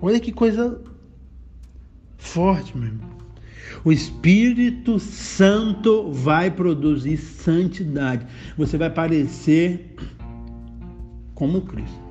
Olha 0.00 0.18
que 0.18 0.32
coisa 0.32 0.80
forte, 2.16 2.76
meu 2.76 2.88
irmão. 2.88 3.10
O 3.84 3.92
Espírito 3.92 4.98
Santo 4.98 6.10
vai 6.12 6.50
produzir 6.50 7.18
santidade. 7.18 8.26
Você 8.56 8.78
vai 8.78 8.88
parecer 8.88 9.94
como 11.34 11.60
Cristo 11.60 12.06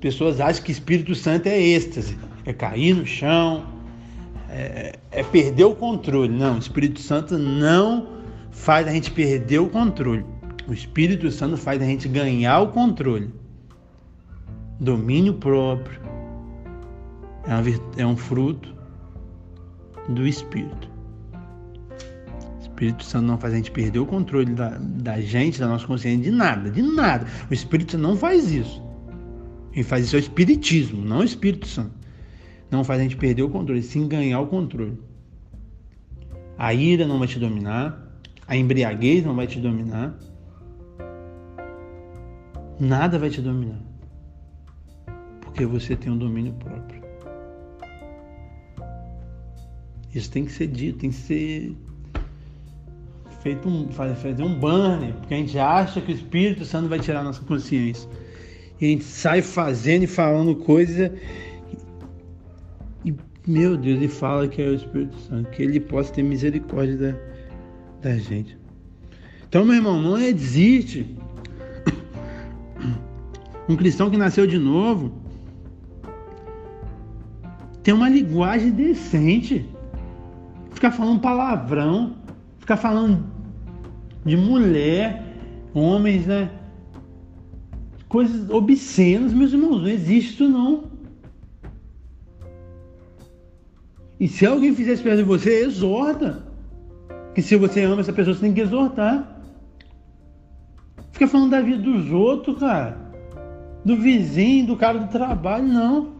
pessoas 0.00 0.40
acham 0.40 0.64
que 0.64 0.72
Espírito 0.72 1.14
Santo 1.14 1.46
é 1.46 1.60
êxtase, 1.60 2.18
é 2.44 2.52
cair 2.52 2.94
no 2.94 3.06
chão, 3.06 3.66
é, 4.50 4.98
é 5.10 5.22
perder 5.22 5.64
o 5.64 5.74
controle. 5.74 6.32
Não, 6.32 6.56
o 6.56 6.58
Espírito 6.58 7.00
Santo 7.00 7.38
não 7.38 8.08
faz 8.50 8.86
a 8.86 8.90
gente 8.92 9.10
perder 9.10 9.60
o 9.60 9.68
controle. 9.68 10.24
O 10.66 10.72
Espírito 10.72 11.30
Santo 11.30 11.56
faz 11.56 11.80
a 11.80 11.84
gente 11.84 12.08
ganhar 12.08 12.60
o 12.60 12.68
controle. 12.68 13.32
Domínio 14.78 15.34
próprio 15.34 16.00
é, 17.46 17.54
uma, 17.54 17.62
é 17.96 18.06
um 18.06 18.16
fruto 18.16 18.74
do 20.08 20.26
Espírito. 20.26 20.90
O 22.58 22.60
Espírito 22.62 23.04
Santo 23.04 23.26
não 23.26 23.38
faz 23.38 23.54
a 23.54 23.56
gente 23.56 23.70
perder 23.70 23.98
o 23.98 24.06
controle 24.06 24.52
da, 24.54 24.78
da 24.78 25.20
gente, 25.20 25.60
da 25.60 25.68
nossa 25.68 25.86
consciência, 25.86 26.30
de 26.30 26.30
nada, 26.30 26.70
de 26.70 26.82
nada. 26.82 27.26
O 27.50 27.54
Espírito 27.54 27.98
não 27.98 28.16
faz 28.16 28.50
isso. 28.50 28.82
Quem 29.72 29.82
faz 29.82 30.06
isso 30.06 30.16
é 30.16 30.18
o 30.18 30.20
Espiritismo, 30.20 31.04
não 31.04 31.18
o 31.18 31.24
Espírito 31.24 31.66
Santo. 31.66 31.99
Não 32.70 32.84
faz 32.84 33.00
a 33.00 33.02
gente 33.02 33.16
perder 33.16 33.42
o 33.42 33.50
controle, 33.50 33.82
sim 33.82 34.06
ganhar 34.06 34.40
o 34.40 34.46
controle. 34.46 34.98
A 36.56 36.72
ira 36.72 37.06
não 37.06 37.18
vai 37.18 37.26
te 37.26 37.38
dominar, 37.38 38.06
a 38.46 38.56
embriaguez 38.56 39.24
não 39.24 39.34
vai 39.34 39.46
te 39.46 39.58
dominar, 39.58 40.16
nada 42.78 43.18
vai 43.18 43.30
te 43.30 43.40
dominar, 43.40 43.80
porque 45.40 45.64
você 45.64 45.96
tem 45.96 46.12
um 46.12 46.18
domínio 46.18 46.52
próprio. 46.52 47.00
Isso 50.14 50.30
tem 50.30 50.44
que 50.44 50.52
ser 50.52 50.66
dito, 50.66 50.98
tem 50.98 51.10
que 51.10 51.16
ser 51.16 51.76
feito 53.42 53.68
um, 53.68 53.88
fazer 53.90 54.42
um 54.42 54.58
banner, 54.58 55.14
porque 55.14 55.34
a 55.34 55.36
gente 55.36 55.58
acha 55.58 56.00
que 56.00 56.12
o 56.12 56.14
Espírito 56.14 56.64
Santo 56.64 56.88
vai 56.88 56.98
tirar 56.98 57.20
a 57.20 57.24
nossa 57.24 57.42
consciência. 57.42 58.08
E 58.80 58.86
a 58.86 58.88
gente 58.88 59.04
sai 59.04 59.42
fazendo 59.42 60.04
e 60.04 60.06
falando 60.06 60.56
coisa. 60.56 61.12
Meu 63.46 63.76
Deus, 63.76 63.96
ele 63.96 64.08
fala 64.08 64.46
que 64.46 64.60
é 64.60 64.68
o 64.68 64.74
Espírito 64.74 65.16
Santo, 65.20 65.50
que 65.50 65.62
ele 65.62 65.80
possa 65.80 66.12
ter 66.12 66.22
misericórdia 66.22 66.96
da, 66.96 68.10
da 68.10 68.18
gente. 68.18 68.58
Então, 69.48 69.64
meu 69.64 69.76
irmão, 69.76 70.00
não 70.00 70.18
existe 70.18 71.16
um 73.68 73.76
cristão 73.76 74.10
que 74.10 74.16
nasceu 74.16 74.46
de 74.46 74.58
novo 74.58 75.12
tem 77.82 77.94
uma 77.94 78.08
linguagem 78.08 78.70
decente. 78.70 79.66
Ficar 80.70 80.92
falando 80.92 81.20
palavrão, 81.20 82.16
ficar 82.58 82.76
falando 82.76 83.24
de 84.24 84.36
mulher, 84.36 85.24
homens, 85.74 86.26
né? 86.26 86.50
coisas 88.08 88.50
obscenas, 88.50 89.32
meus 89.32 89.52
irmãos, 89.52 89.82
não 89.82 89.88
existe 89.88 90.34
isso 90.34 90.48
não. 90.48 90.89
E 94.20 94.28
se 94.28 94.44
alguém 94.46 94.74
fizer 94.74 94.92
isso 94.92 95.02
perto 95.02 95.16
de 95.16 95.22
você, 95.24 95.64
exorta. 95.64 96.44
Que 97.34 97.40
se 97.40 97.56
você 97.56 97.82
ama 97.82 98.02
essa 98.02 98.12
pessoa, 98.12 98.34
você 98.34 98.42
tem 98.42 98.52
que 98.52 98.60
exortar. 98.60 99.42
Fica 101.12 101.26
falando 101.26 101.50
da 101.50 101.62
vida 101.62 101.82
dos 101.82 102.12
outros, 102.12 102.58
cara. 102.58 102.98
Do 103.84 103.96
vizinho, 103.96 104.66
do 104.66 104.76
cara 104.76 104.98
do 104.98 105.08
trabalho, 105.08 105.66
não. 105.66 106.12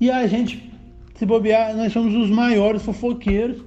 E 0.00 0.10
a 0.10 0.26
gente, 0.26 0.72
se 1.14 1.24
bobear, 1.24 1.76
nós 1.76 1.92
somos 1.92 2.14
os 2.14 2.28
maiores 2.28 2.82
fofoqueiros. 2.82 3.64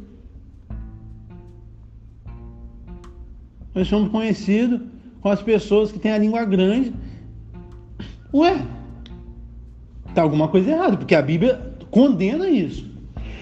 Nós 3.73 3.87
somos 3.87 4.09
conhecidos 4.09 4.81
com 5.21 5.29
as 5.29 5.41
pessoas 5.41 5.91
que 5.91 5.99
têm 5.99 6.11
a 6.11 6.17
língua 6.17 6.43
grande 6.43 6.93
Ué, 8.33 8.63
tá 10.13 10.21
alguma 10.21 10.47
coisa 10.47 10.69
errada, 10.69 10.97
porque 10.97 11.15
a 11.15 11.21
Bíblia 11.21 11.73
condena 11.89 12.47
isso. 12.47 12.88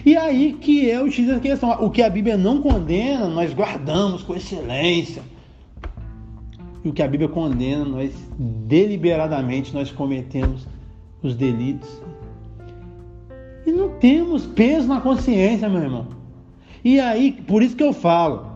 E 0.08 0.16
aí 0.16 0.54
que 0.54 0.90
é 0.90 1.04
o 1.04 1.12
X 1.12 1.28
da 1.28 1.38
questão. 1.38 1.70
O 1.84 1.92
que 1.92 2.02
a 2.02 2.10
Bíblia 2.10 2.38
não 2.38 2.62
condena, 2.62 3.28
nós 3.28 3.54
guardamos 3.54 4.24
com 4.24 4.34
excelência. 4.34 5.22
E 6.82 6.88
o 6.88 6.94
que 6.94 7.04
a 7.04 7.08
Bíblia 7.10 7.28
condena, 7.28 7.84
nós 7.84 8.14
deliberadamente 8.40 9.74
nós 9.74 9.92
cometemos 9.92 10.66
os 11.22 11.36
delitos. 11.36 12.02
E 13.66 13.72
não 13.74 13.90
temos 14.00 14.46
peso 14.46 14.88
na 14.88 15.02
consciência, 15.02 15.68
meu 15.68 15.82
irmão. 15.82 16.08
E 16.86 17.02
aí, 17.02 17.34
por 17.46 17.62
isso 17.62 17.76
que 17.76 17.84
eu 17.84 17.92
falo 17.92 18.48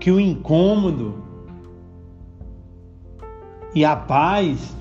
que 0.00 0.10
o 0.10 0.18
incômodo 0.18 1.22
e 3.74 3.84
a 3.84 3.94
paz 3.94 4.74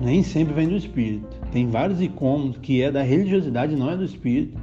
nem 0.00 0.24
sempre 0.24 0.54
vem 0.54 0.68
do 0.68 0.76
espírito. 0.76 1.39
Tem 1.52 1.68
vários 1.68 2.00
incômodos 2.00 2.58
que 2.58 2.82
é 2.82 2.90
da 2.90 3.02
religiosidade, 3.02 3.74
não 3.74 3.90
é 3.90 3.96
do 3.96 4.04
espírito. 4.04 4.58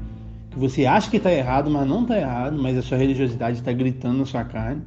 Que 0.50 0.58
você 0.58 0.86
acha 0.86 1.10
que 1.10 1.18
está 1.18 1.32
errado, 1.32 1.70
mas 1.70 1.88
não 1.88 2.04
está 2.04 2.18
errado, 2.18 2.58
mas 2.62 2.78
a 2.78 2.82
sua 2.82 2.98
religiosidade 2.98 3.60
está 3.60 3.72
gritando 3.72 4.20
na 4.20 4.26
sua 4.26 4.44
carne. 4.44 4.82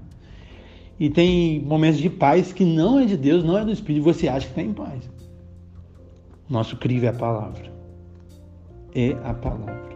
E 0.99 1.09
tem 1.09 1.61
momentos 1.61 2.01
de 2.01 2.11
paz 2.11 2.53
que 2.53 2.65
não 2.65 2.99
é 2.99 3.07
de 3.07 3.17
Deus, 3.17 3.45
não 3.45 3.57
é 3.57 3.65
do 3.65 3.71
espírito, 3.71 4.05
você 4.05 4.29
acha 4.29 4.47
que 4.47 4.53
está 4.53 4.63
em 4.63 4.73
paz. 4.73 5.09
Nosso 6.49 6.77
crivo 6.77 7.07
é 7.07 7.09
a 7.09 7.13
palavra. 7.13 7.71
É 8.95 9.13
a 9.25 9.33
palavra. 9.33 9.91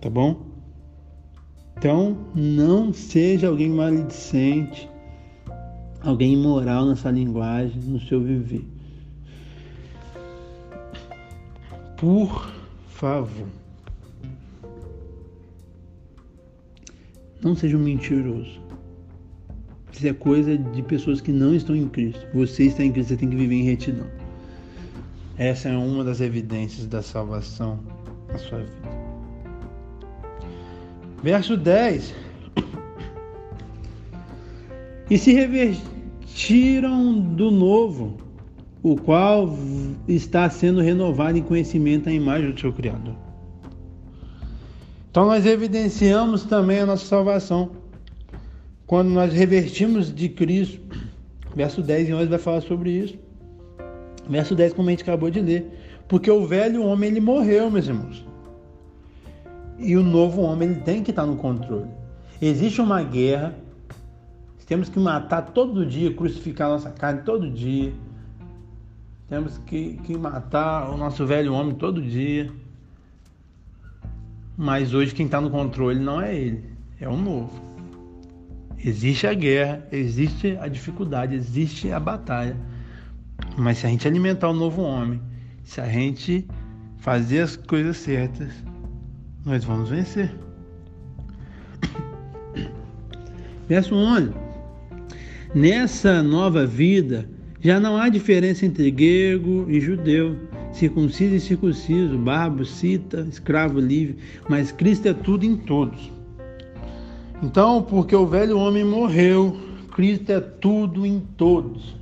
Tá 0.00 0.08
bom? 0.08 0.36
Então, 1.76 2.16
não 2.34 2.92
seja 2.92 3.48
alguém 3.48 3.70
maledicente 3.70 4.88
alguém 6.02 6.34
imoral 6.34 6.86
nessa 6.86 7.10
linguagem, 7.10 7.80
no 7.82 8.00
seu 8.00 8.20
viver. 8.20 8.64
Por 12.00 12.50
favor, 12.88 13.46
não 17.42 17.54
seja 17.54 17.76
um 17.76 17.80
mentiroso. 17.80 18.58
Isso 19.92 20.08
é 20.08 20.14
coisa 20.14 20.56
de 20.56 20.82
pessoas 20.82 21.20
que 21.20 21.30
não 21.30 21.54
estão 21.54 21.76
em 21.76 21.86
Cristo. 21.86 22.26
Você 22.32 22.64
está 22.64 22.82
em 22.82 22.90
Cristo, 22.90 23.10
você 23.10 23.16
tem 23.18 23.28
que 23.28 23.36
viver 23.36 23.54
em 23.56 23.64
retidão. 23.64 24.06
Essa 25.36 25.68
é 25.68 25.76
uma 25.76 26.02
das 26.02 26.22
evidências 26.22 26.86
da 26.86 27.02
salvação 27.02 27.78
na 28.28 28.38
sua 28.38 28.60
vida. 28.60 29.00
Verso 31.22 31.54
10 31.54 32.14
e 35.10 35.18
se 35.18 35.32
revestiram 35.32 37.20
do 37.20 37.50
novo, 37.50 38.16
o 38.82 38.96
qual 38.96 39.56
está 40.08 40.48
sendo 40.48 40.80
renovado 40.80 41.36
em 41.36 41.42
conhecimento 41.42 42.08
à 42.08 42.12
imagem 42.12 42.50
do 42.50 42.60
seu 42.60 42.72
Criador. 42.72 43.14
Então 45.10 45.26
nós 45.26 45.44
evidenciamos 45.44 46.44
também 46.44 46.80
a 46.80 46.86
nossa 46.86 47.04
salvação. 47.04 47.70
Quando 48.86 49.08
nós 49.08 49.32
revertimos 49.32 50.14
de 50.14 50.28
Cristo, 50.28 50.80
verso 51.54 51.82
10 51.82 52.08
e 52.08 52.14
11 52.14 52.26
vai 52.26 52.38
falar 52.38 52.60
sobre 52.62 52.90
isso. 52.90 53.18
Verso 54.28 54.54
10, 54.54 54.72
como 54.72 54.88
a 54.88 54.92
gente 54.92 55.02
acabou 55.02 55.30
de 55.30 55.40
ler. 55.40 55.66
Porque 56.08 56.30
o 56.30 56.46
velho 56.46 56.84
homem 56.84 57.10
ele 57.10 57.20
morreu, 57.20 57.70
meus 57.70 57.86
irmãos. 57.86 58.24
E 59.78 59.96
o 59.96 60.02
novo 60.02 60.42
homem 60.42 60.70
ele 60.70 60.80
tem 60.80 61.02
que 61.02 61.10
estar 61.10 61.26
no 61.26 61.36
controle. 61.36 61.90
Existe 62.40 62.80
uma 62.80 63.02
guerra 63.02 63.54
temos 64.70 64.88
que 64.88 65.00
matar 65.00 65.42
todo 65.46 65.84
dia, 65.84 66.14
crucificar 66.14 66.68
nossa 66.68 66.90
carne 66.90 67.22
todo 67.22 67.50
dia. 67.50 67.92
Temos 69.30 69.58
que, 69.58 69.96
que 69.98 70.18
matar 70.18 70.90
o 70.90 70.96
nosso 70.96 71.24
velho 71.24 71.54
homem 71.54 71.76
todo 71.76 72.02
dia. 72.02 72.50
Mas 74.56 74.92
hoje 74.92 75.14
quem 75.14 75.26
está 75.26 75.40
no 75.40 75.48
controle 75.48 76.00
não 76.00 76.20
é 76.20 76.34
ele, 76.34 76.64
é 77.00 77.08
o 77.08 77.16
novo. 77.16 77.62
Existe 78.84 79.28
a 79.28 79.32
guerra, 79.32 79.86
existe 79.92 80.58
a 80.60 80.66
dificuldade, 80.66 81.36
existe 81.36 81.92
a 81.92 82.00
batalha. 82.00 82.56
Mas 83.56 83.78
se 83.78 83.86
a 83.86 83.88
gente 83.88 84.08
alimentar 84.08 84.48
o 84.48 84.52
novo 84.52 84.82
homem, 84.82 85.22
se 85.62 85.80
a 85.80 85.88
gente 85.88 86.44
fazer 86.98 87.42
as 87.42 87.54
coisas 87.54 87.98
certas, 87.98 88.52
nós 89.44 89.62
vamos 89.62 89.90
vencer. 89.90 90.34
Verso 93.68 93.94
11. 93.94 94.32
Nessa 95.54 96.20
nova 96.20 96.66
vida, 96.66 97.28
já 97.60 97.78
não 97.78 97.96
há 97.96 98.08
diferença 98.08 98.64
entre 98.64 98.90
grego 98.90 99.66
e 99.68 99.80
judeu, 99.80 100.36
circunciso 100.72 101.34
e 101.34 101.40
circunciso, 101.40 102.16
barbo, 102.16 102.64
cita, 102.64 103.26
escravo 103.28 103.78
livre, 103.78 104.16
mas 104.48 104.72
Cristo 104.72 105.08
é 105.08 105.12
tudo 105.12 105.44
em 105.44 105.56
todos. 105.56 106.10
Então, 107.42 107.82
porque 107.82 108.16
o 108.16 108.26
velho 108.26 108.58
homem 108.58 108.84
morreu, 108.84 109.56
Cristo 109.94 110.32
é 110.32 110.40
tudo 110.40 111.04
em 111.04 111.20
todos. 111.36 111.94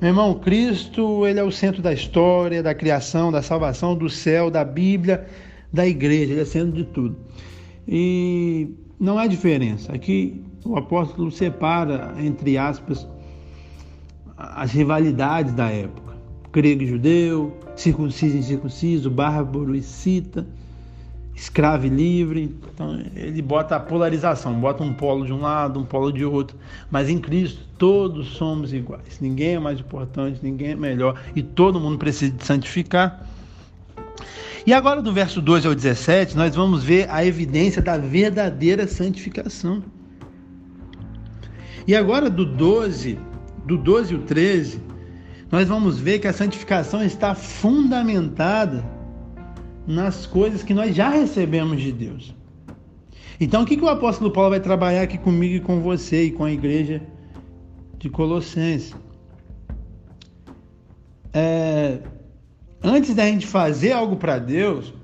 Meu 0.00 0.10
irmão, 0.10 0.34
Cristo, 0.34 1.26
ele 1.26 1.38
é 1.38 1.44
o 1.44 1.52
centro 1.52 1.82
da 1.82 1.92
história, 1.92 2.62
da 2.62 2.74
criação, 2.74 3.30
da 3.30 3.40
salvação, 3.40 3.94
do 3.94 4.08
céu, 4.08 4.50
da 4.50 4.64
Bíblia, 4.64 5.26
da 5.72 5.86
igreja, 5.86 6.32
ele 6.32 6.40
é 6.40 6.44
centro 6.44 6.72
de 6.72 6.84
tudo. 6.84 7.16
E 7.86 8.68
não 8.98 9.18
há 9.18 9.26
diferença. 9.26 9.92
Aqui 9.92 10.42
o 10.64 10.76
apóstolo 10.76 11.30
separa, 11.30 12.14
entre 12.18 12.58
aspas, 12.58 13.06
as 14.54 14.72
rivalidades 14.72 15.52
da 15.52 15.70
época. 15.70 16.12
Grego 16.52 16.82
e 16.82 16.86
judeu, 16.86 17.56
circunciso 17.76 18.36
e 18.36 18.40
incircunciso, 18.40 19.10
bárbaro 19.10 19.74
e 19.74 19.82
cita, 19.82 20.46
escravo 21.34 21.86
e 21.86 21.88
livre. 21.88 22.54
Então 22.74 23.00
ele 23.14 23.40
bota 23.40 23.76
a 23.76 23.80
polarização, 23.80 24.60
bota 24.60 24.82
um 24.82 24.92
polo 24.92 25.24
de 25.24 25.32
um 25.32 25.40
lado, 25.40 25.80
um 25.80 25.84
polo 25.84 26.12
de 26.12 26.24
outro. 26.24 26.56
Mas 26.90 27.08
em 27.08 27.18
Cristo 27.18 27.62
todos 27.78 28.28
somos 28.28 28.72
iguais. 28.72 29.18
Ninguém 29.20 29.54
é 29.54 29.58
mais 29.58 29.80
importante, 29.80 30.40
ninguém 30.42 30.72
é 30.72 30.76
melhor 30.76 31.20
e 31.34 31.42
todo 31.42 31.80
mundo 31.80 31.96
precisa 31.96 32.32
de 32.32 32.44
santificar. 32.44 33.26
E 34.66 34.72
agora 34.72 35.00
do 35.00 35.12
verso 35.12 35.40
12 35.40 35.66
ao 35.66 35.74
17, 35.74 36.36
nós 36.36 36.54
vamos 36.54 36.84
ver 36.84 37.10
a 37.10 37.24
evidência 37.24 37.80
da 37.80 37.96
verdadeira 37.96 38.86
santificação. 38.86 39.82
E 41.86 41.96
agora 41.96 42.30
do 42.30 42.44
12 42.44 43.18
do 43.64 43.76
12 43.76 44.12
e 44.12 44.16
o 44.16 44.22
13, 44.22 44.80
nós 45.50 45.68
vamos 45.68 45.98
ver 45.98 46.18
que 46.18 46.26
a 46.26 46.32
santificação 46.32 47.04
está 47.04 47.34
fundamentada 47.34 48.84
nas 49.86 50.26
coisas 50.26 50.62
que 50.62 50.72
nós 50.72 50.94
já 50.94 51.10
recebemos 51.10 51.80
de 51.80 51.92
Deus. 51.92 52.34
Então, 53.38 53.62
o 53.62 53.66
que, 53.66 53.76
que 53.76 53.84
o 53.84 53.88
apóstolo 53.88 54.30
Paulo 54.30 54.50
vai 54.50 54.60
trabalhar 54.60 55.02
aqui 55.02 55.18
comigo 55.18 55.56
e 55.56 55.60
com 55.60 55.80
você 55.80 56.24
e 56.24 56.30
com 56.30 56.44
a 56.44 56.52
igreja 56.52 57.02
de 57.98 58.08
Colossenses? 58.08 58.94
É, 61.32 61.98
antes 62.82 63.14
da 63.14 63.26
gente 63.26 63.46
fazer 63.46 63.92
algo 63.92 64.16
para 64.16 64.38
Deus, 64.38 64.94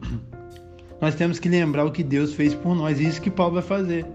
nós 1.00 1.14
temos 1.14 1.38
que 1.38 1.48
lembrar 1.48 1.84
o 1.84 1.90
que 1.90 2.02
Deus 2.02 2.32
fez 2.32 2.54
por 2.54 2.74
nós. 2.74 3.00
Isso 3.00 3.20
que 3.20 3.30
Paulo 3.30 3.54
vai 3.54 3.62
fazer. 3.62 4.06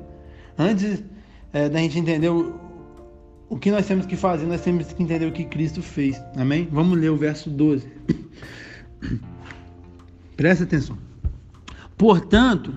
Antes 0.57 1.03
é, 1.51 1.67
da 1.67 1.79
gente 1.79 1.99
entender 1.99 2.29
o, 2.29 2.62
o 3.53 3.59
que 3.59 3.69
nós 3.69 3.85
temos 3.85 4.07
que 4.07 4.15
fazer? 4.15 4.47
Nós 4.47 4.61
temos 4.61 4.91
que 4.91 5.03
entender 5.03 5.27
o 5.27 5.31
que 5.31 5.45
Cristo 5.45 5.79
fez. 5.79 6.19
Amém? 6.35 6.67
Vamos 6.71 6.97
ler 6.97 7.09
o 7.09 7.15
verso 7.15 7.51
12. 7.51 7.87
Presta 10.35 10.63
atenção. 10.63 10.97
Portanto, 11.95 12.73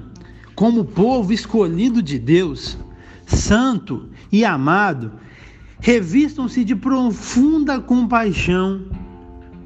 como 0.55 0.85
povo 0.85 1.33
escolhido 1.33 2.03
de 2.03 2.19
Deus, 2.19 2.77
santo 3.25 4.11
e 4.31 4.45
amado, 4.45 5.13
revistam-se 5.81 6.63
de 6.63 6.77
profunda 6.77 7.81
compaixão, 7.81 8.85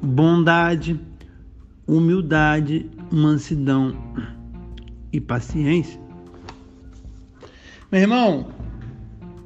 bondade, 0.01 0.97
humildade, 1.85 2.89
mansidão 3.11 3.93
e 5.11 5.19
paciência. 5.19 5.99
Meu 7.91 7.99
irmão, 7.99 8.60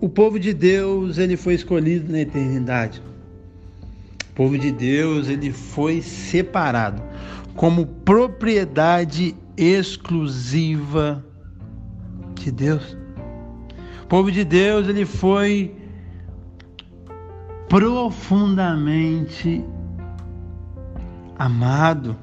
o 0.05 0.09
povo 0.09 0.39
de 0.39 0.53
Deus, 0.53 1.17
ele 1.17 1.35
foi 1.35 1.55
escolhido 1.55 2.11
na 2.11 2.19
eternidade. 2.19 3.01
O 4.29 4.35
povo 4.35 4.55
de 4.55 4.71
Deus, 4.71 5.27
ele 5.27 5.51
foi 5.51 5.99
separado 5.99 7.01
como 7.55 7.87
propriedade 7.87 9.35
exclusiva 9.57 11.25
de 12.35 12.51
Deus. 12.51 12.95
O 14.03 14.07
povo 14.07 14.31
de 14.31 14.43
Deus, 14.43 14.87
ele 14.87 15.05
foi 15.05 15.75
profundamente 17.67 19.65
amado. 21.35 22.15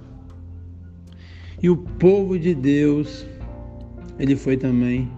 E 1.61 1.69
o 1.69 1.77
povo 1.77 2.39
de 2.39 2.55
Deus, 2.55 3.27
ele 4.21 4.37
foi 4.37 4.57
também 4.57 5.11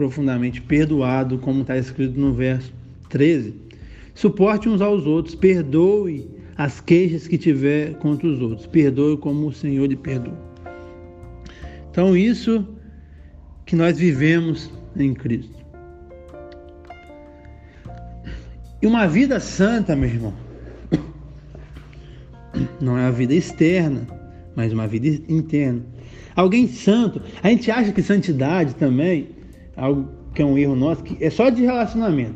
profundamente 0.00 0.62
perdoado, 0.62 1.36
como 1.36 1.60
está 1.60 1.76
escrito 1.76 2.18
no 2.18 2.32
verso 2.32 2.72
13. 3.10 3.54
Suporte 4.14 4.66
uns 4.66 4.80
aos 4.80 5.04
outros, 5.04 5.34
perdoe 5.34 6.26
as 6.56 6.80
queixas 6.80 7.28
que 7.28 7.36
tiver 7.36 7.92
contra 7.98 8.26
os 8.26 8.40
outros, 8.40 8.66
perdoe 8.66 9.18
como 9.18 9.48
o 9.48 9.52
Senhor 9.52 9.86
lhe 9.86 9.96
perdoa. 9.96 10.38
Então, 11.90 12.16
isso 12.16 12.66
que 13.66 13.76
nós 13.76 13.98
vivemos 13.98 14.70
em 14.96 15.12
Cristo. 15.12 15.54
E 18.80 18.86
uma 18.86 19.06
vida 19.06 19.38
santa, 19.38 19.94
meu 19.94 20.08
irmão, 20.08 20.34
não 22.80 22.96
é 22.96 23.02
uma 23.02 23.12
vida 23.12 23.34
externa, 23.34 24.06
mas 24.56 24.72
uma 24.72 24.86
vida 24.88 25.22
interna. 25.28 25.82
Alguém 26.34 26.66
santo, 26.68 27.20
a 27.42 27.50
gente 27.50 27.70
acha 27.70 27.92
que 27.92 28.02
santidade 28.02 28.74
também 28.76 29.39
algo 29.76 30.08
que 30.34 30.42
é 30.42 30.44
um 30.44 30.56
erro 30.56 30.76
nosso, 30.76 31.02
que 31.02 31.22
é 31.22 31.30
só 31.30 31.48
de 31.50 31.62
relacionamento. 31.62 32.34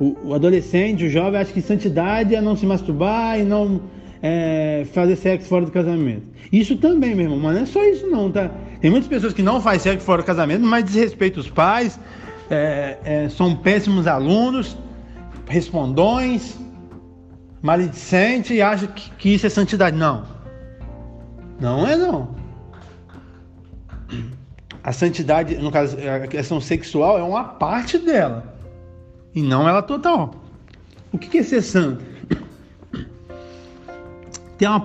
O, 0.00 0.16
o 0.28 0.34
adolescente, 0.34 1.04
o 1.04 1.10
jovem, 1.10 1.40
acha 1.40 1.52
que 1.52 1.60
santidade 1.60 2.34
é 2.34 2.40
não 2.40 2.56
se 2.56 2.66
masturbar 2.66 3.38
e 3.38 3.42
não 3.42 3.80
é, 4.22 4.86
fazer 4.92 5.16
sexo 5.16 5.48
fora 5.48 5.64
do 5.64 5.70
casamento. 5.70 6.26
Isso 6.52 6.76
também, 6.76 7.14
meu 7.14 7.24
irmão, 7.24 7.38
mas 7.38 7.54
não 7.54 7.62
é 7.62 7.66
só 7.66 7.82
isso 7.84 8.06
não, 8.06 8.30
tá? 8.30 8.50
Tem 8.80 8.90
muitas 8.90 9.08
pessoas 9.08 9.32
que 9.32 9.42
não 9.42 9.60
fazem 9.60 9.80
sexo 9.80 10.04
fora 10.04 10.22
do 10.22 10.26
casamento, 10.26 10.64
mas 10.64 10.84
desrespeitam 10.84 11.40
os 11.40 11.50
pais, 11.50 11.98
é, 12.50 12.98
é, 13.04 13.28
são 13.28 13.56
péssimos 13.56 14.06
alunos, 14.06 14.76
respondões, 15.46 16.58
maledicentes 17.60 18.50
e 18.50 18.62
acham 18.62 18.88
que, 18.88 19.10
que 19.12 19.34
isso 19.34 19.46
é 19.46 19.50
santidade. 19.50 19.96
Não. 19.96 20.24
Não 21.60 21.86
é 21.86 21.96
não 21.96 22.41
a 24.82 24.92
santidade, 24.92 25.56
no 25.56 25.70
caso, 25.70 25.96
a 25.96 26.26
questão 26.26 26.60
sexual 26.60 27.18
é 27.18 27.22
uma 27.22 27.44
parte 27.44 27.98
dela 27.98 28.52
e 29.34 29.40
não 29.40 29.68
ela 29.68 29.82
total. 29.82 30.34
O 31.12 31.18
que 31.18 31.38
é 31.38 31.42
ser 31.42 31.62
santo? 31.62 32.04
Ter 34.58 34.66
uma, 34.66 34.82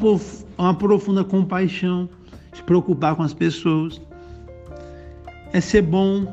uma 0.57 0.73
profunda 0.73 1.23
compaixão, 1.23 2.09
se 2.53 2.61
preocupar 2.63 3.15
com 3.15 3.23
as 3.23 3.33
pessoas, 3.33 3.99
é 5.51 5.59
ser 5.61 5.81
bom, 5.81 6.31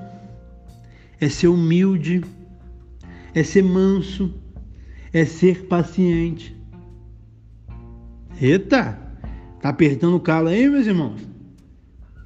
é 1.21 1.29
ser 1.29 1.49
humilde, 1.49 2.23
é 3.35 3.43
ser 3.43 3.63
manso, 3.63 4.35
é 5.13 5.25
ser 5.25 5.67
paciente. 5.67 6.55
Eita, 8.41 8.99
tá 9.61 9.69
apertando 9.69 10.17
o 10.17 10.21
calo 10.21 10.49
aí, 10.49 10.69
meus 10.69 10.87
irmãos? 10.87 11.21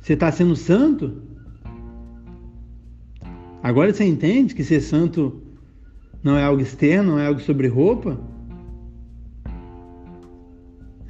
Você 0.00 0.14
está 0.14 0.32
sendo 0.32 0.56
santo? 0.56 1.27
Agora 3.62 3.92
você 3.92 4.04
entende 4.04 4.54
que 4.54 4.62
ser 4.62 4.80
santo 4.80 5.42
não 6.22 6.36
é 6.36 6.44
algo 6.44 6.61
externo, 6.61 7.12
não 7.12 7.18
é 7.18 7.26
algo 7.26 7.40
sobre 7.40 7.66
roupa? 7.68 8.18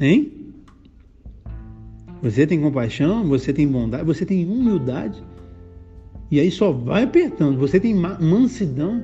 Hein? 0.01 0.33
Você 2.23 2.47
tem 2.47 2.61
compaixão, 2.61 3.25
você 3.25 3.53
tem 3.53 3.67
bondade, 3.67 4.05
você 4.05 4.25
tem 4.25 4.45
humildade. 4.45 5.23
E 6.31 6.41
aí 6.41 6.51
só 6.51 6.73
vai 6.73 7.05
apertando. 7.05 7.59
Você 7.59 7.79
tem 7.79 7.95
mansidão 7.95 9.03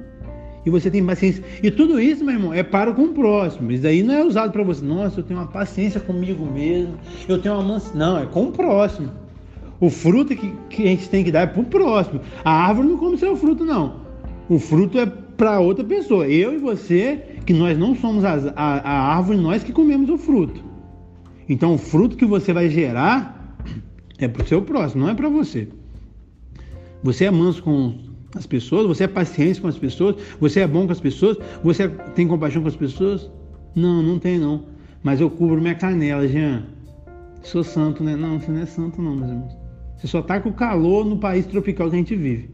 e 0.66 0.70
você 0.70 0.90
tem 0.90 1.04
paciência. 1.04 1.42
E 1.62 1.70
tudo 1.70 2.00
isso, 2.00 2.24
meu 2.24 2.34
irmão, 2.34 2.52
é 2.52 2.62
para 2.62 2.92
com 2.92 3.02
o 3.04 3.14
próximo. 3.14 3.70
Isso 3.70 3.86
aí 3.86 4.02
não 4.02 4.14
é 4.14 4.24
usado 4.24 4.52
para 4.52 4.62
você. 4.62 4.84
Nossa, 4.84 5.20
eu 5.20 5.24
tenho 5.24 5.38
uma 5.38 5.48
paciência 5.48 6.00
comigo 6.00 6.44
mesmo. 6.44 6.96
Eu 7.28 7.40
tenho 7.40 7.54
uma 7.54 7.62
mansidão. 7.62 7.98
Não, 7.98 8.18
é 8.18 8.26
com 8.26 8.48
o 8.48 8.52
próximo. 8.52 9.10
O 9.80 9.90
fruto 9.90 10.34
que, 10.34 10.52
que 10.70 10.82
a 10.82 10.86
gente 10.86 11.08
tem 11.08 11.24
que 11.24 11.32
dar 11.32 11.40
é 11.40 11.46
para 11.46 11.60
o 11.60 11.64
próximo. 11.64 12.20
A 12.44 12.50
árvore 12.50 12.88
não 12.88 12.96
come 12.96 13.18
seu 13.18 13.36
fruto, 13.36 13.64
não. 13.64 14.00
O 14.48 14.58
fruto 14.58 14.98
é 14.98 15.06
para 15.06 15.60
outra 15.60 15.84
pessoa. 15.84 16.26
Eu 16.28 16.54
e 16.54 16.58
você 16.58 17.20
que 17.44 17.52
nós 17.52 17.78
não 17.78 17.94
somos 17.94 18.24
a, 18.24 18.34
a, 18.56 18.78
a 18.78 19.16
árvore, 19.16 19.38
nós 19.38 19.62
que 19.62 19.72
comemos 19.72 20.08
o 20.08 20.16
fruto. 20.16 20.62
Então 21.48 21.74
o 21.74 21.78
fruto 21.78 22.16
que 22.16 22.24
você 22.24 22.52
vai 22.52 22.70
gerar 22.70 23.56
é 24.18 24.28
para 24.28 24.42
o 24.42 24.46
seu 24.46 24.62
próximo, 24.62 25.02
não 25.02 25.10
é 25.10 25.14
para 25.14 25.28
você. 25.28 25.68
Você 27.02 27.26
é 27.26 27.30
manso 27.30 27.62
com 27.62 27.98
as 28.34 28.46
pessoas, 28.46 28.86
você 28.86 29.04
é 29.04 29.08
paciente 29.08 29.60
com 29.60 29.68
as 29.68 29.76
pessoas, 29.76 30.16
você 30.40 30.60
é 30.60 30.66
bom 30.66 30.86
com 30.86 30.92
as 30.92 31.00
pessoas, 31.00 31.36
você 31.62 31.88
tem 32.14 32.26
compaixão 32.26 32.62
com 32.62 32.68
as 32.68 32.76
pessoas? 32.76 33.30
Não, 33.74 34.02
não 34.02 34.18
tem 34.18 34.38
não. 34.38 34.64
Mas 35.02 35.20
eu 35.20 35.28
cubro 35.28 35.60
minha 35.60 35.74
canela, 35.74 36.26
Jean. 36.26 36.64
Sou 37.42 37.62
santo, 37.62 38.02
né? 38.02 38.16
Não, 38.16 38.40
você 38.40 38.50
não 38.50 38.62
é 38.62 38.66
santo 38.66 39.02
não, 39.02 39.14
meus 39.14 39.30
irmãos. 39.30 39.63
Você 40.04 40.08
só 40.08 40.20
está 40.20 40.38
com 40.38 40.52
calor 40.52 41.06
no 41.06 41.16
país 41.16 41.46
tropical 41.46 41.88
que 41.88 41.96
a 41.96 41.98
gente 41.98 42.14
vive. 42.14 42.50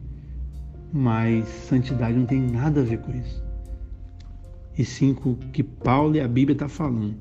Mas 0.92 1.48
santidade 1.48 2.16
não 2.16 2.24
tem 2.24 2.40
nada 2.40 2.80
a 2.80 2.84
ver 2.84 2.98
com 2.98 3.10
isso. 3.10 3.42
E 4.78 4.84
sim 4.84 5.12
com 5.12 5.30
o 5.30 5.36
que 5.36 5.64
Paulo 5.64 6.14
e 6.14 6.20
a 6.20 6.28
Bíblia 6.28 6.56
tá 6.56 6.68
falando. 6.68 7.16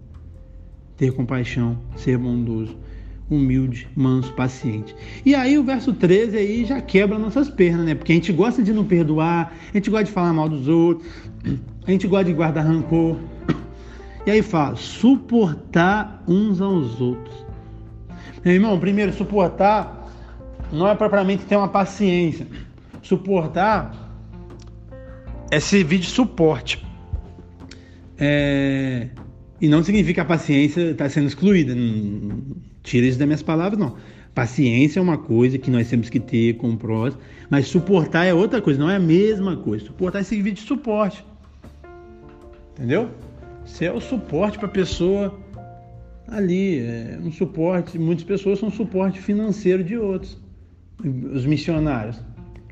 Ter 0.95 1.11
compaixão, 1.13 1.80
ser 1.95 2.19
bondoso, 2.19 2.77
humilde, 3.27 3.88
manso, 3.95 4.32
paciente. 4.34 4.95
E 5.25 5.34
aí 5.34 5.57
o 5.57 5.63
verso 5.63 5.93
13 5.93 6.38
aí 6.38 6.63
já 6.63 6.80
quebra 6.80 7.17
nossas 7.17 7.49
pernas, 7.49 7.88
né? 7.88 7.95
Porque 7.95 8.11
a 8.11 8.15
gente 8.15 8.32
gosta 8.32 8.61
de 8.61 8.71
não 8.71 8.86
perdoar, 8.86 9.51
a 9.73 9.77
gente 9.77 9.89
gosta 9.89 10.05
de 10.05 10.11
falar 10.11 10.32
mal 10.32 10.47
dos 10.47 10.67
outros, 10.67 11.11
a 11.88 11.89
gente 11.89 12.07
gosta 12.07 12.25
de 12.25 12.34
guardar 12.34 12.67
rancor. 12.67 13.17
E 14.27 14.30
aí 14.30 14.43
fala, 14.43 14.75
suportar 14.75 16.23
uns 16.27 16.61
aos 16.61 17.01
outros. 17.01 17.36
Meu 18.45 18.53
irmão, 18.53 18.80
primeiro, 18.80 19.11
suportar 19.11 19.99
não 20.72 20.88
é 20.88 20.95
propriamente 20.95 21.45
ter 21.45 21.55
uma 21.55 21.67
paciência. 21.67 22.47
Suportar 23.01 24.09
é 25.51 25.59
servir 25.59 25.99
de 25.99 26.07
suporte. 26.07 26.86
É... 28.17 29.07
E 29.61 29.67
não 29.67 29.84
significa 29.84 30.22
a 30.22 30.26
paciência 30.26 30.91
está 30.91 31.09
sendo 31.09 31.28
excluída. 31.28 31.76
Tira 32.84 33.05
isso 33.05 33.20
das 33.20 33.28
minhas 33.28 33.43
palavras, 33.43 33.80
não. 33.80 33.97
Paciência 34.34 34.99
é 34.99 35.01
uma 35.01 35.17
coisa 35.17 35.57
que 35.57 35.70
nós 35.70 35.89
temos 35.89 36.09
que 36.09 36.20
ter 36.20 36.55
com 36.57 36.78
próximo, 36.78 37.22
mas 37.49 37.67
suportar 37.67 38.26
é 38.26 38.34
outra 38.34 38.61
coisa, 38.61 38.80
não 38.80 38.89
é 38.89 38.95
a 38.95 38.99
mesma 38.99 39.57
coisa. 39.57 39.86
Suportar 39.86 40.20
é 40.20 40.24
servir 40.24 40.51
de 40.51 40.61
suporte. 40.61 41.26
Entendeu? 42.74 43.09
Você 43.65 43.86
é 43.86 43.91
o 43.91 43.99
suporte 43.99 44.57
para 44.57 44.67
a 44.67 44.72
pessoa 44.72 45.38
ali. 46.28 46.80
É 46.80 47.20
um 47.22 47.32
suporte, 47.32 47.99
muitas 47.99 48.24
pessoas 48.24 48.59
são 48.59 48.72
suporte 48.72 49.20
financeiro 49.20 49.84
de 49.84 49.97
outros. 49.97 50.38
Os 51.34 51.45
missionários. 51.45 52.22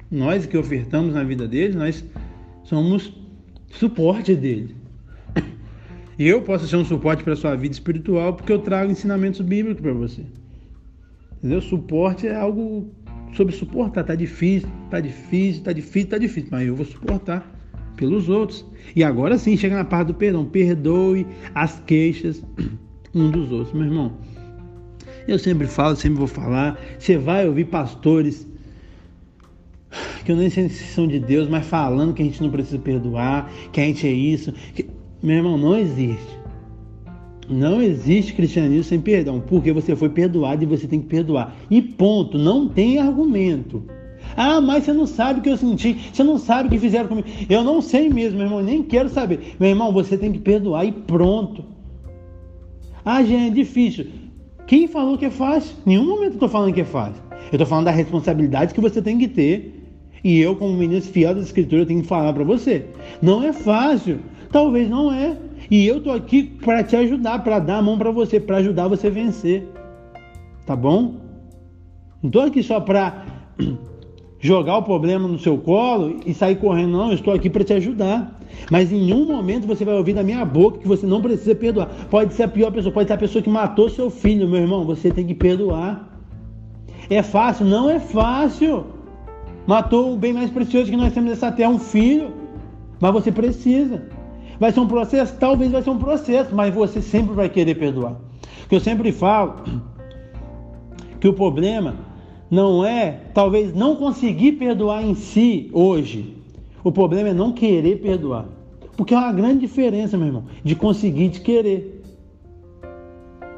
Nós 0.10 0.46
que 0.46 0.58
ofertamos 0.58 1.14
na 1.14 1.24
vida 1.24 1.48
deles, 1.48 1.76
nós 1.76 2.06
somos 2.64 3.14
suporte 3.70 4.36
deles. 4.36 4.76
E 6.20 6.28
eu 6.28 6.42
posso 6.42 6.68
ser 6.68 6.78
um 6.78 6.86
suporte 6.86 7.24
para 7.24 7.34
a 7.34 7.36
sua 7.36 7.56
vida 7.56 7.74
espiritual 7.74 8.34
porque 8.34 8.52
eu 8.52 8.58
trago 8.58 8.92
ensinamentos 8.92 9.40
bíblicos 9.42 9.82
para 9.82 9.94
você. 9.94 10.24
Entendeu? 11.38 11.62
Suporte 11.62 12.28
é 12.28 12.36
algo 12.36 12.90
sobre 13.34 13.56
suportar. 13.56 14.04
Tá 14.04 14.16
difícil, 14.16 14.68
tá 14.90 15.00
difícil, 15.00 15.64
tá 15.64 15.72
difícil, 15.72 16.10
tá 16.10 16.18
difícil. 16.18 16.50
Mas 16.52 16.68
eu 16.68 16.76
vou 16.76 16.86
suportar 16.86 17.48
pelos 17.96 18.30
outros. 18.30 18.66
E 18.96 19.04
agora 19.04 19.38
sim 19.38 19.56
chega 19.56 19.76
na 19.76 19.86
parte 19.86 20.08
do 20.08 20.16
perdão. 20.16 20.44
Perdoe 20.44 21.28
as 21.54 21.80
queixas 21.82 22.44
um 23.14 23.30
dos 23.30 23.52
outros, 23.52 23.74
meu 23.74 23.86
irmão. 23.86 24.18
Eu 25.28 25.38
sempre 25.38 25.68
falo, 25.68 25.96
sempre 25.96 26.20
vou 26.20 26.28
falar. 26.28 26.80
Você 26.98 27.18
vai 27.18 27.48
ouvir 27.48 27.66
pastores 27.66 28.48
que 30.24 30.32
eu 30.32 30.36
nem 30.36 30.50
sei 30.50 30.68
se 30.70 30.84
são 30.86 31.08
de 31.08 31.20
Deus, 31.20 31.48
mas 31.48 31.66
falando 31.66 32.14
que 32.14 32.22
a 32.22 32.26
gente 32.26 32.42
não 32.42 32.50
precisa 32.50 32.78
perdoar, 32.78 33.52
que 33.72 33.80
a 33.80 33.84
gente 33.86 34.06
é 34.06 34.12
isso. 34.12 34.54
Que... 34.74 34.86
Meu 35.24 35.38
irmão, 35.38 35.58
não 35.58 35.78
existe. 35.78 36.38
Não 37.50 37.82
existe 37.82 38.34
cristianismo 38.34 38.84
sem 38.84 39.00
perdão, 39.00 39.40
porque 39.40 39.72
você 39.72 39.96
foi 39.96 40.10
perdoado 40.10 40.64
e 40.64 40.66
você 40.66 40.86
tem 40.86 41.00
que 41.00 41.08
perdoar. 41.08 41.56
E 41.70 41.82
ponto, 41.82 42.38
não 42.38 42.68
tem 42.68 43.00
argumento. 43.00 43.84
Ah, 44.36 44.60
mas 44.60 44.84
você 44.84 44.92
não 44.92 45.08
sabe 45.08 45.40
o 45.40 45.44
que 45.44 45.50
eu 45.50 45.58
senti, 45.58 45.98
você 46.12 46.24
não 46.24 46.38
sabe 46.38 46.68
o 46.68 46.72
que 46.72 46.78
fizeram 46.78 47.08
comigo. 47.08 47.28
Eu 47.50 47.64
não 47.64 47.82
sei 47.82 48.10
mesmo, 48.10 48.38
meu 48.38 48.48
irmão, 48.48 48.62
nem 48.62 48.84
quero 48.84 49.08
saber. 49.08 49.56
Meu 49.58 49.70
irmão, 49.70 49.94
você 49.94 50.18
tem 50.18 50.34
que 50.34 50.40
perdoar 50.40 50.86
e 50.86 50.92
pronto. 50.92 51.64
Ah, 53.06 53.24
gente, 53.24 53.52
é 53.52 53.54
difícil. 53.54 54.08
Quem 54.68 54.86
falou 54.86 55.18
que 55.18 55.26
é 55.26 55.30
fácil? 55.30 55.76
Nenhum 55.86 56.06
momento 56.06 56.32
eu 56.32 56.34
estou 56.34 56.50
falando 56.50 56.74
que 56.74 56.82
é 56.82 56.86
fácil. 56.86 57.24
Eu 57.32 57.54
estou 57.54 57.66
falando 57.66 57.86
da 57.86 57.92
responsabilidade 57.92 58.74
que 58.74 58.82
você 58.82 59.02
tem 59.02 59.18
que 59.18 59.28
ter. 59.28 59.74
E 60.22 60.40
eu, 60.40 60.58
como 60.58 60.74
ministro 60.74 61.14
fiel 61.14 61.34
da 61.34 61.40
Escritura, 61.40 61.86
tenho 61.86 62.02
que 62.02 62.08
falar 62.08 62.34
para 62.34 62.44
você. 62.44 62.86
Não 63.22 63.42
é 63.42 63.54
fácil. 63.54 64.20
Talvez 64.52 64.90
não 64.90 65.12
é. 65.12 65.38
E 65.72 65.88
eu 65.88 66.00
estou 66.00 66.14
aqui 66.14 66.44
para 66.44 66.84
te 66.84 66.98
ajudar, 66.98 67.44
para 67.44 67.60
dar 67.60 67.78
a 67.78 67.82
mão 67.82 67.98
para 67.98 68.12
você, 68.12 68.42
para 68.42 68.58
ajudar 68.58 68.90
você 68.90 69.08
a 69.08 69.10
vencer. 69.10 69.66
Tá 70.66 70.76
bom? 70.76 71.16
Não 72.22 72.28
estou 72.28 72.42
aqui 72.42 72.62
só 72.62 72.82
para 72.82 73.26
jogar 74.40 74.78
o 74.78 74.84
problema 74.84 75.28
no 75.28 75.40
seu 75.40 75.58
colo 75.58 76.20
e 76.26 76.34
sair 76.34 76.56
correndo, 76.58 76.92
não. 76.92 77.08
Eu 77.08 77.16
estou 77.16 77.34
aqui 77.34 77.50
para 77.50 77.64
te 77.64 77.74
ajudar. 77.74 78.40
Mas 78.72 78.92
em 78.92 79.02
nenhum 79.02 79.26
momento 79.26 79.68
você 79.68 79.86
vai 79.86 79.96
ouvir 79.96 80.14
da 80.14 80.24
minha 80.24 80.44
boca 80.46 80.80
que 80.80 80.88
você 80.88 81.06
não 81.06 81.22
precisa 81.22 81.56
perdoar. 81.56 81.90
Pode 82.10 82.34
ser 82.34 82.44
a 82.44 82.48
pior 82.48 82.72
pessoa, 82.72 82.92
pode 82.92 83.08
ser 83.08 83.14
a 83.14 83.18
pessoa 83.18 83.42
que 83.42 83.50
matou 83.50 83.90
seu 83.90 84.10
filho, 84.10 84.48
meu 84.48 84.62
irmão. 84.62 84.86
Você 84.86 85.12
tem 85.12 85.26
que 85.26 85.34
perdoar. 85.34 86.08
É 87.10 87.22
fácil? 87.24 87.66
Não 87.66 87.90
é 87.90 88.00
fácil. 88.00 88.86
Matou 89.66 90.14
o 90.14 90.18
bem 90.18 90.34
mais 90.34 90.50
precioso 90.50 90.90
que 90.90 90.98
nós 90.98 91.14
temos 91.14 91.30
nessa 91.30 91.52
terra, 91.52 91.70
um 91.70 91.80
filho. 91.80 92.32
Mas 93.00 93.12
você 93.14 93.32
precisa. 93.32 94.06
Vai 94.60 94.72
ser 94.72 94.80
um 94.80 94.88
processo? 94.88 95.36
Talvez 95.40 95.72
vai 95.72 95.82
ser 95.82 95.90
um 95.90 96.00
processo, 96.00 96.56
mas 96.56 96.74
você 96.74 97.02
sempre 97.02 97.36
vai 97.36 97.50
querer 97.50 97.76
perdoar. 97.76 98.16
Que 98.68 98.76
eu 98.76 98.80
sempre 98.80 99.12
falo 99.12 99.62
que 101.20 101.28
o 101.28 101.34
problema 101.34 102.07
não 102.50 102.86
é 102.86 103.20
talvez 103.34 103.74
não 103.74 103.96
conseguir 103.96 104.54
perdoar 104.54 105.04
em 105.04 105.16
si 105.16 105.70
hoje, 105.74 106.36
o 106.84 106.92
problema 106.92 107.30
é 107.30 107.34
não 107.34 107.52
querer 107.52 107.98
perdoar. 107.98 108.46
Porque 108.96 109.14
é 109.14 109.18
uma 109.18 109.32
grande 109.32 109.60
diferença, 109.60 110.18
meu 110.18 110.28
irmão, 110.28 110.46
de 110.64 110.76
conseguir 110.76 111.26
e 111.26 111.30
de 111.30 111.42
querer. 111.42 112.04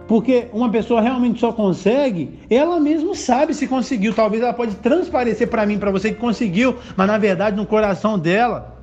Porque 0.08 0.48
uma 0.52 0.70
pessoa 0.70 1.00
realmente 1.00 1.40
só 1.40 1.54
consegue, 1.54 2.40
ela 2.50 2.80
mesma 2.80 3.14
sabe 3.16 3.54
se 3.54 3.68
conseguiu. 3.68 4.14
Talvez 4.14 4.42
ela 4.42 4.54
pode 4.54 4.76
transparecer 4.76 5.48
para 5.48 5.66
mim, 5.66 5.78
para 5.78 5.92
você 5.92 6.12
que 6.12 6.20
conseguiu, 6.20 6.76
mas 6.98 7.08
na 7.08 7.18
verdade 7.18 7.56
no 7.56 7.66
coração 7.66 8.18
dela 8.18 8.76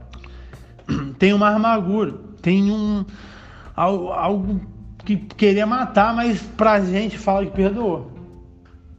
tem 1.19 1.33
uma 1.33 1.51
amargura, 1.51 2.15
tem 2.41 2.71
um 2.71 3.05
algo 3.75 4.61
que 5.05 5.17
queria 5.17 5.67
matar, 5.67 6.15
mas 6.15 6.41
pra 6.57 6.81
gente 6.81 7.19
fala 7.19 7.45
que 7.45 7.53
perdoou. 7.53 8.16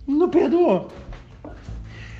Não 0.08 0.30
perdoou. 0.30 0.90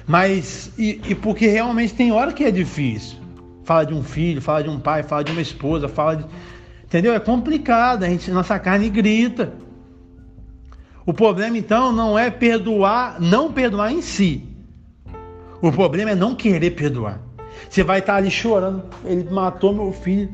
Mas, 0.06 0.72
e, 0.78 1.02
e, 1.08 1.16
porque 1.16 1.48
realmente 1.48 1.94
tem 1.94 2.12
hora 2.12 2.34
que 2.34 2.44
é 2.44 2.52
difícil. 2.52 3.18
Fala 3.64 3.86
de 3.86 3.94
um 3.94 4.04
filho, 4.04 4.42
fala 4.42 4.64
de 4.64 4.70
um 4.70 4.80
pai, 4.80 5.04
fala 5.04 5.24
de 5.24 5.32
uma 5.32 5.42
esposa, 5.42 5.88
fala 5.88 6.18
de. 6.18 6.26
Entendeu? 6.84 7.14
É 7.14 7.20
complicado, 7.20 8.04
a 8.04 8.10
gente, 8.10 8.32
nossa 8.32 8.58
carne 8.58 8.90
grita. 8.90 9.54
O 11.06 11.14
problema 11.14 11.58
então 11.58 11.92
não 11.92 12.18
é 12.18 12.30
perdoar, 12.30 13.20
não 13.20 13.52
perdoar 13.52 13.92
em 13.92 14.02
si. 14.02 14.44
O 15.62 15.72
problema 15.72 16.12
é 16.12 16.16
não 16.16 16.36
querer 16.36 16.72
perdoar. 16.72 17.22
Você 17.70 17.84
vai 17.84 18.00
estar 18.00 18.16
ali 18.16 18.30
chorando, 18.30 18.84
ele 19.04 19.30
matou 19.30 19.74
meu 19.74 19.92
filho. 19.92 20.30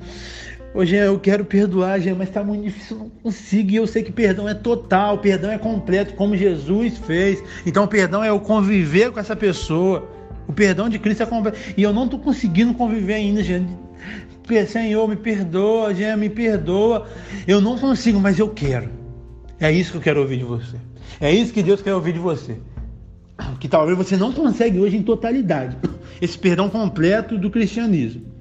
Hoje 0.75 0.95
eu 0.95 1.19
quero 1.19 1.45
perdoar, 1.45 1.99
Jean, 1.99 2.15
mas 2.15 2.29
está 2.29 2.43
muito 2.43 2.63
difícil, 2.63 2.97
não 2.97 3.09
consigo. 3.09 3.69
E 3.69 3.75
eu 3.75 3.85
sei 3.85 4.01
que 4.01 4.11
perdão 4.11 4.49
é 4.49 4.55
total, 4.55 5.19
perdão 5.19 5.51
é 5.51 5.57
completo, 5.59 6.15
como 6.15 6.35
Jesus 6.35 6.97
fez. 6.97 7.43
Então, 7.63 7.85
perdão 7.85 8.23
é 8.23 8.29
eu 8.29 8.39
conviver 8.39 9.11
com 9.11 9.19
essa 9.19 9.35
pessoa. 9.35 10.09
O 10.47 10.51
perdão 10.53 10.89
de 10.89 10.97
Cristo 10.97 11.21
é 11.21 11.25
completo. 11.27 11.59
E 11.77 11.83
eu 11.83 11.93
não 11.93 12.05
estou 12.05 12.19
conseguindo 12.19 12.73
conviver 12.73 13.13
ainda, 13.13 13.43
Jean. 13.43 13.67
Senhor, 14.67 15.07
me 15.07 15.15
perdoa, 15.15 15.93
Jean, 15.93 16.17
me 16.17 16.27
perdoa. 16.27 17.07
Eu 17.47 17.61
não 17.61 17.77
consigo, 17.77 18.19
mas 18.19 18.39
eu 18.39 18.49
quero. 18.49 18.89
É 19.59 19.71
isso 19.71 19.91
que 19.91 19.97
eu 19.97 20.01
quero 20.01 20.21
ouvir 20.21 20.37
de 20.37 20.43
você. 20.43 20.77
É 21.21 21.31
isso 21.31 21.53
que 21.53 21.61
Deus 21.61 21.83
quer 21.83 21.93
ouvir 21.93 22.13
de 22.13 22.19
você. 22.19 22.57
Que 23.59 23.67
talvez 23.67 23.95
você 23.95 24.17
não 24.17 24.33
consegue 24.33 24.79
hoje 24.79 24.97
em 24.97 25.03
totalidade. 25.03 25.77
Esse 26.19 26.37
perdão 26.37 26.67
completo 26.67 27.37
do 27.37 27.51
cristianismo 27.51 28.32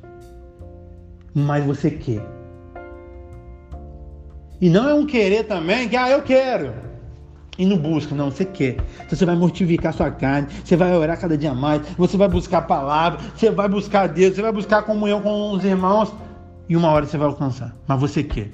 mas 1.34 1.64
você 1.64 1.90
quer. 1.90 2.24
E 4.60 4.70
não 4.70 4.88
é 4.88 4.94
um 4.94 5.04
querer 5.04 5.44
também 5.44 5.88
que, 5.88 5.96
ah, 5.96 6.10
eu 6.10 6.22
quero. 6.22 6.72
E 7.58 7.66
não 7.66 7.76
busca, 7.76 8.14
não, 8.14 8.30
você 8.30 8.44
quer. 8.44 8.76
Então 8.96 9.18
você 9.18 9.26
vai 9.26 9.36
mortificar 9.36 9.92
sua 9.92 10.10
carne, 10.10 10.48
você 10.64 10.76
vai 10.76 10.96
orar 10.96 11.20
cada 11.20 11.36
dia 11.36 11.52
mais, 11.52 11.82
você 11.98 12.16
vai 12.16 12.28
buscar 12.28 12.58
a 12.58 12.62
palavra, 12.62 13.20
você 13.36 13.50
vai 13.50 13.68
buscar 13.68 14.06
Deus, 14.06 14.34
você 14.34 14.42
vai 14.42 14.52
buscar 14.52 14.82
comunhão 14.82 15.20
com 15.20 15.52
os 15.52 15.64
irmãos, 15.64 16.12
e 16.68 16.76
uma 16.76 16.88
hora 16.88 17.04
você 17.04 17.18
vai 17.18 17.26
alcançar. 17.26 17.74
Mas 17.86 18.00
você 18.00 18.22
quer. 18.22 18.50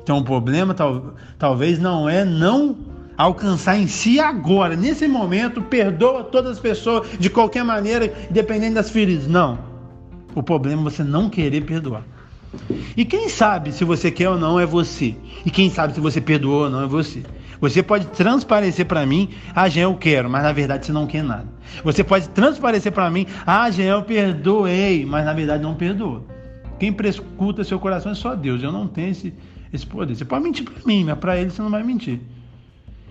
Então 0.00 0.18
o 0.18 0.24
problema 0.24 0.72
tal, 0.72 1.14
talvez 1.38 1.78
não 1.78 2.08
é 2.08 2.24
não 2.24 2.76
alcançar 3.16 3.76
em 3.76 3.88
si 3.88 4.20
agora, 4.20 4.76
nesse 4.76 5.08
momento, 5.08 5.60
perdoa 5.60 6.22
todas 6.22 6.52
as 6.52 6.60
pessoas 6.60 7.08
de 7.18 7.28
qualquer 7.28 7.64
maneira, 7.64 8.14
dependendo 8.30 8.76
das 8.76 8.90
feridas. 8.90 9.26
Não. 9.26 9.67
O 10.38 10.42
problema 10.42 10.82
é 10.82 10.84
você 10.84 11.02
não 11.02 11.28
querer 11.28 11.62
perdoar. 11.62 12.04
E 12.96 13.04
quem 13.04 13.28
sabe 13.28 13.72
se 13.72 13.82
você 13.82 14.08
quer 14.08 14.30
ou 14.30 14.38
não 14.38 14.60
é 14.60 14.64
você. 14.64 15.16
E 15.44 15.50
quem 15.50 15.68
sabe 15.68 15.94
se 15.94 16.00
você 16.00 16.20
perdoou 16.20 16.62
ou 16.62 16.70
não 16.70 16.80
é 16.80 16.86
você. 16.86 17.24
Você 17.60 17.82
pode 17.82 18.06
transparecer 18.06 18.86
para 18.86 19.04
mim, 19.04 19.30
ah, 19.52 19.68
Jean, 19.68 19.82
eu 19.82 19.96
quero, 19.96 20.30
mas 20.30 20.44
na 20.44 20.52
verdade 20.52 20.86
você 20.86 20.92
não 20.92 21.08
quer 21.08 21.24
nada. 21.24 21.48
Você 21.82 22.04
pode 22.04 22.28
transparecer 22.28 22.92
para 22.92 23.10
mim, 23.10 23.26
ah, 23.44 23.68
Jean, 23.68 23.86
eu 23.96 24.02
perdoei, 24.04 25.04
mas 25.04 25.24
na 25.24 25.32
verdade 25.32 25.60
não 25.60 25.74
perdoa. 25.74 26.22
Quem 26.78 26.92
prescuta 26.92 27.64
seu 27.64 27.80
coração 27.80 28.12
é 28.12 28.14
só 28.14 28.36
Deus. 28.36 28.62
Eu 28.62 28.70
não 28.70 28.86
tenho 28.86 29.10
esse, 29.10 29.34
esse 29.72 29.84
poder. 29.84 30.14
Você 30.14 30.24
pode 30.24 30.44
mentir 30.44 30.64
para 30.64 30.86
mim, 30.86 31.02
mas 31.02 31.18
para 31.18 31.36
ele 31.36 31.50
você 31.50 31.60
não 31.60 31.70
vai 31.70 31.82
mentir. 31.82 32.20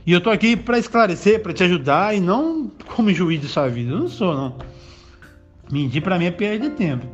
E 0.06 0.14
eu 0.14 0.22
tô 0.22 0.30
aqui 0.30 0.56
para 0.56 0.80
esclarecer, 0.80 1.44
para 1.44 1.52
te 1.52 1.66
ajudar 1.66 2.16
e 2.16 2.22
não 2.22 2.72
como 2.96 3.12
juiz 3.12 3.42
de 3.42 3.50
sua 3.50 3.68
vida. 3.68 3.92
Eu 3.92 4.00
não 4.00 4.08
sou, 4.08 4.34
não. 4.34 4.77
Mentir 5.72 6.02
para 6.02 6.18
mim 6.18 6.26
é 6.26 6.32
perda 6.32 6.70
de 6.70 6.76
tempo. 6.76 7.06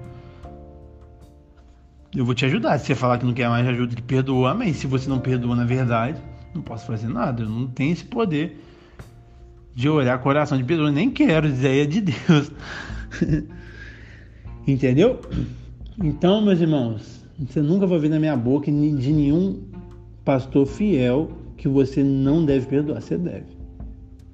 Eu 2.16 2.26
vou 2.26 2.36
te 2.36 2.46
ajudar. 2.46 2.78
Se 2.78 2.88
você 2.88 2.96
falar 2.96 3.18
que 3.18 3.26
não 3.26 3.34
quer 3.34 3.50
mais 3.50 3.68
ajuda, 3.68 3.96
que 3.96 4.02
perdoa, 4.02 4.52
amém. 4.52 4.74
Se 4.74 4.86
você 4.86 5.10
não 5.10 5.20
perdoa 5.20 5.56
na 5.56 5.66
verdade, 5.66 6.22
não 6.54 6.62
posso 6.62 6.86
fazer 6.86 7.08
nada. 7.08 7.42
Eu 7.44 7.50
não 7.50 7.68
tenho 7.68 7.92
esse 7.92 8.06
poder 8.06 8.60
de 9.74 9.90
olhar 9.90 10.20
coração 10.20 10.58
de 10.58 10.64
pessoa. 10.64 10.92
Nem 10.92 11.10
quero, 11.10 11.48
ideia 11.48 11.88
de 11.88 12.02
Deus. 12.02 12.52
Entendeu? 14.68 15.20
Então, 16.02 16.42
meus 16.42 16.60
irmãos, 16.60 17.26
você 17.40 17.62
nunca 17.62 17.88
vai 17.88 17.98
ver 17.98 18.10
na 18.10 18.20
minha 18.20 18.38
boca 18.38 18.72
de 18.72 19.12
nenhum 19.12 19.64
pastor 20.24 20.68
fiel 20.68 21.32
que 21.58 21.68
você 21.68 22.04
não 22.04 22.46
deve 22.46 22.68
perdoar. 22.68 23.02
Você 23.02 23.18
deve. 23.18 23.58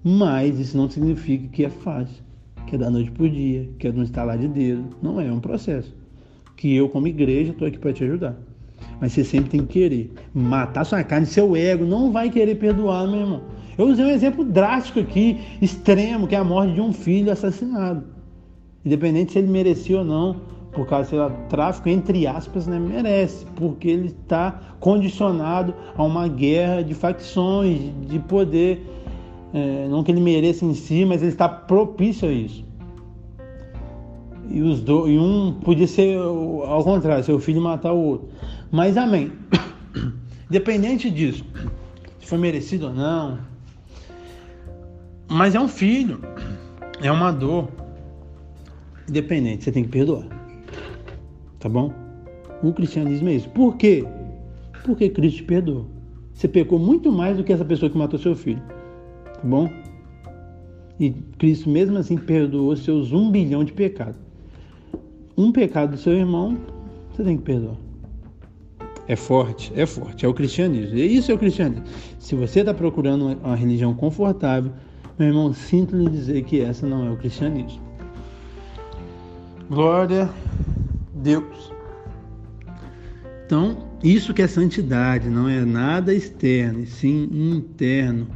Mas 0.04 0.60
isso 0.60 0.78
não 0.78 0.90
significa 0.90 1.48
que 1.48 1.66
é 1.66 1.70
fácil, 1.70 2.24
que 2.68 2.76
é 2.76 2.78
da 2.78 2.90
noite 2.90 3.12
por 3.12 3.30
dia, 3.30 3.70
que 3.80 3.88
é 3.88 3.92
no 3.92 4.04
instalar 4.04 4.38
de 4.38 4.48
dedo. 4.48 4.86
Não 5.02 5.20
é, 5.20 5.28
é 5.28 5.32
um 5.32 5.40
processo. 5.40 5.96
Que 6.56 6.76
eu, 6.76 6.90
como 6.90 7.08
igreja, 7.08 7.52
estou 7.52 7.68
aqui 7.68 7.78
para 7.78 7.94
te 7.94 8.04
ajudar. 8.04 8.36
Mas 9.00 9.14
você 9.14 9.24
sempre 9.24 9.50
tem 9.50 9.62
que 9.62 9.74
querer. 9.74 10.14
Matar 10.34 10.86
sua 10.86 11.04
carne, 11.04 11.26
seu 11.26 11.56
ego, 11.56 11.86
não 11.86 12.12
vai 12.12 12.30
querer 12.30 12.56
perdoar, 12.56 13.08
meu 13.08 13.22
irmão. 13.22 13.42
Eu 13.78 13.88
usei 13.88 14.06
um 14.06 14.10
exemplo 14.10 14.44
drástico 14.44 15.00
aqui, 15.00 15.40
extremo, 15.62 16.28
que 16.28 16.36
é 16.36 16.38
a 16.38 16.44
morte 16.44 16.74
de 16.74 16.82
um 16.82 16.92
filho 16.92 17.32
assassinado. 17.32 18.04
Independente 18.86 19.32
se 19.32 19.40
ele 19.40 19.48
merecia 19.48 20.00
ou 20.00 20.04
não, 20.06 20.42
por 20.72 20.86
causa 20.86 21.30
do 21.30 21.48
tráfico, 21.48 21.90
entre 21.90 22.28
aspas, 22.28 22.68
né, 22.68 22.78
merece, 22.80 23.46
porque 23.56 23.88
ele 23.88 24.08
está 24.08 24.60
condicionado 24.80 25.74
a 25.96 26.04
uma 26.04 26.28
guerra 26.28 26.82
de 26.82 26.94
facções, 26.94 27.80
de 28.08 28.20
poder, 28.20 28.86
é, 29.54 29.88
não 29.88 30.04
que 30.04 30.12
ele 30.12 30.22
mereça 30.22 30.66
em 30.66 30.74
si, 30.74 31.06
mas 31.06 31.22
ele 31.22 31.32
está 31.32 31.50
propício 31.50 32.28
a 32.28 32.32
isso. 32.32 32.64
E, 34.50 34.62
os 34.62 34.82
do, 34.82 35.08
e 35.08 35.18
um 35.18 35.54
podia 35.54 35.88
ser 35.88 36.18
ao 36.18 36.84
contrário, 36.84 37.24
seu 37.24 37.40
filho 37.40 37.62
matar 37.62 37.94
o 37.94 38.00
outro. 38.00 38.30
Mas 38.72 38.98
amém. 38.98 39.32
Independente 40.50 41.10
disso, 41.10 41.46
se 42.20 42.28
foi 42.28 42.38
merecido 42.38 42.88
ou 42.88 42.94
não. 42.94 43.40
Mas 45.28 45.54
é 45.54 45.60
um 45.60 45.68
filho, 45.68 46.20
é 47.02 47.12
uma 47.12 47.32
dor. 47.32 47.70
Independente, 49.08 49.64
você 49.64 49.72
tem 49.72 49.84
que 49.84 49.90
perdoar. 49.90 50.26
Tá 51.60 51.70
bom? 51.70 51.94
O 52.64 52.74
cristianismo 52.74 53.30
é 53.30 53.34
isso. 53.34 53.50
Por 53.50 53.78
quê? 53.78 54.06
Porque 54.84 55.10
Cristo 55.10 55.38
te 55.38 55.44
perdoou. 55.44 55.88
Você 56.34 56.48
pecou 56.48 56.80
muito 56.80 57.12
mais 57.12 57.38
do 57.38 57.44
que 57.44 57.54
essa 57.54 57.66
pessoa 57.66 57.90
que 57.90 57.98
matou 57.98 58.20
seu 58.20 58.36
filho. 58.36 58.62
Tá 59.42 59.48
bom? 59.48 59.70
E 61.00 61.12
Cristo, 61.38 61.70
mesmo 61.70 61.98
assim, 61.98 62.18
perdoou 62.18 62.76
seus 62.76 63.14
um 63.14 63.32
bilhão 63.32 63.64
de 63.64 63.72
pecados. 63.72 64.20
Um 65.38 65.52
pecado 65.52 65.92
do 65.92 65.98
seu 65.98 66.14
irmão, 66.14 66.58
você 67.12 67.24
tem 67.24 67.38
que 67.38 67.44
perdoar. 67.44 67.78
É 69.08 69.16
forte, 69.16 69.72
é 69.76 69.86
forte, 69.86 70.26
é 70.26 70.30
o 70.30 70.34
cristianismo. 70.34 70.98
E 70.98 71.16
isso 71.16 71.32
é 71.32 71.36
o 71.36 71.38
cristianismo. 71.38 71.86
Se 72.20 72.36
você 72.36 72.60
está 72.60 72.74
procurando 72.74 73.28
uma 73.28 73.56
religião 73.56 73.94
confortável, 73.94 74.74
meu 75.18 75.30
irmão, 75.30 75.54
sinto 75.54 75.96
lhe 75.96 76.10
dizer 76.10 76.44
que 76.44 76.60
essa 76.60 76.86
não 76.86 77.08
é 77.08 77.10
o 77.10 77.18
cristianismo. 77.18 77.82
Glória 79.70 80.24
a 80.26 80.30
Deus. 81.16 81.72
Então, 83.46 83.78
isso 84.04 84.34
que 84.34 84.42
é 84.42 84.48
santidade, 84.48 85.30
não 85.30 85.50
é 85.50 85.66
nada 85.66 86.14
externo, 86.14 86.82
e 86.82 86.86
sim 86.86 87.30
interno. 87.32 88.28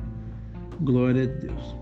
Glória 0.82 1.24
a 1.24 1.26
Deus. 1.26 1.76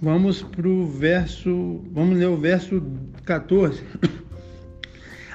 Vamos 0.00 0.42
para 0.42 0.68
o 0.68 0.86
verso, 0.86 1.80
vamos 1.92 2.18
ler 2.18 2.28
o 2.28 2.36
verso 2.36 2.82
14. 3.24 3.82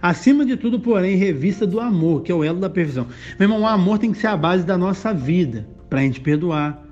Acima 0.01 0.45
de 0.45 0.57
tudo, 0.57 0.79
porém, 0.79 1.15
revista 1.15 1.65
do 1.65 1.79
amor, 1.79 2.23
que 2.23 2.31
é 2.31 2.35
o 2.35 2.43
elo 2.43 2.59
da 2.59 2.69
perfeição. 2.69 3.07
Meu 3.39 3.47
irmão, 3.47 3.61
o 3.61 3.67
amor 3.67 3.99
tem 3.99 4.11
que 4.11 4.17
ser 4.17 4.27
a 4.27 4.37
base 4.37 4.65
da 4.65 4.77
nossa 4.77 5.13
vida, 5.13 5.67
para 5.89 5.99
a 5.99 6.03
gente 6.03 6.19
perdoar, 6.21 6.83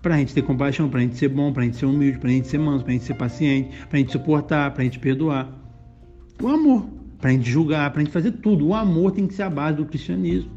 para 0.00 0.14
a 0.14 0.18
gente 0.18 0.34
ter 0.34 0.42
compaixão, 0.42 0.88
para 0.88 1.00
a 1.00 1.02
gente 1.02 1.16
ser 1.16 1.28
bom, 1.28 1.52
para 1.52 1.62
a 1.62 1.66
gente 1.66 1.76
ser 1.76 1.86
humilde, 1.86 2.18
para 2.18 2.28
a 2.28 2.32
gente 2.32 2.48
ser 2.48 2.58
manso, 2.58 2.84
para 2.84 2.92
a 2.92 2.94
gente 2.94 3.04
ser 3.04 3.14
paciente, 3.14 3.70
para 3.88 3.96
a 3.96 4.00
gente 4.00 4.12
suportar, 4.12 4.70
para 4.72 4.82
a 4.82 4.84
gente 4.84 4.98
perdoar. 4.98 5.50
O 6.42 6.48
amor, 6.48 6.86
para 7.18 7.30
a 7.30 7.32
gente 7.32 7.50
julgar, 7.50 7.90
para 7.90 8.02
a 8.02 8.04
gente 8.04 8.12
fazer 8.12 8.32
tudo. 8.32 8.68
O 8.68 8.74
amor 8.74 9.12
tem 9.12 9.26
que 9.26 9.34
ser 9.34 9.44
a 9.44 9.50
base 9.50 9.78
do 9.78 9.86
cristianismo. 9.86 10.50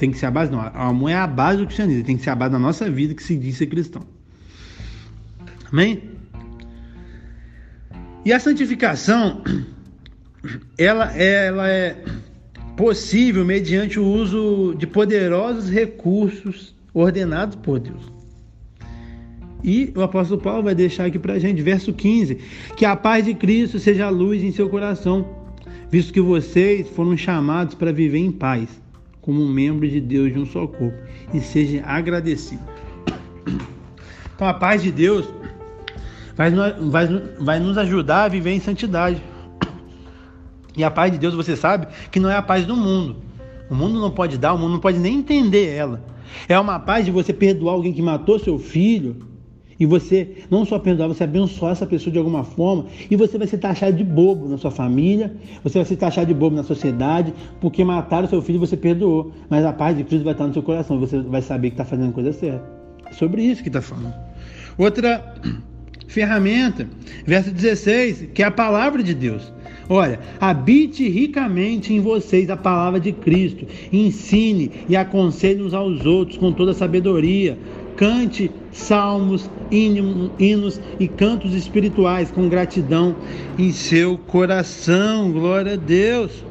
Tem 0.00 0.10
que 0.10 0.16
ser 0.16 0.24
a 0.24 0.30
base, 0.30 0.50
não. 0.50 0.60
O 0.60 0.62
amor 0.62 1.10
é 1.10 1.14
a 1.14 1.26
base 1.26 1.58
do 1.58 1.66
cristianismo, 1.66 2.04
tem 2.04 2.16
que 2.16 2.22
ser 2.22 2.30
a 2.30 2.34
base 2.34 2.52
da 2.52 2.58
nossa 2.58 2.90
vida 2.90 3.14
que 3.14 3.22
se 3.22 3.36
diz 3.36 3.58
ser 3.58 3.66
cristão. 3.66 4.02
Amém? 5.70 6.04
E 8.24 8.32
a 8.32 8.40
santificação 8.40 9.42
ela, 10.78 11.14
ela 11.14 11.68
é 11.68 12.02
possível 12.78 13.44
mediante 13.44 14.00
o 14.00 14.06
uso 14.06 14.74
de 14.78 14.86
poderosos 14.86 15.68
recursos 15.68 16.74
ordenados 16.94 17.56
por 17.56 17.78
Deus. 17.78 18.10
E 19.62 19.92
o 19.94 20.00
apóstolo 20.00 20.40
Paulo 20.40 20.62
vai 20.62 20.74
deixar 20.74 21.04
aqui 21.04 21.18
para 21.18 21.38
gente, 21.38 21.60
verso 21.60 21.92
15: 21.92 22.38
que 22.74 22.86
a 22.86 22.96
paz 22.96 23.26
de 23.26 23.34
Cristo 23.34 23.78
seja 23.78 24.06
a 24.06 24.08
luz 24.08 24.42
em 24.42 24.50
seu 24.50 24.70
coração, 24.70 25.28
visto 25.90 26.10
que 26.10 26.22
vocês 26.22 26.88
foram 26.88 27.14
chamados 27.18 27.74
para 27.74 27.92
viver 27.92 28.20
em 28.20 28.32
paz, 28.32 28.79
como 29.20 29.46
membros 29.46 29.90
de 29.90 30.00
Deus 30.00 30.32
de 30.32 30.38
um 30.38 30.46
só 30.46 30.66
corpo, 30.66 30.96
e 31.32 31.40
seja 31.40 31.82
agradecido. 31.84 32.62
Então 34.34 34.48
a 34.48 34.54
paz 34.54 34.82
de 34.82 34.90
Deus 34.90 35.26
vai, 36.34 36.50
vai, 36.50 37.06
vai 37.38 37.60
nos 37.60 37.76
ajudar 37.78 38.24
a 38.24 38.28
viver 38.28 38.52
em 38.52 38.60
santidade. 38.60 39.22
E 40.76 40.84
a 40.84 40.90
paz 40.90 41.12
de 41.12 41.18
Deus, 41.18 41.34
você 41.34 41.56
sabe, 41.56 41.88
que 42.10 42.18
não 42.18 42.30
é 42.30 42.36
a 42.36 42.42
paz 42.42 42.64
do 42.64 42.76
mundo. 42.76 43.16
O 43.68 43.74
mundo 43.74 44.00
não 44.00 44.10
pode 44.10 44.38
dar, 44.38 44.54
o 44.54 44.58
mundo 44.58 44.72
não 44.72 44.80
pode 44.80 44.98
nem 44.98 45.18
entender 45.18 45.68
ela. 45.74 46.02
É 46.48 46.58
uma 46.58 46.78
paz 46.78 47.04
de 47.04 47.10
você 47.10 47.32
perdoar 47.32 47.74
alguém 47.74 47.92
que 47.92 48.00
matou 48.00 48.38
seu 48.38 48.58
filho 48.58 49.29
e 49.80 49.86
você 49.86 50.36
não 50.50 50.66
só 50.66 50.78
perdoar, 50.78 51.08
você 51.08 51.24
abençoar 51.24 51.72
essa 51.72 51.86
pessoa 51.86 52.12
de 52.12 52.18
alguma 52.18 52.44
forma 52.44 52.84
e 53.10 53.16
você 53.16 53.38
vai 53.38 53.46
ser 53.46 53.56
taxado 53.56 53.96
de 53.96 54.04
bobo 54.04 54.46
na 54.46 54.58
sua 54.58 54.70
família, 54.70 55.34
você 55.64 55.78
vai 55.78 55.86
ser 55.86 55.96
taxado 55.96 56.26
de 56.26 56.34
bobo 56.34 56.54
na 56.54 56.62
sociedade 56.62 57.32
porque 57.62 57.82
mataram 57.82 58.28
seu 58.28 58.42
filho 58.42 58.56
e 58.56 58.60
você 58.60 58.76
perdoou. 58.76 59.32
Mas 59.48 59.64
a 59.64 59.72
paz 59.72 59.96
de 59.96 60.04
Cristo 60.04 60.24
vai 60.24 60.34
estar 60.34 60.46
no 60.46 60.52
seu 60.52 60.62
coração 60.62 61.00
você 61.00 61.18
vai 61.20 61.40
saber 61.40 61.70
que 61.70 61.74
está 61.74 61.84
fazendo 61.84 62.12
coisa 62.12 62.32
certa. 62.32 62.62
É 63.06 63.12
sobre 63.14 63.42
isso 63.42 63.62
que 63.62 63.68
está 63.68 63.80
falando. 63.80 64.14
Outra 64.76 65.34
ferramenta, 66.06 66.86
verso 67.24 67.50
16, 67.50 68.28
que 68.34 68.42
é 68.42 68.46
a 68.46 68.50
palavra 68.50 69.02
de 69.02 69.14
Deus. 69.14 69.50
Olha, 69.88 70.20
habite 70.40 71.08
ricamente 71.08 71.92
em 71.92 72.00
vocês 72.00 72.48
a 72.48 72.56
palavra 72.56 73.00
de 73.00 73.10
Cristo, 73.10 73.66
ensine 73.92 74.70
e 74.88 74.94
aconselhe 74.94 75.60
uns 75.62 75.74
aos 75.74 76.06
outros 76.06 76.38
com 76.38 76.52
toda 76.52 76.72
sabedoria. 76.72 77.58
Cante 78.00 78.50
salmos, 78.72 79.50
hinos 79.70 80.80
e 80.98 81.06
cantos 81.06 81.52
espirituais 81.52 82.30
com 82.30 82.48
gratidão 82.48 83.14
em 83.58 83.70
seu 83.72 84.16
coração. 84.16 85.30
Glória 85.30 85.74
a 85.74 85.76
Deus. 85.76 86.42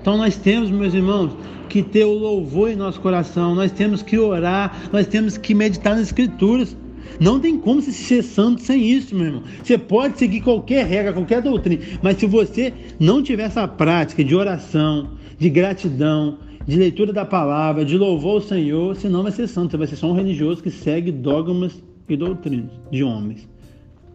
Então 0.00 0.16
nós 0.16 0.34
temos, 0.34 0.70
meus 0.70 0.94
irmãos, 0.94 1.36
que 1.68 1.82
ter 1.82 2.06
o 2.06 2.14
louvor 2.14 2.70
em 2.70 2.74
nosso 2.74 2.98
coração, 3.02 3.54
nós 3.54 3.70
temos 3.70 4.02
que 4.02 4.18
orar, 4.18 4.88
nós 4.90 5.06
temos 5.06 5.36
que 5.36 5.54
meditar 5.54 5.94
nas 5.94 6.04
Escrituras. 6.04 6.74
Não 7.20 7.38
tem 7.38 7.58
como 7.58 7.82
se 7.82 7.92
ser 7.92 8.22
santo 8.22 8.62
sem 8.62 8.82
isso, 8.90 9.14
meu 9.14 9.26
irmão. 9.26 9.42
Você 9.62 9.76
pode 9.76 10.18
seguir 10.18 10.40
qualquer 10.40 10.86
regra, 10.86 11.12
qualquer 11.12 11.42
doutrina, 11.42 11.82
mas 12.00 12.16
se 12.16 12.24
você 12.24 12.72
não 12.98 13.22
tiver 13.22 13.42
essa 13.42 13.68
prática 13.68 14.24
de 14.24 14.34
oração, 14.34 15.10
de 15.38 15.50
gratidão, 15.50 16.38
de 16.68 16.76
leitura 16.76 17.12
da 17.12 17.24
palavra, 17.24 17.84
de 17.84 17.98
louvor 17.98 18.34
ao 18.34 18.40
Senhor, 18.40 18.94
você 18.94 19.08
não 19.08 19.24
vai 19.24 19.32
ser 19.32 19.48
santo, 19.48 19.72
você 19.72 19.76
vai 19.76 19.86
ser 19.88 19.96
só 19.96 20.06
um 20.08 20.14
religioso 20.14 20.62
que 20.62 20.70
segue 20.70 21.10
dogmas 21.10 21.82
e 22.08 22.16
doutrinas 22.16 22.70
de 22.90 23.02
homens. 23.02 23.48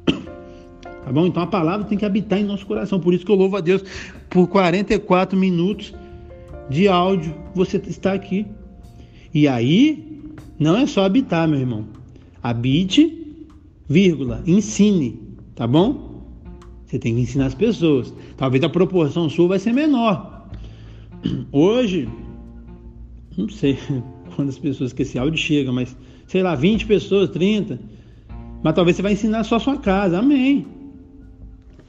Tá 0.05 1.11
bom? 1.11 1.25
Então 1.25 1.43
a 1.43 1.47
palavra 1.47 1.85
tem 1.85 1.97
que 1.97 2.05
habitar 2.05 2.39
em 2.39 2.45
nosso 2.45 2.65
coração. 2.65 2.97
Por 2.97 3.13
isso 3.13 3.25
que 3.25 3.31
eu 3.31 3.35
louvo 3.35 3.57
a 3.57 3.59
Deus 3.59 3.83
por 4.29 4.47
44 4.47 5.37
minutos 5.37 5.93
de 6.69 6.87
áudio. 6.87 7.35
Você 7.53 7.75
está 7.75 8.13
aqui. 8.13 8.45
E 9.33 9.45
aí, 9.45 10.21
não 10.57 10.77
é 10.77 10.85
só 10.85 11.03
habitar, 11.03 11.45
meu 11.45 11.59
irmão 11.59 11.85
habite, 12.43 13.25
vírgula, 13.87 14.43
ensine, 14.45 15.17
tá 15.55 15.65
bom? 15.65 16.21
Você 16.85 16.99
tem 16.99 17.15
que 17.15 17.21
ensinar 17.21 17.45
as 17.45 17.55
pessoas. 17.55 18.13
Talvez 18.35 18.61
a 18.63 18.69
proporção 18.69 19.29
sua 19.29 19.47
vai 19.47 19.59
ser 19.59 19.71
menor. 19.71 20.49
Hoje, 21.51 22.09
não 23.37 23.49
sei 23.49 23.77
quantas 24.35 24.57
pessoas 24.57 24.93
que 24.93 25.03
esse 25.03 25.17
áudio 25.17 25.37
chega, 25.37 25.71
mas 25.71 25.95
sei 26.27 26.43
lá, 26.43 26.55
20 26.55 26.85
pessoas, 26.85 27.29
30. 27.29 27.79
Mas 28.63 28.73
talvez 28.73 28.95
você 28.95 29.01
vai 29.01 29.13
ensinar 29.13 29.43
só 29.43 29.57
a 29.57 29.59
sua 29.59 29.77
casa. 29.77 30.19
Amém. 30.19 30.65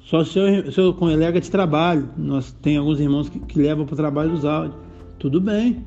Só 0.03 0.25
seu, 0.25 0.71
seu 0.73 0.93
colega 0.93 1.41
de 1.41 1.51
trabalho. 1.51 2.11
Nós 2.17 2.53
tem 2.61 2.77
alguns 2.77 3.01
irmãos 3.01 3.29
que, 3.29 3.39
que 3.39 3.59
levam 3.59 3.87
para 3.87 3.95
o 3.95 3.97
trabalho 3.97 4.33
os 4.33 4.45
áudios. 4.45 4.77
Tudo 5.19 5.41
bem. 5.41 5.85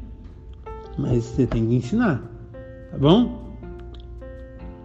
Mas 0.98 1.24
você 1.24 1.46
tem 1.46 1.68
que 1.68 1.76
ensinar. 1.76 2.24
Tá 2.92 2.98
bom? 2.98 3.58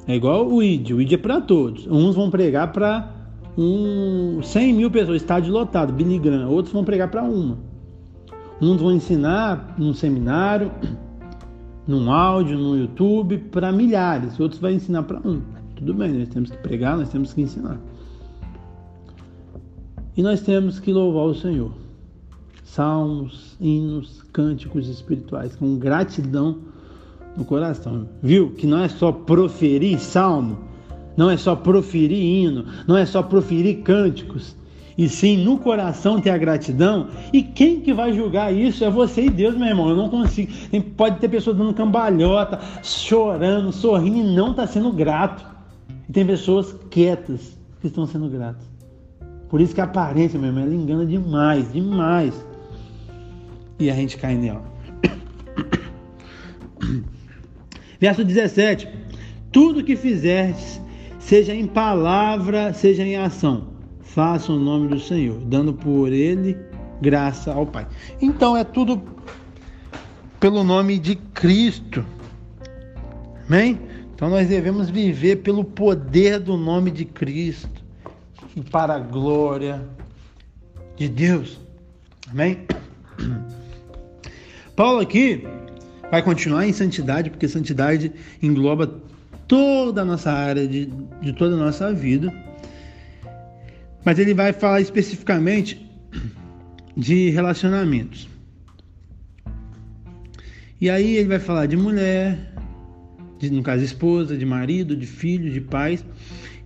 É 0.07 0.17
igual 0.17 0.47
o 0.47 0.63
ID. 0.63 0.91
O 0.91 1.01
ID 1.01 1.13
é 1.13 1.17
para 1.17 1.41
todos. 1.41 1.87
Uns 1.87 2.15
vão 2.15 2.31
pregar 2.31 2.73
para 2.73 3.11
um 3.57 4.43
100 4.43 4.75
mil 4.75 4.91
pessoas, 4.91 5.23
estádio 5.23 5.53
lotado, 5.53 5.93
Billy. 5.93 6.21
Outros 6.45 6.73
vão 6.73 6.85
pregar 6.85 7.11
para 7.11 7.23
uma. 7.23 7.59
Uns 8.63 8.81
vão 8.81 8.93
ensinar 8.93 9.75
num 9.77 9.93
seminário, 9.93 10.71
num 11.85 12.13
áudio, 12.13 12.57
no 12.57 12.77
YouTube, 12.77 13.39
para 13.39 13.73
milhares. 13.73 14.39
Outros 14.39 14.61
vão 14.61 14.71
ensinar 14.71 15.03
para 15.03 15.19
um. 15.19 15.43
Tudo 15.75 15.93
bem, 15.93 16.13
nós 16.13 16.29
temos 16.29 16.49
que 16.49 16.57
pregar, 16.59 16.97
nós 16.97 17.09
temos 17.09 17.35
que 17.35 17.43
ensinar. 17.43 17.77
E 20.17 20.23
nós 20.23 20.43
temos 20.43 20.79
que 20.79 20.93
louvar 20.93 21.25
o 21.25 21.35
Senhor. 21.35 21.73
Salmos, 22.63 23.57
hinos, 23.61 24.23
cânticos 24.33 24.89
espirituais, 24.89 25.57
com 25.57 25.77
gratidão 25.77 26.59
no 27.37 27.45
coração. 27.45 28.09
Viu? 28.23 28.53
Que 28.53 28.67
não 28.67 28.79
é 28.79 28.89
só 28.89 29.11
proferir 29.11 29.99
salmo, 29.99 30.59
não 31.17 31.29
é 31.29 31.37
só 31.37 31.57
proferir 31.57 32.17
hino, 32.17 32.65
não 32.87 32.97
é 32.97 33.05
só 33.05 33.25
proferir 33.25 33.83
cânticos, 33.83 34.55
e 35.03 35.09
sim 35.09 35.37
no 35.37 35.59
coração 35.59 36.21
ter 36.21 36.31
a 36.31 36.39
gratidão. 36.39 37.09
E 37.33 37.43
quem 37.43 37.81
que 37.81 37.93
vai 37.93 38.13
julgar 38.13 38.55
isso 38.55 38.85
é 38.85 38.91
você 38.91 39.23
e 39.23 39.31
Deus, 39.31 39.57
meu 39.57 39.67
irmão. 39.67 39.89
Eu 39.89 39.97
não 39.97 40.09
consigo. 40.09 40.53
Pode 40.97 41.19
ter 41.19 41.29
pessoas 41.29 41.57
dando 41.57 41.75
cambalhota, 41.75 42.61
chorando, 42.85 43.73
sorrindo 43.73 44.19
e 44.19 44.37
não 44.37 44.53
está 44.53 44.65
sendo 44.65 44.93
grato. 44.93 45.45
E 46.09 46.13
tem 46.13 46.25
pessoas 46.25 46.77
quietas 46.89 47.59
que 47.81 47.89
estão 47.89 48.07
sendo 48.07 48.29
gratas. 48.29 48.65
Por 49.49 49.61
isso 49.61 49.75
que 49.75 49.81
a 49.81 49.85
aparência, 49.85 50.39
meu 50.39 50.51
irmão, 50.51 50.63
ela 50.63 50.75
engana 50.75 51.05
demais, 51.05 51.73
demais. 51.73 52.47
E 53.81 53.91
a 53.91 53.95
gente 53.95 54.17
cai 54.17 54.37
nela. 54.37 54.63
Verso 57.99 58.23
17: 58.23 58.89
Tudo 59.51 59.83
que 59.83 59.97
fizerdes 59.97 60.81
seja 61.19 61.53
em 61.53 61.67
palavra, 61.67 62.73
seja 62.73 63.03
em 63.03 63.17
ação. 63.17 63.72
Faça 64.15 64.53
o 64.53 64.59
nome 64.59 64.89
do 64.89 65.01
Senhor, 65.01 65.39
dando 65.47 65.73
por 65.73 66.13
ele 66.13 66.55
graça 67.01 67.51
ao 67.51 67.67
Pai. 67.67 67.87
Então 68.21 68.55
é 68.55 68.63
tudo 68.63 69.03
pelo 70.39 70.63
nome 70.63 70.99
de 70.99 71.17
Cristo. 71.17 72.05
Amém? 73.47 73.81
Então 74.15 74.29
nós 74.29 74.49
devemos 74.49 74.91
viver 74.91 75.37
pelo 75.37 75.65
poder 75.65 76.39
do 76.39 76.59
nome 76.59 76.91
de 76.91 77.07
Cristo 77.07 77.83
e 78.55 78.61
para 78.61 78.97
a 78.97 78.99
glória 78.99 79.83
de 80.95 81.09
Deus. 81.09 81.59
Amém? 82.31 82.67
Paulo 84.77 85.01
aqui 85.01 85.47
vai 86.11 86.23
continuar 86.23 86.67
em 86.67 86.73
santidade, 86.75 87.31
porque 87.31 87.49
santidade 87.49 88.13
engloba 88.43 89.01
toda 89.49 90.03
a 90.03 90.05
nossa 90.05 90.31
área 90.31 90.69
de, 90.69 90.93
de 91.23 91.33
toda 91.33 91.55
a 91.55 91.59
nossa 91.59 91.95
vida. 91.95 92.31
Mas 94.05 94.19
ele 94.19 94.35
vai 94.35 94.53
falar 94.53 94.81
especificamente 94.81 95.89
de 96.97 97.31
relacionamentos. 97.31 98.29
E 100.81 100.91
aí 100.91 101.17
ele 101.17 101.29
vai 101.29 101.39
falar 101.39 101.67
de 101.67 101.77
mulher, 101.77 102.53
de, 103.39 103.51
no 103.51 103.63
caso 103.63 103.85
esposa, 103.85 104.37
de 104.37 104.45
marido, 104.45 104.97
de 104.97 105.07
filho, 105.07 105.51
de 105.51 105.61
pais, 105.61 106.05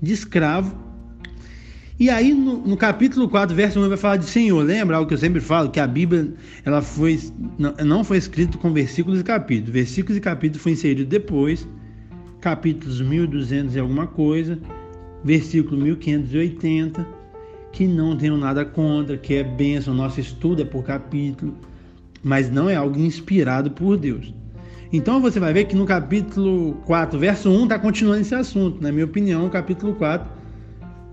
de 0.01 0.13
escravo. 0.13 0.75
E 1.99 2.11
aí 2.11 2.33
no, 2.33 2.67
no, 2.67 2.77
capítulo 2.77 3.29
4, 3.29 3.55
verso 3.55 3.79
1, 3.79 3.83
ele 3.83 3.89
vai 3.91 3.99
falar 3.99 4.17
de 4.17 4.27
Senhor. 4.27 4.63
Lembra 4.63 4.97
algo 4.97 5.09
que 5.09 5.15
eu 5.15 5.19
sempre 5.19 5.41
falo? 5.41 5.71
Que 5.71 5.81
a 5.81 5.87
Bíblia 5.87 6.33
ela 6.65 6.81
foi, 6.81 7.21
não, 7.59 7.75
não 7.85 8.05
foi 8.05 8.19
escrita 8.19 8.57
com 8.59 8.73
versículos 8.73 9.21
e 9.21 9.25
capítulos. 9.25 9.71
Versículos 9.71 10.17
e 10.17 10.21
capítulos 10.21 10.63
foi 10.63 10.73
inserido 10.73 11.09
depois 11.09 11.67
capítulos 12.41 13.01
1200 13.01 13.75
e 13.75 13.79
alguma 13.79 14.07
coisa, 14.07 14.59
versículo 15.25 15.83
1580, 15.83 17.07
que 17.77 17.87
não 17.87 18.17
tenho 18.17 18.39
nada 18.39 18.65
contra, 18.65 19.19
que 19.19 19.35
é 19.35 19.45
bênção, 19.45 19.93
nosso 19.93 20.19
estudo 20.19 20.63
é 20.63 20.65
por 20.65 20.83
capítulo, 20.83 21.55
mas 22.25 22.51
não 22.51 22.71
é 22.71 22.75
algo 22.75 22.99
inspirado 22.99 23.71
por 23.71 23.99
Deus. 23.99 24.33
Então 24.91 25.21
você 25.21 25.39
vai 25.39 25.53
ver 25.53 25.67
que 25.67 25.77
no 25.77 25.85
capítulo 25.85 26.73
4, 26.87 27.19
verso 27.19 27.51
1, 27.51 27.65
está 27.65 27.79
continuando 27.79 28.23
esse 28.23 28.35
assunto. 28.35 28.83
Na 28.83 28.91
minha 28.91 29.05
opinião, 29.05 29.45
o 29.45 29.51
capítulo 29.51 29.95
4 29.95 30.27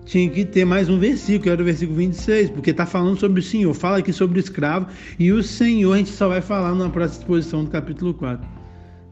tinha 0.06 0.30
que 0.30 0.46
ter 0.46 0.64
mais 0.64 0.88
um 0.88 0.98
versículo, 0.98 1.52
era 1.52 1.62
o 1.62 1.66
versículo 1.66 1.98
26, 1.98 2.52
porque 2.52 2.70
está 2.70 2.86
falando 2.86 3.20
sobre 3.20 3.42
o 3.42 3.44
Senhor, 3.44 3.74
fala 3.74 3.98
aqui 3.98 4.14
sobre 4.14 4.40
o 4.40 4.42
escravo, 4.42 4.88
e 5.20 5.34
o 5.34 5.44
Senhor 5.44 5.92
a 5.92 5.98
gente 5.98 6.12
só 6.12 6.30
vai 6.30 6.40
falar 6.40 6.74
na 6.76 6.90
próxima 6.90 7.24
exposição 7.24 7.66
do 7.66 7.72
capítulo 7.72 8.14
4. 8.14 8.48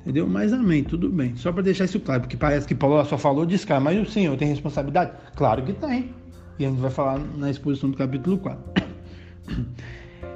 Entendeu? 0.03 0.25
Mas 0.25 0.53
amém, 0.53 0.85
tudo 0.85 1.09
bem. 1.09 1.35
Só 1.35 1.51
para 1.51 1.63
deixar 1.63 1.83
isso 1.83 1.99
claro, 1.99 2.21
porque 2.21 2.37
parece 2.37 2.65
que 2.65 2.73
Paulo 2.73 3.03
só 3.03 3.17
falou 3.17 3.45
de 3.45 3.55
escravo, 3.55 3.83
mas 3.83 4.07
o 4.07 4.09
Senhor 4.09 4.37
tem 4.37 4.47
responsabilidade? 4.47 5.11
Claro 5.35 5.63
que 5.63 5.73
tem. 5.73 6.20
E 6.59 6.65
a 6.65 6.69
gente 6.69 6.79
vai 6.79 6.91
falar 6.91 7.19
na 7.37 7.49
exposição 7.49 7.89
do 7.89 7.97
capítulo 7.97 8.37
4. 8.37 8.83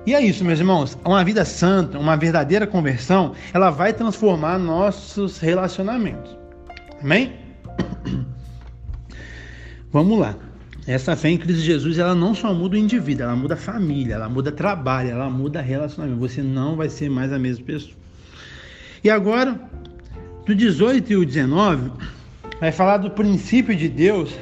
E 0.05 0.13
é 0.13 0.21
isso, 0.21 0.45
meus 0.45 0.59
irmãos. 0.59 0.97
Uma 1.03 1.23
vida 1.23 1.43
santa, 1.43 1.97
uma 1.97 2.15
verdadeira 2.15 2.67
conversão, 2.67 3.33
ela 3.53 3.71
vai 3.71 3.91
transformar 3.91 4.59
nossos 4.59 5.39
relacionamentos. 5.39 6.37
Amém? 7.01 7.33
Vamos 9.91 10.19
lá. 10.19 10.35
Essa 10.87 11.15
fé 11.15 11.29
em 11.29 11.37
Cristo 11.37 11.63
Jesus, 11.63 11.97
ela 11.97 12.13
não 12.13 12.35
só 12.35 12.53
muda 12.53 12.75
o 12.75 12.79
indivíduo, 12.79 13.23
ela 13.23 13.35
muda 13.35 13.55
a 13.55 13.57
família, 13.57 14.13
ela 14.13 14.29
muda 14.29 14.51
trabalho, 14.51 15.09
ela 15.09 15.27
muda 15.27 15.59
relacionamento. 15.59 16.19
Você 16.19 16.43
não 16.43 16.75
vai 16.75 16.89
ser 16.89 17.09
mais 17.09 17.33
a 17.33 17.39
mesma 17.39 17.65
pessoa. 17.65 17.95
E 19.03 19.09
agora, 19.09 19.59
do 20.45 20.53
18 20.53 21.11
e 21.11 21.15
o 21.15 21.25
19, 21.25 21.91
vai 22.59 22.71
falar 22.71 22.97
do 22.97 23.09
princípio 23.09 23.75
de 23.75 23.89
Deus 23.89 24.35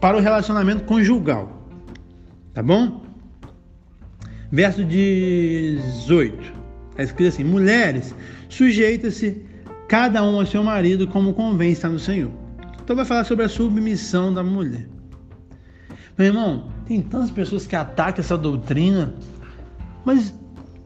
para 0.00 0.16
o 0.16 0.20
relacionamento 0.20 0.84
conjugal. 0.84 1.60
Tá 2.54 2.62
bom? 2.62 3.02
Verso 4.50 4.84
18. 4.84 6.52
Está 6.90 7.02
escrito 7.02 7.28
assim: 7.28 7.44
Mulheres, 7.44 8.14
sujeita-se 8.48 9.44
cada 9.86 10.22
um 10.22 10.38
ao 10.38 10.46
seu 10.46 10.64
marido 10.64 11.06
como 11.06 11.34
convém 11.34 11.72
estar 11.72 11.88
no 11.88 11.98
Senhor. 11.98 12.30
Então 12.82 12.96
vai 12.96 13.04
falar 13.04 13.24
sobre 13.24 13.44
a 13.44 13.48
submissão 13.48 14.32
da 14.32 14.42
mulher. 14.42 14.88
Meu 16.18 16.28
irmão, 16.28 16.72
tem 16.86 17.00
tantas 17.00 17.30
pessoas 17.30 17.66
que 17.66 17.76
atacam 17.76 18.20
essa 18.20 18.36
doutrina, 18.36 19.14
mas 20.04 20.34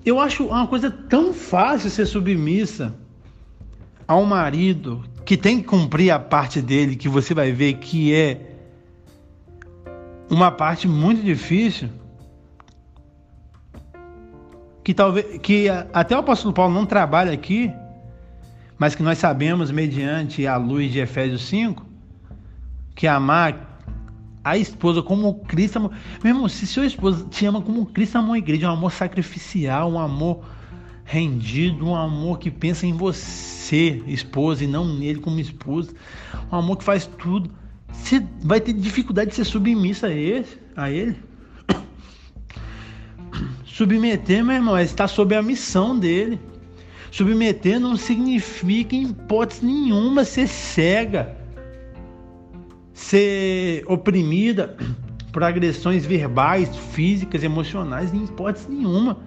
eu 0.04 0.20
acho 0.20 0.46
uma 0.46 0.66
coisa 0.66 0.90
tão 0.90 1.32
fácil 1.32 1.88
ser 1.88 2.06
submissa 2.06 2.94
a 4.06 4.16
um 4.16 4.26
marido 4.26 5.02
que 5.24 5.36
tem 5.36 5.60
que 5.60 5.64
cumprir 5.64 6.10
a 6.10 6.18
parte 6.18 6.60
dele, 6.60 6.94
que 6.94 7.08
você 7.08 7.32
vai 7.32 7.52
ver 7.52 7.74
que 7.74 8.14
é 8.14 8.53
uma 10.30 10.50
parte 10.50 10.88
muito 10.88 11.22
difícil, 11.22 11.88
que 14.82 14.92
talvez 14.92 15.38
que 15.38 15.68
até 15.92 16.14
o 16.14 16.18
apóstolo 16.18 16.52
Paulo 16.52 16.74
não 16.74 16.86
trabalha 16.86 17.32
aqui, 17.32 17.72
mas 18.78 18.94
que 18.94 19.02
nós 19.02 19.18
sabemos 19.18 19.70
mediante 19.70 20.46
a 20.46 20.56
luz 20.56 20.92
de 20.92 20.98
Efésios 20.98 21.42
5, 21.46 21.86
que 22.94 23.06
amar 23.06 23.80
a 24.44 24.58
esposa 24.58 25.02
como 25.02 25.34
Cristo 25.46 25.78
amou. 25.78 25.92
Meu 26.22 26.34
irmão, 26.34 26.48
se 26.48 26.66
seu 26.66 26.84
esposo 26.84 27.26
te 27.28 27.46
ama 27.46 27.62
como 27.62 27.86
Cristo 27.86 28.18
amou 28.18 28.34
a 28.34 28.38
igreja, 28.38 28.68
um 28.68 28.72
amor 28.74 28.92
sacrificial, 28.92 29.90
um 29.90 29.98
amor 29.98 30.44
rendido, 31.04 31.86
um 31.86 31.96
amor 31.96 32.38
que 32.38 32.50
pensa 32.50 32.86
em 32.86 32.92
você, 32.92 34.02
esposa, 34.06 34.64
e 34.64 34.66
não 34.66 34.84
nele 34.86 35.20
como 35.20 35.40
esposa, 35.40 35.94
um 36.52 36.56
amor 36.56 36.76
que 36.76 36.84
faz 36.84 37.06
tudo. 37.06 37.50
Você 38.02 38.22
vai 38.42 38.60
ter 38.60 38.72
dificuldade 38.72 39.30
de 39.30 39.36
ser 39.36 39.44
submissa 39.44 40.08
a 40.08 40.12
ele. 40.12 40.46
A 40.76 40.90
ele. 40.90 41.16
Submeter, 43.64 44.44
meu 44.44 44.54
irmão, 44.54 44.76
é 44.76 44.84
estar 44.84 45.08
sob 45.08 45.34
a 45.34 45.42
missão 45.42 45.98
dele. 45.98 46.38
Submeter 47.10 47.80
não 47.80 47.96
significa, 47.96 48.94
em 48.94 49.04
hipótese 49.04 49.64
nenhuma, 49.64 50.24
ser 50.24 50.46
cega 50.46 51.36
ser 52.94 53.84
oprimida 53.88 54.76
por 55.32 55.42
agressões 55.42 56.06
verbais, 56.06 56.74
físicas, 56.92 57.42
emocionais, 57.42 58.14
em 58.14 58.24
hipótese 58.24 58.70
nenhuma. 58.70 59.18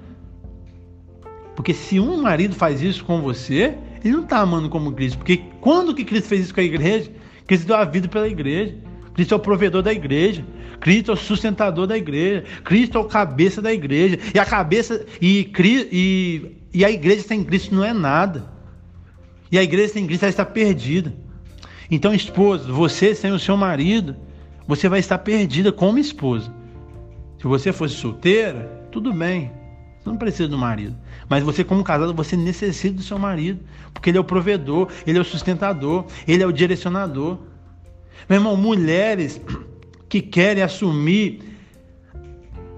Porque 1.56 1.74
se 1.74 2.00
um 2.00 2.22
marido 2.22 2.56
faz 2.56 2.82
isso 2.82 3.04
com 3.04 3.22
você, 3.22 3.78
ele 4.04 4.14
não 4.14 4.24
está 4.24 4.40
amando 4.40 4.70
como 4.70 4.94
Cristo. 4.94 5.18
Porque 5.18 5.44
quando 5.60 5.94
que 5.94 6.06
Cristo 6.06 6.30
fez 6.30 6.46
isso 6.46 6.54
com 6.54 6.62
a 6.62 6.64
igreja? 6.64 7.12
Cristo 7.48 7.68
deu 7.68 7.78
a 7.78 7.86
vida 7.86 8.08
pela 8.08 8.28
igreja. 8.28 8.76
Cristo 9.14 9.34
é 9.34 9.38
o 9.38 9.40
provedor 9.40 9.82
da 9.82 9.92
igreja. 9.92 10.46
Cristo 10.80 11.12
é 11.12 11.14
o 11.14 11.18
sustentador 11.18 11.88
da 11.88 11.98
igreja. 11.98 12.44
Cristo 12.64 12.98
é 12.98 13.02
o 13.02 13.06
cabeça 13.06 13.62
da 13.62 13.74
igreja. 13.74 14.20
E 14.34 14.38
a 14.38 14.46
cabeça 14.46 15.06
e, 15.22 15.50
e, 15.92 16.52
e 16.74 16.86
a 16.86 16.92
igreja 16.92 17.24
sem 17.24 17.44
Cristo 17.44 17.74
não 17.74 17.84
é 17.84 17.94
nada. 17.94 18.46
E 19.52 19.58
a 19.58 19.64
igreja 19.64 19.94
sem 19.94 20.06
Cristo 20.06 20.26
está 20.26 20.46
perdida. 20.46 21.14
Então, 21.90 22.14
esposa, 22.14 22.72
você 22.72 23.16
sem 23.16 23.32
o 23.32 23.40
seu 23.40 23.56
marido, 23.56 24.16
você 24.68 24.90
vai 24.90 25.00
estar 25.00 25.18
perdida 25.20 25.72
como 25.72 25.98
esposa. 25.98 26.54
Se 27.40 27.48
você 27.48 27.72
fosse 27.72 27.96
solteira, 27.96 28.88
tudo 28.92 29.14
bem. 29.14 29.52
Você 30.00 30.10
não 30.10 30.18
precisa 30.18 30.50
do 30.50 30.58
marido. 30.58 30.96
Mas 31.30 31.44
você, 31.44 31.64
como 31.64 31.84
casado, 31.84 32.14
você 32.14 32.38
necessita 32.38 32.96
do 32.96 33.04
seu 33.04 33.20
marido. 33.20 33.60
Porque 33.94 34.10
ele 34.10 34.18
é 34.18 34.22
o 34.22 34.24
provedor, 34.24 34.90
ele 35.06 35.18
é 35.18 35.22
o 35.22 35.26
sustentador, 35.26 36.06
ele 36.28 36.44
é 36.44 36.48
o 36.48 36.52
direcionador. 36.52 37.38
Meu 38.30 38.38
irmão, 38.38 38.56
mulheres 38.56 39.42
que 40.08 40.22
querem 40.22 40.64
assumir 40.64 41.42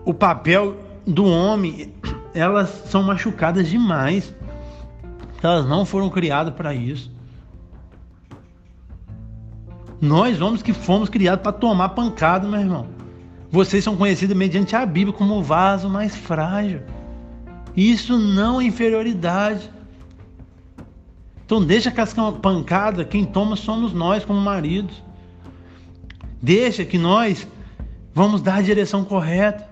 o 0.03 0.13
papel 0.13 0.77
do 1.05 1.25
homem, 1.25 1.93
elas 2.33 2.69
são 2.85 3.03
machucadas 3.03 3.69
demais. 3.69 4.33
Elas 5.41 5.65
não 5.67 5.85
foram 5.85 6.09
criadas 6.09 6.53
para 6.53 6.73
isso. 6.73 7.11
Nós, 10.01 10.41
homens 10.41 10.63
que 10.63 10.73
fomos 10.73 11.09
criados 11.09 11.43
para 11.43 11.51
tomar 11.51 11.89
pancada, 11.89 12.47
meu 12.47 12.59
irmão. 12.59 12.87
Vocês 13.51 13.83
são 13.83 13.97
conhecidos 13.97 14.35
mediante 14.35 14.75
a 14.75 14.85
Bíblia 14.85 15.15
como 15.15 15.35
o 15.35 15.43
vaso 15.43 15.89
mais 15.89 16.15
frágil. 16.15 16.81
Isso 17.75 18.17
não 18.17 18.59
é 18.59 18.65
inferioridade. 18.65 19.69
Então 21.45 21.63
deixa 21.63 21.89
que 21.89 21.99
as 21.99 22.13
pancadas, 22.41 23.07
quem 23.07 23.25
toma 23.25 23.55
somos 23.55 23.93
nós 23.93 24.23
como 24.23 24.39
maridos. 24.39 25.01
Deixa 26.41 26.85
que 26.85 26.97
nós 26.97 27.47
vamos 28.13 28.41
dar 28.41 28.55
a 28.55 28.61
direção 28.61 29.03
correta. 29.03 29.67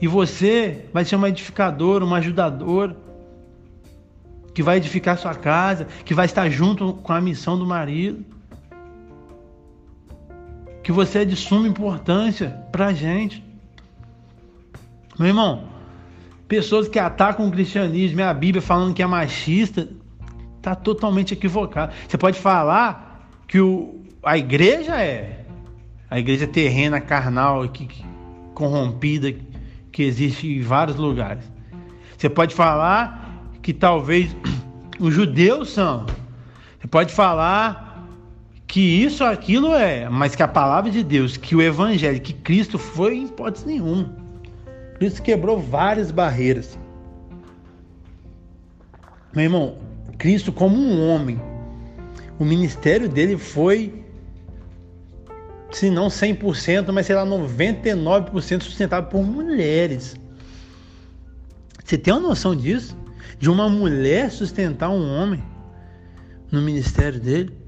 E 0.00 0.06
você 0.06 0.86
vai 0.92 1.04
ser 1.04 1.16
uma 1.16 1.28
edificadora, 1.28 2.04
uma 2.04 2.18
ajudadora, 2.18 2.96
que 4.52 4.62
vai 4.62 4.76
edificar 4.76 5.16
sua 5.16 5.34
casa, 5.34 5.86
que 6.04 6.12
vai 6.12 6.26
estar 6.26 6.50
junto 6.50 6.94
com 6.94 7.12
a 7.12 7.20
missão 7.20 7.58
do 7.58 7.64
marido. 7.64 8.24
Que 10.82 10.92
você 10.92 11.20
é 11.20 11.24
de 11.24 11.36
suma 11.36 11.66
importância 11.68 12.50
para 12.70 12.88
a 12.88 12.92
gente. 12.92 13.42
Meu 15.18 15.28
irmão, 15.28 15.71
pessoas 16.52 16.86
que 16.86 16.98
atacam 16.98 17.48
o 17.48 17.50
cristianismo 17.50 18.20
e 18.20 18.22
a 18.22 18.34
Bíblia 18.34 18.60
falando 18.60 18.92
que 18.92 19.02
é 19.02 19.06
machista, 19.06 19.88
está 20.58 20.74
totalmente 20.74 21.32
equivocado. 21.32 21.94
Você 22.06 22.18
pode 22.18 22.38
falar 22.38 23.26
que 23.48 23.58
o, 23.58 24.02
a 24.22 24.36
igreja 24.36 25.00
é. 25.00 25.46
A 26.10 26.18
igreja 26.18 26.46
terrena, 26.46 27.00
carnal, 27.00 27.66
que, 27.70 27.88
corrompida, 28.52 29.34
que 29.90 30.02
existe 30.02 30.46
em 30.46 30.60
vários 30.60 30.98
lugares. 30.98 31.42
Você 32.18 32.28
pode 32.28 32.54
falar 32.54 33.48
que 33.62 33.72
talvez 33.72 34.36
os 35.00 35.14
judeus 35.14 35.70
são. 35.70 36.04
Você 36.78 36.86
pode 36.86 37.14
falar 37.14 38.06
que 38.66 38.78
isso, 38.78 39.24
aquilo 39.24 39.72
é, 39.72 40.06
mas 40.06 40.36
que 40.36 40.42
a 40.42 40.48
palavra 40.48 40.90
de 40.90 41.02
Deus, 41.02 41.38
que 41.38 41.56
o 41.56 41.62
evangelho, 41.62 42.20
que 42.20 42.34
Cristo 42.34 42.78
foi 42.78 43.16
em 43.16 43.24
hipótese 43.24 43.66
nenhuma. 43.66 44.21
Cristo 45.02 45.20
quebrou 45.20 45.58
várias 45.58 46.12
barreiras. 46.12 46.78
Meu 49.34 49.42
irmão, 49.42 49.78
Cristo 50.16 50.52
como 50.52 50.76
um 50.76 51.08
homem, 51.08 51.42
o 52.38 52.44
ministério 52.44 53.08
dele 53.08 53.36
foi 53.36 54.04
se 55.72 55.90
não 55.90 56.06
100%, 56.06 56.92
mas 56.92 57.06
sei 57.06 57.16
lá, 57.16 57.26
99% 57.26 58.62
sustentado 58.62 59.08
por 59.08 59.24
mulheres. 59.24 60.14
Você 61.84 61.98
tem 61.98 62.14
uma 62.14 62.28
noção 62.28 62.54
disso? 62.54 62.96
De 63.40 63.50
uma 63.50 63.68
mulher 63.68 64.30
sustentar 64.30 64.88
um 64.88 65.16
homem 65.16 65.42
no 66.48 66.62
ministério 66.62 67.18
dele? 67.18 67.58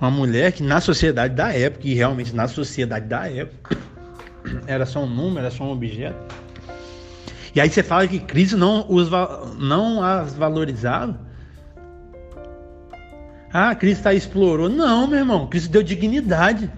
Uma 0.00 0.10
mulher 0.10 0.52
que 0.52 0.62
na 0.62 0.80
sociedade 0.80 1.34
da 1.34 1.52
época, 1.52 1.86
e 1.86 1.92
realmente 1.92 2.34
na 2.34 2.48
sociedade 2.48 3.06
da 3.06 3.28
época, 3.28 3.89
era 4.66 4.86
só 4.86 5.04
um 5.04 5.06
número, 5.06 5.40
era 5.40 5.50
só 5.50 5.64
um 5.64 5.72
objeto. 5.72 6.34
E 7.54 7.60
aí 7.60 7.68
você 7.68 7.82
fala 7.82 8.06
que 8.06 8.20
Cristo 8.20 8.56
não, 8.56 8.86
os, 8.88 9.08
não 9.58 10.02
as 10.02 10.34
valorizava? 10.34 11.18
Ah, 13.52 13.74
Cristo 13.74 14.04
tá 14.04 14.14
explorou. 14.14 14.68
Não, 14.68 15.06
meu 15.06 15.18
irmão, 15.18 15.48
Cristo 15.48 15.70
deu 15.70 15.82
dignidade. 15.82 16.70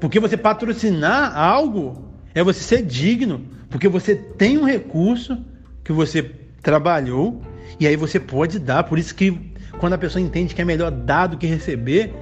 Porque 0.00 0.18
você 0.18 0.36
patrocinar 0.36 1.36
algo 1.36 2.10
é 2.34 2.42
você 2.42 2.60
ser 2.60 2.82
digno, 2.82 3.44
porque 3.68 3.88
você 3.88 4.14
tem 4.14 4.56
um 4.56 4.64
recurso 4.64 5.38
que 5.84 5.92
você 5.92 6.22
trabalhou 6.62 7.42
e 7.78 7.86
aí 7.86 7.96
você 7.96 8.18
pode 8.18 8.58
dar. 8.58 8.84
Por 8.84 8.98
isso 8.98 9.14
que 9.14 9.52
quando 9.78 9.92
a 9.92 9.98
pessoa 9.98 10.22
entende 10.22 10.54
que 10.54 10.62
é 10.62 10.64
melhor 10.64 10.90
dar 10.90 11.26
do 11.26 11.36
que 11.36 11.46
receber, 11.46 12.14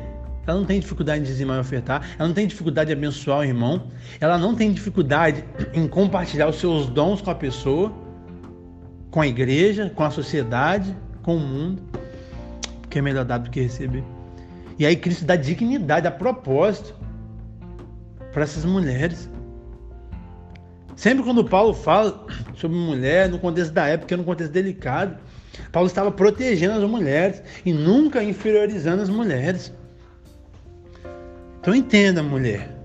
ela 0.46 0.58
não 0.58 0.66
tem 0.66 0.80
dificuldade 0.80 1.20
em 1.20 1.24
dizimar 1.24 1.58
e 1.58 1.60
ofertar, 1.60 2.02
ela 2.18 2.28
não 2.28 2.34
tem 2.34 2.46
dificuldade 2.46 2.90
em 2.90 2.94
abençoar 2.94 3.40
o 3.40 3.44
irmão, 3.44 3.88
ela 4.20 4.38
não 4.38 4.54
tem 4.54 4.72
dificuldade 4.72 5.44
em 5.72 5.88
compartilhar 5.88 6.48
os 6.48 6.56
seus 6.56 6.86
dons 6.86 7.20
com 7.20 7.30
a 7.30 7.34
pessoa, 7.34 7.92
com 9.10 9.20
a 9.20 9.26
igreja, 9.26 9.90
com 9.94 10.02
a 10.02 10.10
sociedade, 10.10 10.96
com 11.22 11.36
o 11.36 11.40
mundo 11.40 11.82
que 12.94 13.00
é 13.00 13.02
melhor 13.02 13.24
dar 13.24 13.38
do 13.38 13.50
que 13.50 13.60
receber. 13.60 14.04
E 14.78 14.86
aí 14.86 14.94
Cristo 14.94 15.24
dá 15.24 15.34
dignidade, 15.34 16.04
dá 16.04 16.12
propósito 16.12 16.94
para 18.32 18.44
essas 18.44 18.64
mulheres. 18.64 19.28
Sempre 20.94 21.24
quando 21.24 21.44
Paulo 21.44 21.74
fala 21.74 22.24
sobre 22.54 22.76
mulher, 22.76 23.28
no 23.28 23.40
contexto 23.40 23.72
da 23.72 23.88
época, 23.88 24.16
no 24.16 24.22
contexto 24.22 24.52
delicado, 24.52 25.18
Paulo 25.72 25.88
estava 25.88 26.12
protegendo 26.12 26.74
as 26.74 26.88
mulheres 26.88 27.42
e 27.66 27.72
nunca 27.72 28.22
inferiorizando 28.22 29.02
as 29.02 29.08
mulheres. 29.08 29.72
Então 31.64 31.74
entenda, 31.74 32.22
mulher, 32.22 32.76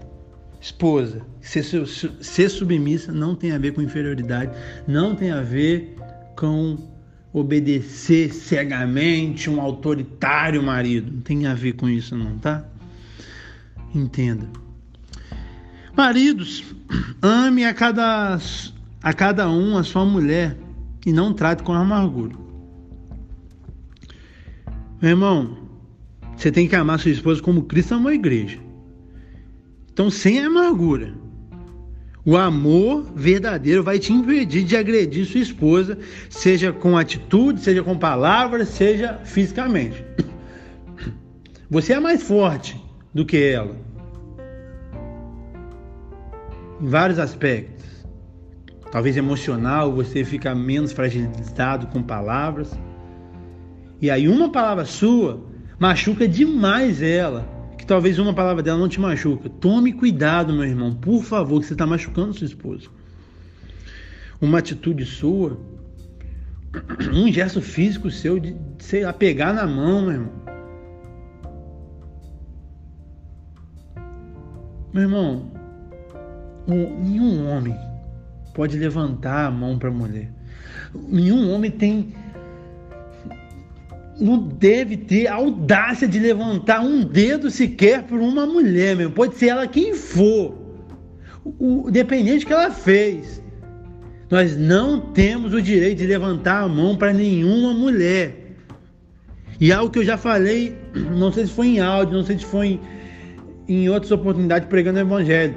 esposa, 0.62 1.22
ser, 1.42 1.86
ser 1.86 2.48
submissa 2.48 3.12
não 3.12 3.36
tem 3.36 3.52
a 3.52 3.58
ver 3.58 3.74
com 3.74 3.82
inferioridade, 3.82 4.58
não 4.88 5.18
tem 5.18 5.32
a 5.32 5.42
ver 5.42 5.98
com 6.38 6.78
obedecer 7.34 8.34
cegamente 8.34 9.50
um 9.50 9.60
autoritário 9.60 10.64
marido. 10.64 11.12
Não 11.12 11.20
tem 11.20 11.46
a 11.46 11.54
ver 11.54 11.74
com 11.74 11.90
isso 11.90 12.16
não, 12.16 12.38
tá? 12.38 12.64
Entenda. 13.94 14.48
Maridos, 15.94 16.64
ame 17.22 17.66
a 17.66 17.74
cada, 17.74 18.40
a 19.04 19.14
cada 19.14 19.50
um 19.50 19.76
a 19.76 19.84
sua 19.84 20.06
mulher 20.06 20.56
e 21.06 21.12
não 21.12 21.34
trate 21.34 21.64
com 21.64 21.74
amargura. 21.74 22.34
Meu 25.02 25.12
irmão, 25.12 25.58
você 26.38 26.50
tem 26.50 26.66
que 26.66 26.78
amar 26.78 26.98
sua 26.98 27.12
esposa 27.12 27.42
como 27.42 27.64
Cristo 27.64 27.96
amou 27.96 28.08
a 28.08 28.16
igreja. 28.16 28.69
Então, 30.00 30.10
sem 30.10 30.40
amargura. 30.40 31.14
O 32.24 32.38
amor 32.38 33.12
verdadeiro 33.14 33.84
vai 33.84 34.00
te 34.00 34.14
impedir 34.14 34.64
de 34.64 34.78
agredir 34.78 35.26
sua 35.26 35.42
esposa, 35.42 35.98
seja 36.30 36.72
com 36.72 36.98
atitude, 36.98 37.60
seja 37.60 37.84
com 37.84 37.98
palavras, 37.98 38.70
seja 38.70 39.20
fisicamente. 39.26 40.02
Você 41.70 41.92
é 41.92 42.00
mais 42.00 42.24
forte 42.24 42.82
do 43.14 43.26
que 43.26 43.44
ela. 43.44 43.76
Em 46.80 46.88
vários 46.88 47.20
aspectos. 47.20 47.86
Talvez 48.94 49.18
emocional, 49.18 49.92
você 49.92 50.24
fica 50.24 50.56
menos 50.56 50.94
fragilizado 50.94 51.88
com 51.88 52.02
palavras. 52.02 52.72
E 54.02 54.10
aí 54.10 54.30
uma 54.30 54.50
palavra 54.50 54.86
sua 54.86 55.46
machuca 55.78 56.26
demais 56.26 57.02
ela 57.02 57.59
talvez 57.90 58.20
uma 58.20 58.36
palavra 58.36 58.62
dela 58.62 58.78
não 58.78 58.88
te 58.88 59.02
machuca. 59.02 59.50
Tome 59.50 59.92
cuidado, 59.92 60.54
meu 60.54 60.64
irmão, 60.64 60.94
por 60.94 61.24
favor, 61.24 61.60
que 61.60 61.66
você 61.66 61.74
está 61.74 61.88
machucando 61.88 62.36
sua 62.36 62.46
esposa. 62.46 62.88
Uma 64.40 64.60
atitude 64.60 65.08
sua, 65.08 65.60
um 67.12 67.32
gesto 67.34 67.60
físico 67.60 68.12
seu 68.12 68.40
de, 68.40 68.56
sei 68.78 69.04
lá, 69.04 69.12
pegar 69.12 69.54
na 69.54 69.66
mão, 69.66 70.04
meu 70.04 70.12
irmão. 70.12 70.32
Meu 74.94 75.04
irmão, 75.04 75.52
nenhum 76.68 77.48
homem 77.50 77.76
pode 78.54 78.78
levantar 78.78 79.48
a 79.48 79.52
mão 79.52 79.80
para 79.80 79.90
mulher. 79.90 80.32
Nenhum 80.94 81.52
homem 81.52 81.72
tem 81.72 82.14
não 84.20 84.38
deve 84.38 84.98
ter 84.98 85.28
a 85.28 85.36
audácia 85.36 86.08
de 86.08 86.20
levantar 86.20 86.82
um 86.82 87.04
dedo 87.04 87.50
sequer 87.50 88.04
por 88.04 88.20
uma 88.20 88.46
mulher, 88.46 88.96
meu. 88.96 89.10
Pode 89.10 89.36
ser 89.36 89.48
ela 89.48 89.68
quem 89.68 89.94
for, 89.94 90.56
o, 91.44 91.90
dependente 91.90 92.46
que 92.46 92.54
ela 92.54 92.70
fez. 92.70 93.42
Nós 94.30 94.56
não 94.56 95.00
temos 95.00 95.54
o 95.54 95.62
direito 95.62 96.00
de 96.00 96.08
levantar 96.08 96.64
a 96.64 96.68
mão 96.68 96.96
para 96.96 97.14
nenhuma 97.14 97.74
mulher. 97.74 98.56
E 99.60 99.72
algo 99.72 99.92
que 99.92 100.00
eu 100.00 100.06
já 100.06 100.18
falei, 100.18 100.76
não 101.18 101.32
sei 101.32 101.48
se 101.48 101.54
foi 101.54 101.68
em 101.68 101.80
áudio, 101.80 102.18
não 102.18 102.24
sei 102.24 102.38
se 102.38 102.46
foi 102.46 102.80
em, 103.68 103.84
em 103.84 103.90
outras 103.90 104.12
oportunidades 104.12 104.68
pregando 104.68 105.00
o 105.00 105.02
evangelho. 105.02 105.56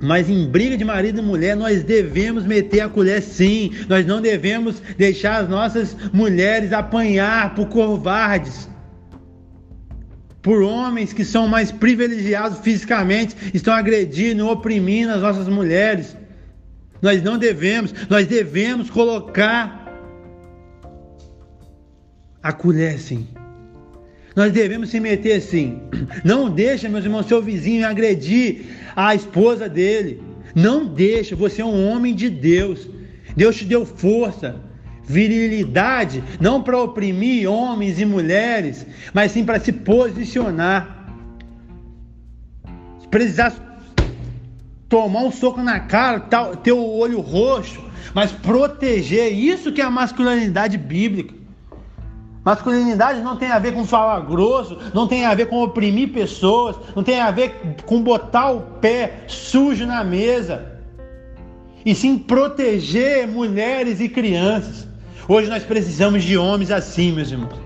Mas 0.00 0.28
em 0.28 0.48
briga 0.48 0.76
de 0.76 0.84
marido 0.84 1.18
e 1.18 1.22
mulher, 1.22 1.56
nós 1.56 1.82
devemos 1.82 2.44
meter 2.44 2.80
a 2.80 2.88
colher 2.88 3.20
sim. 3.20 3.72
Nós 3.88 4.06
não 4.06 4.20
devemos 4.20 4.80
deixar 4.96 5.42
as 5.42 5.48
nossas 5.48 5.96
mulheres 6.12 6.72
apanhar 6.72 7.54
por 7.54 7.66
covardes. 7.68 8.68
Por 10.40 10.62
homens 10.62 11.12
que 11.12 11.24
são 11.24 11.48
mais 11.48 11.72
privilegiados 11.72 12.60
fisicamente, 12.60 13.34
estão 13.52 13.74
agredindo, 13.74 14.48
oprimindo 14.48 15.12
as 15.12 15.20
nossas 15.20 15.48
mulheres. 15.48 16.16
Nós 17.02 17.22
não 17.22 17.36
devemos, 17.36 17.92
nós 18.08 18.26
devemos 18.26 18.88
colocar 18.90 19.78
a 22.42 22.52
colher 22.52 22.98
sim. 22.98 23.26
Nós 24.38 24.52
devemos 24.52 24.90
se 24.90 25.00
meter 25.00 25.40
sim. 25.40 25.80
Não 26.24 26.48
deixa, 26.48 26.88
meus 26.88 27.04
irmãos, 27.04 27.26
seu 27.26 27.42
vizinho 27.42 27.84
agredir 27.84 28.66
a 28.94 29.12
esposa 29.12 29.68
dele. 29.68 30.22
Não 30.54 30.86
deixa, 30.86 31.34
você 31.34 31.60
é 31.60 31.64
um 31.64 31.88
homem 31.88 32.14
de 32.14 32.30
Deus. 32.30 32.88
Deus 33.36 33.56
te 33.56 33.64
deu 33.64 33.84
força, 33.84 34.54
virilidade, 35.02 36.22
não 36.40 36.62
para 36.62 36.80
oprimir 36.80 37.50
homens 37.50 37.98
e 37.98 38.04
mulheres, 38.04 38.86
mas 39.12 39.32
sim 39.32 39.44
para 39.44 39.58
se 39.58 39.72
posicionar. 39.72 41.12
Se 43.00 43.08
precisar 43.08 43.82
tomar 44.88 45.24
um 45.24 45.32
soco 45.32 45.60
na 45.60 45.80
cara, 45.80 46.20
ter 46.62 46.70
o 46.70 46.90
olho 46.96 47.18
roxo, 47.18 47.82
mas 48.14 48.30
proteger, 48.30 49.32
isso 49.32 49.72
que 49.72 49.80
é 49.80 49.84
a 49.84 49.90
masculinidade 49.90 50.78
bíblica. 50.78 51.37
Masculinidade 52.48 53.20
não 53.20 53.36
tem 53.36 53.50
a 53.50 53.58
ver 53.58 53.74
com 53.74 53.84
falar 53.84 54.20
grosso, 54.20 54.78
não 54.94 55.06
tem 55.06 55.26
a 55.26 55.34
ver 55.34 55.50
com 55.50 55.62
oprimir 55.62 56.10
pessoas, 56.14 56.76
não 56.96 57.02
tem 57.02 57.20
a 57.20 57.30
ver 57.30 57.76
com 57.84 58.00
botar 58.00 58.52
o 58.52 58.62
pé 58.80 59.24
sujo 59.26 59.84
na 59.84 60.02
mesa. 60.02 60.64
E 61.84 61.94
sim 61.94 62.16
proteger 62.16 63.28
mulheres 63.28 64.00
e 64.00 64.08
crianças. 64.08 64.88
Hoje 65.28 65.50
nós 65.50 65.62
precisamos 65.62 66.24
de 66.24 66.38
homens 66.38 66.70
assim, 66.70 67.12
meus 67.12 67.30
irmãos. 67.30 67.60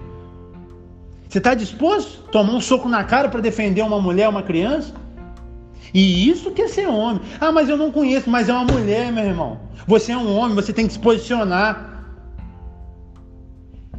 Você 1.29 1.39
está 1.39 1.55
disposto 1.55 2.25
a 2.27 2.33
tomar 2.33 2.53
um 2.55 2.61
soco 2.61 2.89
na 2.89 3.05
cara 3.05 3.29
para 3.29 3.41
defender 3.41 3.83
uma 3.83 4.01
mulher, 4.01 4.29
uma 4.29 4.43
criança? 4.43 4.93
E 5.95 6.29
isso 6.29 6.51
que 6.51 6.63
é 6.63 6.67
ser 6.67 6.89
homem. 6.89 7.21
Ah, 7.41 7.53
mas 7.53 7.69
eu 7.69 7.77
não 7.77 7.93
conheço, 7.93 8.29
mas 8.29 8.49
é 8.49 8.53
uma 8.53 8.65
mulher, 8.65 9.13
meu 9.13 9.25
irmão. 9.25 9.61
Você 9.87 10.11
é 10.11 10.17
um 10.17 10.37
homem, 10.37 10.57
você 10.57 10.73
tem 10.73 10.89
que 10.89 10.95
se 10.95 10.99
posicionar. 10.99 11.92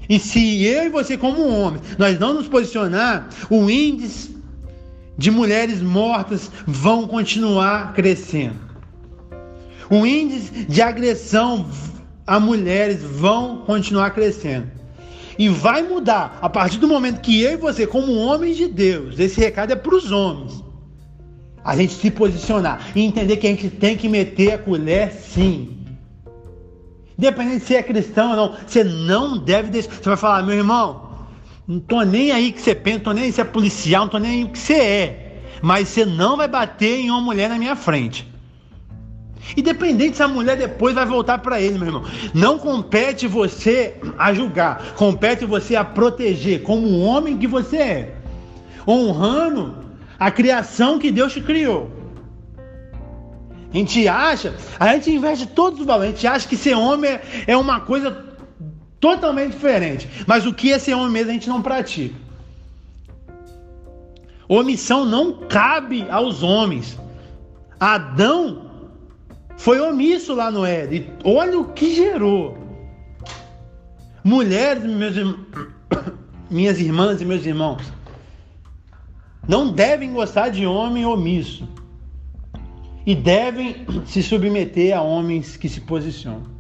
E 0.09 0.19
se 0.19 0.63
eu 0.65 0.85
e 0.85 0.89
você, 0.89 1.17
como 1.17 1.47
homem, 1.47 1.81
nós 1.97 2.19
não 2.19 2.33
nos 2.33 2.47
posicionar, 2.47 3.29
o 3.49 3.69
índice 3.69 4.35
de 5.17 5.31
mulheres 5.31 5.81
mortas 5.81 6.51
vão 6.65 7.07
continuar 7.07 7.93
crescendo. 7.93 8.59
O 9.89 10.05
índice 10.05 10.65
de 10.65 10.81
agressão 10.81 11.67
a 12.25 12.39
mulheres 12.39 13.01
vão 13.01 13.57
continuar 13.65 14.11
crescendo. 14.11 14.71
E 15.37 15.49
vai 15.49 15.81
mudar 15.81 16.37
a 16.41 16.49
partir 16.49 16.77
do 16.77 16.87
momento 16.87 17.21
que 17.21 17.41
eu 17.41 17.53
e 17.53 17.57
você, 17.57 17.87
como 17.87 18.15
homens 18.15 18.55
de 18.55 18.67
Deus, 18.67 19.19
esse 19.19 19.39
recado 19.39 19.73
é 19.73 19.75
para 19.75 19.95
os 19.95 20.11
homens. 20.11 20.63
A 21.63 21.75
gente 21.75 21.93
se 21.93 22.11
posicionar 22.11 22.91
e 22.95 23.01
entender 23.01 23.37
que 23.37 23.47
a 23.47 23.49
gente 23.49 23.69
tem 23.69 23.97
que 23.97 24.07
meter 24.07 24.53
a 24.53 24.57
colher 24.57 25.11
sim. 25.11 25.82
Independente 27.17 27.65
se 27.65 27.75
é 27.75 27.83
cristão 27.83 28.31
ou 28.31 28.35
não, 28.35 28.55
você 28.65 28.83
não 28.83 29.37
deve 29.37 29.69
deixar. 29.69 29.91
Você 29.91 30.09
vai 30.09 30.17
falar, 30.17 30.43
meu 30.43 30.55
irmão, 30.55 31.09
não 31.67 31.79
tô 31.79 32.01
nem 32.01 32.31
aí 32.31 32.51
que 32.51 32.61
você 32.61 32.73
pensa, 32.73 32.97
não 32.97 33.03
tô 33.03 33.13
nem 33.13 33.23
aí 33.25 33.31
se 33.31 33.41
é 33.41 33.43
policial, 33.43 34.03
não 34.03 34.09
tô 34.09 34.17
nem 34.17 34.31
aí 34.31 34.43
o 34.43 34.49
que 34.49 34.59
você 34.59 34.73
é. 34.73 35.41
Mas 35.61 35.89
você 35.89 36.05
não 36.05 36.35
vai 36.35 36.47
bater 36.47 36.99
em 36.99 37.09
uma 37.09 37.21
mulher 37.21 37.49
na 37.49 37.57
minha 37.57 37.75
frente. 37.75 38.31
Independente 39.55 40.17
se 40.17 40.23
a 40.23 40.27
mulher 40.27 40.57
depois 40.57 40.95
vai 40.95 41.05
voltar 41.05 41.37
para 41.39 41.61
ele, 41.61 41.77
meu 41.77 41.87
irmão. 41.87 42.03
Não 42.33 42.57
compete 42.57 43.27
você 43.27 43.95
a 44.17 44.33
julgar, 44.33 44.93
compete 44.95 45.45
você 45.45 45.75
a 45.75 45.83
proteger 45.83 46.63
como 46.63 46.87
o 46.87 47.01
homem 47.01 47.37
que 47.37 47.47
você 47.47 47.77
é, 47.77 48.15
honrando 48.87 49.75
a 50.17 50.31
criação 50.31 50.97
que 50.97 51.11
Deus 51.11 51.33
te 51.33 51.41
criou. 51.41 52.02
A 53.73 53.77
gente 53.77 54.07
acha, 54.07 54.55
a 54.79 54.93
gente 54.93 55.09
investe 55.09 55.47
todos 55.47 55.79
os 55.79 55.85
valores, 55.85 56.09
a 56.09 56.15
gente 56.15 56.27
acha 56.27 56.47
que 56.47 56.55
ser 56.55 56.75
homem 56.75 57.19
é 57.47 57.57
uma 57.57 57.79
coisa 57.79 58.23
totalmente 58.99 59.53
diferente. 59.53 60.07
Mas 60.27 60.45
o 60.45 60.53
que 60.53 60.71
é 60.71 60.77
ser 60.77 60.93
homem 60.93 61.09
mesmo 61.09 61.31
a 61.31 61.33
gente 61.33 61.49
não 61.49 61.59
pratica. 61.59 62.13
Omissão 64.47 65.05
não 65.05 65.47
cabe 65.47 66.07
aos 66.11 66.43
homens. 66.43 66.99
Adão 67.79 68.69
foi 69.57 69.79
omisso 69.79 70.35
lá 70.35 70.51
no 70.51 70.63
Éden. 70.63 71.09
Olha 71.23 71.59
o 71.59 71.73
que 71.73 71.95
gerou. 71.95 72.55
Mulheres, 74.23 74.83
meus, 74.83 75.15
minhas 76.47 76.79
irmãs 76.79 77.21
e 77.21 77.25
meus 77.25 77.43
irmãos, 77.43 77.81
não 79.47 79.71
devem 79.71 80.13
gostar 80.13 80.49
de 80.49 80.63
homem 80.67 81.05
omisso 81.05 81.67
e 83.05 83.13
devem 83.13 83.85
se 84.05 84.23
submeter 84.23 84.97
a 84.97 85.01
homens 85.01 85.57
que 85.57 85.67
se 85.67 85.81
posicionam. 85.81 86.53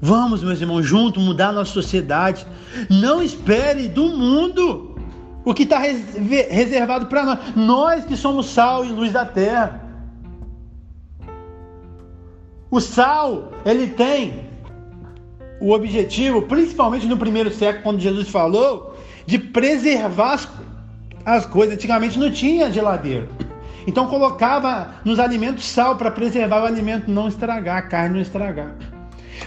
Vamos, 0.00 0.42
meus 0.44 0.60
irmãos, 0.60 0.82
juntos 0.82 1.22
mudar 1.22 1.48
a 1.48 1.52
nossa 1.52 1.72
sociedade. 1.72 2.46
Não 2.88 3.22
espere 3.22 3.88
do 3.88 4.04
mundo 4.04 4.96
o 5.44 5.52
que 5.52 5.64
está 5.64 5.78
reservado 5.78 7.06
para 7.06 7.24
nós. 7.24 7.38
Nós 7.56 8.04
que 8.04 8.16
somos 8.16 8.46
sal 8.46 8.84
e 8.84 8.90
luz 8.90 9.12
da 9.12 9.24
terra. 9.24 9.82
O 12.70 12.80
sal, 12.80 13.52
ele 13.64 13.88
tem 13.88 14.46
o 15.60 15.72
objetivo, 15.72 16.42
principalmente 16.42 17.06
no 17.06 17.16
primeiro 17.16 17.50
século, 17.50 17.82
quando 17.82 18.00
Jesus 18.00 18.28
falou, 18.28 18.96
de 19.26 19.38
preservar 19.38 20.34
as 20.34 20.48
as 21.24 21.46
coisas. 21.46 21.74
Antigamente 21.74 22.18
não 22.18 22.30
tinha 22.30 22.70
geladeira. 22.70 23.28
Então 23.86 24.06
colocava 24.06 24.94
nos 25.04 25.18
alimentos 25.18 25.64
sal 25.64 25.96
para 25.96 26.10
preservar 26.10 26.62
o 26.62 26.66
alimento 26.66 27.10
não 27.10 27.26
estragar, 27.26 27.78
a 27.78 27.82
carne 27.82 28.16
não 28.16 28.20
estragar. 28.20 28.74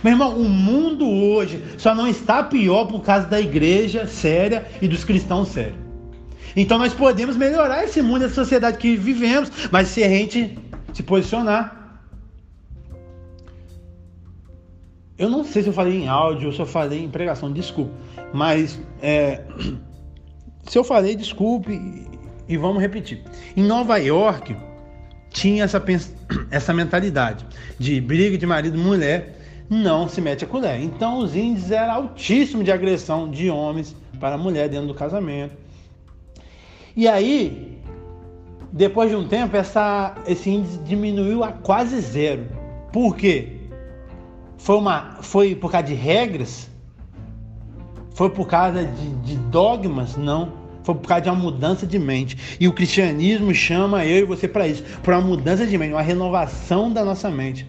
Meu 0.03 0.13
irmão, 0.13 0.35
o 0.35 0.49
mundo 0.49 1.07
hoje 1.07 1.63
só 1.77 1.93
não 1.93 2.07
está 2.07 2.41
pior 2.41 2.85
por 2.85 3.01
causa 3.01 3.27
da 3.27 3.39
igreja 3.39 4.07
séria 4.07 4.65
e 4.81 4.87
dos 4.87 5.03
cristãos 5.03 5.49
sérios. 5.49 5.77
Então 6.55 6.77
nós 6.77 6.93
podemos 6.93 7.37
melhorar 7.37 7.83
esse 7.83 8.01
mundo, 8.01 8.25
essa 8.25 8.33
sociedade 8.33 8.77
que 8.77 8.95
vivemos, 8.95 9.51
mas 9.71 9.89
se 9.89 10.03
a 10.03 10.09
gente 10.09 10.57
se 10.93 11.03
posicionar. 11.03 12.01
Eu 15.17 15.29
não 15.29 15.43
sei 15.43 15.61
se 15.61 15.69
eu 15.69 15.73
falei 15.73 16.01
em 16.01 16.07
áudio 16.07 16.47
ou 16.47 16.53
se 16.53 16.59
eu 16.59 16.65
falei 16.65 17.03
em 17.03 17.09
pregação, 17.09 17.51
desculpa. 17.51 17.91
Mas 18.33 18.79
é, 19.01 19.41
se 20.67 20.77
eu 20.77 20.83
falei, 20.83 21.15
desculpe 21.15 22.07
e 22.47 22.57
vamos 22.57 22.81
repetir. 22.81 23.23
Em 23.55 23.63
Nova 23.63 23.97
York 23.97 24.55
tinha 25.29 25.63
essa, 25.63 25.83
essa 26.51 26.73
mentalidade 26.73 27.45
de 27.79 27.99
briga 27.99 28.37
de 28.37 28.45
marido 28.45 28.77
e 28.77 28.81
mulher, 28.81 29.37
não 29.69 30.07
se 30.07 30.19
mete 30.19 30.43
a 30.43 30.47
colher. 30.47 30.81
Então 30.81 31.19
os 31.19 31.35
índices 31.35 31.71
eram 31.71 31.93
altíssimos 31.93 32.65
de 32.65 32.71
agressão 32.71 33.29
de 33.29 33.49
homens 33.49 33.95
para 34.19 34.35
a 34.35 34.37
mulher 34.37 34.69
dentro 34.69 34.87
do 34.87 34.93
casamento. 34.93 35.55
E 36.95 37.07
aí, 37.07 37.79
depois 38.71 39.09
de 39.09 39.15
um 39.15 39.27
tempo, 39.27 39.55
essa, 39.55 40.15
esse 40.27 40.49
índice 40.49 40.77
diminuiu 40.79 41.43
a 41.43 41.51
quase 41.51 41.99
zero. 42.01 42.47
Por 42.91 43.15
quê? 43.15 43.57
Foi, 44.57 44.77
uma, 44.77 45.17
foi 45.21 45.55
por 45.55 45.71
causa 45.71 45.87
de 45.87 45.93
regras? 45.93 46.69
Foi 48.13 48.29
por 48.29 48.47
causa 48.47 48.83
de, 48.83 49.09
de 49.15 49.35
dogmas? 49.35 50.17
Não. 50.17 50.53
Foi 50.83 50.95
por 50.95 51.07
causa 51.07 51.23
de 51.23 51.29
uma 51.29 51.35
mudança 51.35 51.85
de 51.85 51.99
mente. 51.99 52.57
E 52.59 52.67
o 52.67 52.73
cristianismo 52.73 53.53
chama 53.53 54.05
eu 54.05 54.19
e 54.19 54.23
você 54.23 54.47
para 54.47 54.67
isso 54.67 54.83
para 55.03 55.17
uma 55.17 55.27
mudança 55.27 55.65
de 55.65 55.77
mente, 55.77 55.93
uma 55.93 56.01
renovação 56.01 56.91
da 56.91 57.03
nossa 57.05 57.29
mente. 57.29 57.67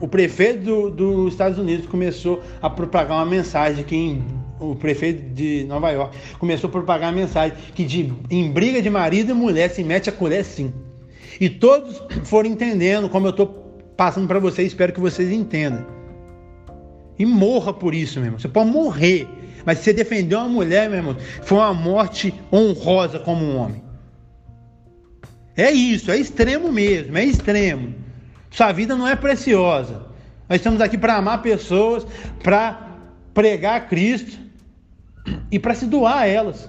O 0.00 0.06
prefeito 0.06 0.62
do, 0.62 0.90
dos 0.90 1.32
Estados 1.32 1.58
Unidos 1.58 1.86
começou 1.86 2.42
a 2.62 2.70
propagar 2.70 3.18
uma 3.18 3.26
mensagem 3.26 3.84
que 3.84 3.96
em, 3.96 4.24
o 4.60 4.74
prefeito 4.74 5.34
de 5.34 5.64
Nova 5.64 5.90
York 5.90 6.16
começou 6.38 6.68
a 6.68 6.70
propagar 6.70 7.12
uma 7.12 7.20
mensagem 7.20 7.56
que 7.74 7.84
de, 7.84 8.12
em 8.30 8.50
briga 8.50 8.80
de 8.80 8.88
marido 8.88 9.32
e 9.32 9.34
mulher 9.34 9.68
se 9.70 9.82
mete 9.82 10.08
a 10.08 10.12
colher 10.12 10.44
sim. 10.44 10.72
E 11.40 11.50
todos 11.50 12.00
foram 12.24 12.48
entendendo 12.48 13.08
como 13.08 13.26
eu 13.26 13.30
estou 13.30 13.46
passando 13.96 14.28
para 14.28 14.38
vocês, 14.38 14.68
espero 14.68 14.92
que 14.92 15.00
vocês 15.00 15.30
entendam. 15.30 15.84
E 17.18 17.26
morra 17.26 17.72
por 17.72 17.94
isso, 17.94 18.18
meu 18.18 18.26
irmão. 18.26 18.40
Você 18.40 18.48
pode 18.48 18.70
morrer. 18.70 19.28
Mas 19.64 19.78
você 19.78 19.92
defendeu 19.92 20.40
uma 20.40 20.48
mulher, 20.48 20.88
meu 20.88 20.98
irmão, 20.98 21.16
foi 21.42 21.58
uma 21.58 21.74
morte 21.74 22.34
honrosa 22.52 23.18
como 23.18 23.44
um 23.44 23.56
homem. 23.56 23.82
É 25.56 25.70
isso, 25.70 26.10
é 26.10 26.18
extremo 26.18 26.72
mesmo, 26.72 27.16
é 27.16 27.24
extremo. 27.24 27.94
Sua 28.50 28.72
vida 28.72 28.94
não 28.96 29.06
é 29.06 29.16
preciosa. 29.16 30.06
Nós 30.48 30.56
estamos 30.56 30.80
aqui 30.80 30.98
para 30.98 31.16
amar 31.16 31.42
pessoas, 31.42 32.06
para 32.42 32.88
pregar 33.32 33.88
Cristo 33.88 34.38
e 35.50 35.58
para 35.58 35.74
se 35.74 35.86
doar 35.86 36.18
a 36.18 36.26
elas. 36.26 36.68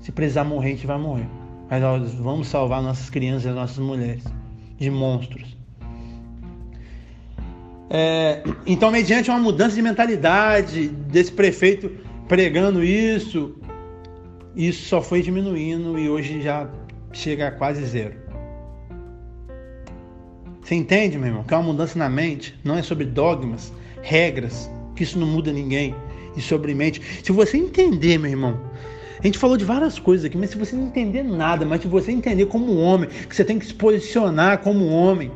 Se 0.00 0.12
precisar 0.12 0.44
morrer, 0.44 0.68
a 0.68 0.70
gente 0.74 0.86
vai 0.86 0.98
morrer. 0.98 1.28
Mas 1.68 1.82
nós 1.82 2.14
vamos 2.14 2.48
salvar 2.48 2.82
nossas 2.82 3.10
crianças 3.10 3.50
e 3.50 3.54
nossas 3.54 3.78
mulheres 3.78 4.24
de 4.78 4.90
monstros. 4.90 5.56
É, 7.92 8.42
então, 8.66 8.90
mediante 8.90 9.30
uma 9.30 9.38
mudança 9.38 9.74
de 9.74 9.82
mentalidade 9.82 10.88
desse 10.88 11.32
prefeito 11.32 11.90
pregando 12.30 12.84
isso, 12.84 13.56
isso 14.54 14.84
só 14.84 15.02
foi 15.02 15.20
diminuindo 15.20 15.98
e 15.98 16.08
hoje 16.08 16.40
já 16.40 16.70
chega 17.12 17.48
a 17.48 17.50
quase 17.50 17.84
zero. 17.84 18.14
Você 20.62 20.76
entende, 20.76 21.18
meu 21.18 21.26
irmão? 21.26 21.42
Que 21.42 21.52
é 21.54 21.56
uma 21.56 21.72
mudança 21.72 21.98
na 21.98 22.08
mente 22.08 22.56
não 22.62 22.78
é 22.78 22.82
sobre 22.82 23.04
dogmas, 23.04 23.72
regras, 24.00 24.70
que 24.94 25.02
isso 25.02 25.18
não 25.18 25.26
muda 25.26 25.52
ninguém, 25.52 25.92
e 26.36 26.40
sobre 26.40 26.72
mente. 26.72 27.02
Se 27.20 27.32
você 27.32 27.56
entender, 27.56 28.16
meu 28.16 28.30
irmão, 28.30 28.60
a 29.18 29.26
gente 29.26 29.36
falou 29.36 29.56
de 29.56 29.64
várias 29.64 29.98
coisas 29.98 30.24
aqui, 30.24 30.38
mas 30.38 30.50
se 30.50 30.56
você 30.56 30.76
não 30.76 30.86
entender 30.86 31.24
nada, 31.24 31.66
mas 31.66 31.82
se 31.82 31.88
você 31.88 32.12
entender 32.12 32.46
como 32.46 32.76
homem, 32.76 33.08
que 33.28 33.34
você 33.34 33.44
tem 33.44 33.58
que 33.58 33.66
se 33.66 33.74
posicionar 33.74 34.58
como 34.58 34.86
homem, 34.86 35.32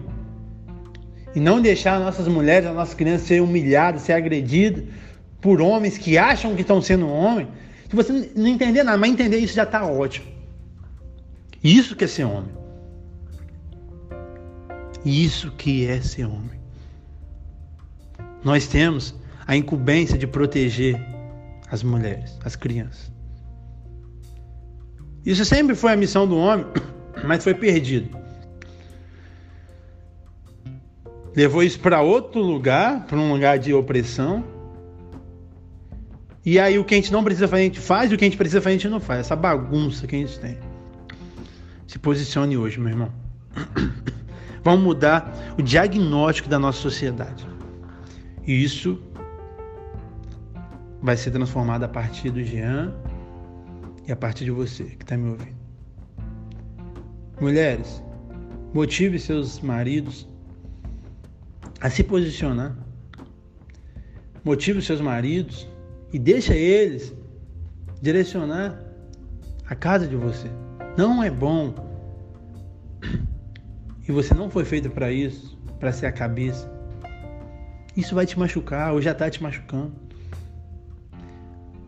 e 1.35 1.41
não 1.41 1.61
deixar 1.61 1.99
nossas 1.99 2.29
mulheres, 2.29 2.69
as 2.69 2.75
nossas 2.77 2.95
crianças 2.95 3.27
serem 3.27 3.43
humilhadas, 3.43 4.03
ser 4.03 4.13
agredidas 4.13 4.85
por 5.45 5.61
homens 5.61 5.99
que 5.99 6.17
acham 6.17 6.55
que 6.55 6.63
estão 6.63 6.81
sendo 6.81 7.07
homem. 7.07 7.47
Se 7.91 7.95
você 7.95 8.33
não 8.35 8.47
entender 8.47 8.83
nada, 8.83 8.97
mas 8.97 9.11
entender 9.11 9.37
isso 9.37 9.53
já 9.53 9.65
está 9.65 9.85
ótimo. 9.85 10.27
Isso 11.63 11.95
que 11.95 12.05
é 12.05 12.07
ser 12.07 12.25
homem. 12.25 12.51
Isso 15.05 15.51
que 15.51 15.87
é 15.87 16.01
ser 16.01 16.25
homem. 16.25 16.59
Nós 18.43 18.67
temos 18.67 19.15
a 19.47 19.55
incumbência 19.55 20.17
de 20.17 20.27
proteger 20.27 20.99
as 21.71 21.83
mulheres, 21.83 22.39
as 22.43 22.57
crianças. 22.57 23.13
Isso 25.27 25.45
sempre 25.45 25.75
foi 25.75 25.93
a 25.93 25.97
missão 25.97 26.27
do 26.27 26.39
homem, 26.39 26.65
mas 27.23 27.45
foi 27.45 27.53
perdido. 27.53 28.17
Levou 31.37 31.63
isso 31.63 31.79
para 31.81 32.01
outro 32.01 32.41
lugar, 32.41 33.05
para 33.05 33.19
um 33.19 33.31
lugar 33.31 33.59
de 33.59 33.75
opressão. 33.75 34.54
E 36.45 36.59
aí 36.59 36.79
o 36.79 36.85
que 36.85 36.95
a 36.95 36.97
gente 36.99 37.13
não 37.13 37.25
precisa 37.25 37.49
fazer, 37.49 37.63
a 37.63 37.65
gente 37.65 37.81
faz, 37.81 38.13
e 38.13 38.15
o 38.15 38.19
que 38.19 38.25
a 38.25 38.29
gente 38.29 38.37
precisa 38.37 38.61
fazer, 38.61 38.77
a 38.77 38.79
gente 38.79 38.89
não 38.89 39.01
faz. 39.01 39.21
Essa 39.21 39.37
bagunça 39.37 40.07
que 40.07 40.15
a 40.15 40.19
gente 40.19 40.39
tem. 40.39 40.59
Se 41.87 41.99
posicione 41.99 42.57
hoje, 42.57 42.79
meu 42.79 42.91
irmão. 42.91 43.13
Vamos 44.63 44.85
mudar 44.85 45.55
o 45.59 45.63
diagnóstico 45.63 46.49
da 46.49 46.59
nossa 46.59 46.79
sociedade. 46.79 47.47
E 48.47 48.63
isso 48.63 49.03
vai 51.01 51.17
ser 51.17 51.31
transformado 51.31 51.85
a 51.85 51.89
partir 51.89 52.31
do 52.31 52.43
Jean 52.43 52.95
e 54.07 54.13
a 54.13 54.17
partir 54.17 54.45
de 54.45 54.51
você 54.51 54.85
que 54.85 55.03
está 55.03 55.17
me 55.17 55.31
ouvindo. 55.31 55.57
Mulheres, 57.41 58.03
motive 58.73 59.19
seus 59.19 59.61
maridos 59.61 60.29
a 61.81 61.89
se 61.89 62.05
posicionar. 62.05 62.77
Motive 64.45 64.81
seus 64.83 65.01
maridos 65.01 65.67
e 66.15 66.19
deixa 66.19 66.55
eles 66.55 67.13
direcionar 68.01 68.81
a 69.69 69.75
casa 69.75 70.07
de 70.07 70.15
você. 70.15 70.49
Não 70.97 71.21
é 71.21 71.29
bom. 71.29 71.75
E 74.07 74.13
você 74.13 74.33
não 74.33 74.49
foi 74.49 74.65
feito 74.65 74.89
para 74.89 75.11
isso, 75.11 75.59
para 75.81 75.91
ser 75.91 76.07
a 76.07 76.13
cabeça. 76.13 76.71
Isso 77.97 78.15
vai 78.15 78.27
te 78.27 78.39
machucar, 78.39 78.93
ou 78.93 79.03
já 79.03 79.11
está 79.11 79.29
te 79.29 79.43
machucando. 79.43 79.93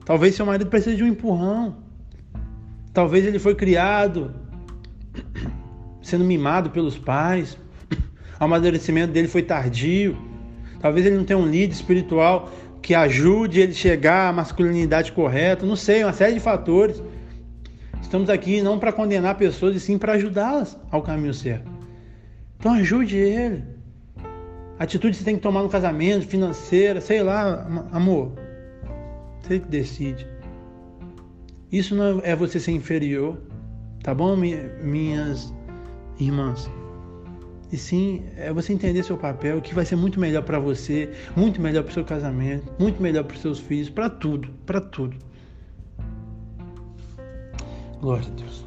Talvez 0.04 0.34
seu 0.34 0.44
marido 0.44 0.68
precise 0.68 0.96
de 0.96 1.04
um 1.04 1.06
empurrão. 1.06 1.76
Talvez 2.92 3.24
ele 3.24 3.38
foi 3.38 3.54
criado 3.54 4.34
sendo 6.02 6.24
mimado 6.24 6.70
pelos 6.70 6.98
pais, 6.98 7.56
o 8.40 8.44
amadurecimento 8.44 9.12
dele 9.12 9.28
foi 9.28 9.42
tardio. 9.44 10.18
Talvez 10.80 11.06
ele 11.06 11.16
não 11.16 11.24
tenha 11.24 11.38
um 11.38 11.46
líder 11.46 11.72
espiritual 11.72 12.50
que 12.86 12.94
ajude 12.94 13.60
ele 13.60 13.72
a 13.72 13.74
chegar 13.74 14.28
à 14.28 14.32
masculinidade 14.32 15.10
correta. 15.10 15.66
Não 15.66 15.74
sei, 15.74 16.04
uma 16.04 16.12
série 16.12 16.34
de 16.34 16.40
fatores. 16.40 17.02
Estamos 18.00 18.30
aqui 18.30 18.62
não 18.62 18.78
para 18.78 18.92
condenar 18.92 19.34
pessoas, 19.34 19.74
e 19.74 19.80
sim 19.80 19.98
para 19.98 20.12
ajudá-las 20.12 20.78
ao 20.88 21.02
caminho 21.02 21.34
certo. 21.34 21.68
Então 22.56 22.74
ajude 22.74 23.16
ele. 23.16 23.64
Atitude 24.78 25.14
que 25.14 25.18
você 25.18 25.24
tem 25.24 25.34
que 25.34 25.42
tomar 25.42 25.64
no 25.64 25.68
casamento, 25.68 26.28
financeira, 26.28 27.00
sei 27.00 27.24
lá, 27.24 27.66
amor. 27.90 28.34
Você 29.42 29.58
que 29.58 29.66
decide. 29.66 30.24
Isso 31.72 31.92
não 31.92 32.20
é 32.22 32.36
você 32.36 32.60
ser 32.60 32.70
inferior, 32.70 33.36
tá 34.00 34.14
bom, 34.14 34.36
minhas 34.36 35.52
irmãs? 36.20 36.70
E 37.72 37.76
sim, 37.76 38.22
é 38.36 38.52
você 38.52 38.72
entender 38.72 39.02
seu 39.02 39.16
papel, 39.16 39.60
que 39.60 39.74
vai 39.74 39.84
ser 39.84 39.96
muito 39.96 40.20
melhor 40.20 40.42
para 40.42 40.58
você, 40.58 41.10
muito 41.34 41.60
melhor 41.60 41.82
para 41.82 41.90
o 41.90 41.94
seu 41.94 42.04
casamento, 42.04 42.72
muito 42.78 43.02
melhor 43.02 43.24
para 43.24 43.34
os 43.34 43.42
seus 43.42 43.58
filhos, 43.58 43.88
para 43.88 44.08
tudo, 44.08 44.48
para 44.64 44.80
tudo. 44.80 45.16
Glória 48.00 48.26
a 48.26 48.40
Deus. 48.40 48.64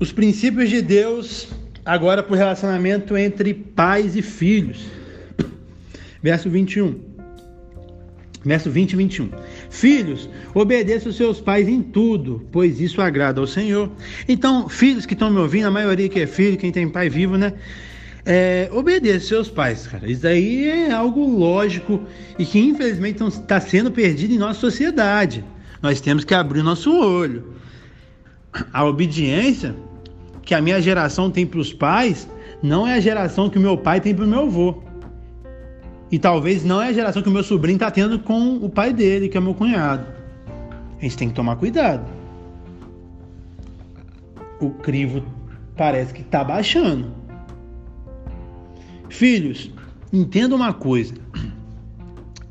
Os 0.00 0.10
princípios 0.10 0.70
de 0.70 0.80
Deus 0.80 1.48
agora 1.84 2.22
para 2.22 2.32
o 2.32 2.36
relacionamento 2.36 3.16
entre 3.16 3.52
pais 3.52 4.16
e 4.16 4.22
filhos. 4.22 4.86
Verso 6.22 6.48
21. 6.48 6.98
Verso 8.44 8.70
20 8.70 8.92
e 8.92 8.96
21. 8.96 9.30
Filhos, 9.76 10.26
obedeçam 10.54 11.10
os 11.10 11.18
seus 11.18 11.38
pais 11.38 11.68
em 11.68 11.82
tudo, 11.82 12.48
pois 12.50 12.80
isso 12.80 13.02
agrada 13.02 13.42
ao 13.42 13.46
Senhor. 13.46 13.90
Então, 14.26 14.70
filhos 14.70 15.04
que 15.04 15.12
estão 15.12 15.30
me 15.30 15.38
ouvindo, 15.38 15.66
a 15.66 15.70
maioria 15.70 16.08
que 16.08 16.18
é 16.18 16.26
filho, 16.26 16.56
quem 16.56 16.72
tem 16.72 16.88
pai 16.88 17.10
vivo, 17.10 17.36
né? 17.36 17.52
É, 18.24 18.70
obedeça 18.72 19.26
seus 19.26 19.50
pais, 19.50 19.86
cara. 19.86 20.10
Isso 20.10 20.26
aí 20.26 20.66
é 20.66 20.90
algo 20.90 21.28
lógico 21.28 22.00
e 22.38 22.46
que 22.46 22.58
infelizmente 22.58 23.22
está 23.22 23.60
sendo 23.60 23.90
perdido 23.90 24.32
em 24.32 24.38
nossa 24.38 24.58
sociedade. 24.58 25.44
Nós 25.82 26.00
temos 26.00 26.24
que 26.24 26.32
abrir 26.32 26.62
nosso 26.62 26.90
olho. 26.98 27.44
A 28.72 28.82
obediência 28.82 29.76
que 30.42 30.54
a 30.54 30.60
minha 30.62 30.80
geração 30.80 31.30
tem 31.30 31.44
para 31.44 31.60
os 31.60 31.74
pais 31.74 32.26
não 32.62 32.88
é 32.88 32.94
a 32.94 33.00
geração 33.00 33.50
que 33.50 33.58
o 33.58 33.60
meu 33.60 33.76
pai 33.76 34.00
tem 34.00 34.14
para 34.14 34.24
o 34.24 34.28
meu 34.28 34.44
avô. 34.44 34.85
E 36.10 36.18
talvez 36.18 36.64
não 36.64 36.80
é 36.80 36.88
a 36.88 36.92
geração 36.92 37.22
que 37.22 37.28
o 37.28 37.32
meu 37.32 37.42
sobrinho 37.42 37.76
está 37.76 37.90
tendo 37.90 38.18
com 38.18 38.56
o 38.56 38.68
pai 38.68 38.92
dele, 38.92 39.28
que 39.28 39.36
é 39.36 39.40
meu 39.40 39.54
cunhado. 39.54 40.06
A 40.98 41.02
gente 41.02 41.16
tem 41.16 41.28
que 41.28 41.34
tomar 41.34 41.56
cuidado. 41.56 42.08
O 44.60 44.70
crivo 44.70 45.22
parece 45.76 46.14
que 46.14 46.22
está 46.22 46.44
baixando. 46.44 47.12
Filhos, 49.08 49.70
entenda 50.12 50.54
uma 50.54 50.72
coisa. 50.72 51.14